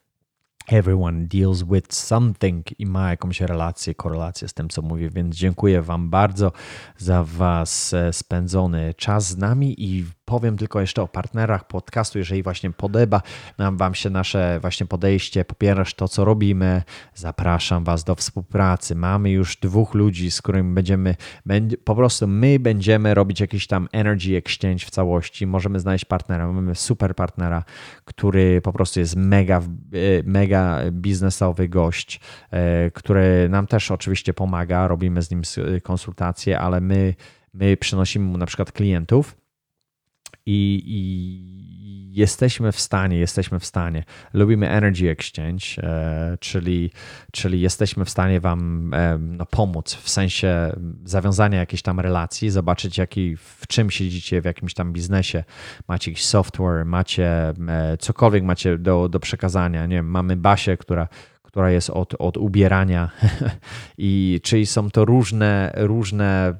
everyone 0.68 1.26
deals 1.26 1.62
with 1.62 1.94
something 1.94 2.80
i 2.80 2.86
ma 2.86 3.10
jakąś 3.10 3.40
relację, 3.40 3.94
korelację 3.94 4.48
z 4.48 4.54
tym, 4.54 4.68
co 4.68 4.82
mówię, 4.82 5.10
więc 5.10 5.36
dziękuję 5.36 5.82
Wam 5.82 6.10
bardzo 6.10 6.52
za 6.96 7.24
Was 7.24 7.94
e, 7.94 8.12
spędzony 8.12 8.94
czas 8.94 9.28
z 9.28 9.36
nami 9.36 9.84
i 9.84 10.04
powiem 10.28 10.56
tylko 10.56 10.80
jeszcze 10.80 11.02
o 11.02 11.08
partnerach 11.08 11.66
podcastu, 11.66 12.18
jeżeli 12.18 12.42
właśnie 12.42 12.70
podoba 12.70 13.22
nam 13.58 13.76
Wam 13.76 13.94
się 13.94 14.10
nasze 14.10 14.58
właśnie 14.60 14.86
podejście, 14.86 15.44
popierasz 15.44 15.94
to, 15.94 16.08
co 16.08 16.24
robimy, 16.24 16.82
zapraszam 17.14 17.84
Was 17.84 18.04
do 18.04 18.14
współpracy. 18.14 18.94
Mamy 18.94 19.30
już 19.30 19.56
dwóch 19.56 19.94
ludzi, 19.94 20.30
z 20.30 20.42
którymi 20.42 20.74
będziemy, 20.74 21.16
po 21.84 21.94
prostu 21.94 22.26
my 22.26 22.58
będziemy 22.58 23.14
robić 23.14 23.40
jakiś 23.40 23.66
tam 23.66 23.88
energy 23.92 24.36
exchange 24.36 24.86
w 24.86 24.90
całości. 24.90 25.46
Możemy 25.46 25.80
znaleźć 25.80 26.04
partnera, 26.04 26.52
mamy 26.52 26.74
super 26.74 27.14
partnera, 27.14 27.64
który 28.04 28.60
po 28.60 28.72
prostu 28.72 29.00
jest 29.00 29.16
mega, 29.16 29.58
e, 29.58 29.62
mega 30.24 30.78
biznesowy 30.92 31.68
gość, 31.68 32.20
e, 32.50 32.90
który 32.90 33.48
nam 33.48 33.66
też 33.66 33.90
oczywiście 33.90 34.34
pomaga, 34.34 34.88
robimy 34.88 35.22
z 35.22 35.30
nim 35.30 35.42
konsultacje, 35.82 36.60
ale 36.60 36.80
my, 36.80 37.14
my 37.54 37.76
przynosimy 37.76 38.24
mu 38.24 38.38
na 38.38 38.46
przykład 38.46 38.72
klientów 38.72 39.47
i, 40.50 40.82
i 40.86 42.14
jesteśmy 42.18 42.72
w 42.72 42.80
stanie, 42.80 43.18
jesteśmy 43.18 43.58
w 43.58 43.64
stanie. 43.64 44.04
Lubimy 44.32 44.70
Energy 44.70 45.10
Exchange, 45.10 45.64
e, 45.78 46.38
czyli, 46.40 46.90
czyli 47.32 47.60
jesteśmy 47.60 48.04
w 48.04 48.10
stanie 48.10 48.40
Wam 48.40 48.94
e, 48.94 49.18
no, 49.18 49.46
pomóc 49.46 49.94
w 49.94 50.08
sensie 50.08 50.72
zawiązania 51.04 51.58
jakiejś 51.58 51.82
tam 51.82 52.00
relacji, 52.00 52.50
zobaczyć 52.50 52.98
jaki, 52.98 53.36
w 53.36 53.66
czym 53.68 53.90
siedzicie, 53.90 54.40
w 54.40 54.44
jakimś 54.44 54.74
tam 54.74 54.92
biznesie, 54.92 55.44
macie 55.88 56.10
jakiś 56.10 56.24
software, 56.24 56.86
macie 56.86 57.48
e, 57.68 57.96
cokolwiek 57.98 58.44
macie 58.44 58.78
do, 58.78 59.08
do 59.08 59.20
przekazania. 59.20 59.86
Nie 59.86 59.96
wiem, 59.96 60.10
mamy 60.10 60.36
Basię, 60.36 60.76
która 60.76 61.08
która 61.42 61.70
jest 61.70 61.90
od, 61.90 62.14
od 62.18 62.36
ubierania 62.36 63.10
i 63.98 64.40
czyli 64.42 64.66
są 64.66 64.90
to 64.90 65.04
różne, 65.04 65.72
różne 65.76 66.54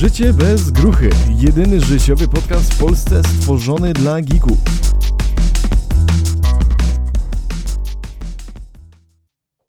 Życie 0.00 0.32
bez 0.32 0.70
gruchy. 0.70 1.10
Jedyny 1.28 1.80
życiowy 1.80 2.28
podcast 2.28 2.74
w 2.74 2.78
Polsce 2.78 3.22
stworzony 3.24 3.92
dla 3.92 4.22
geeków. 4.22 4.58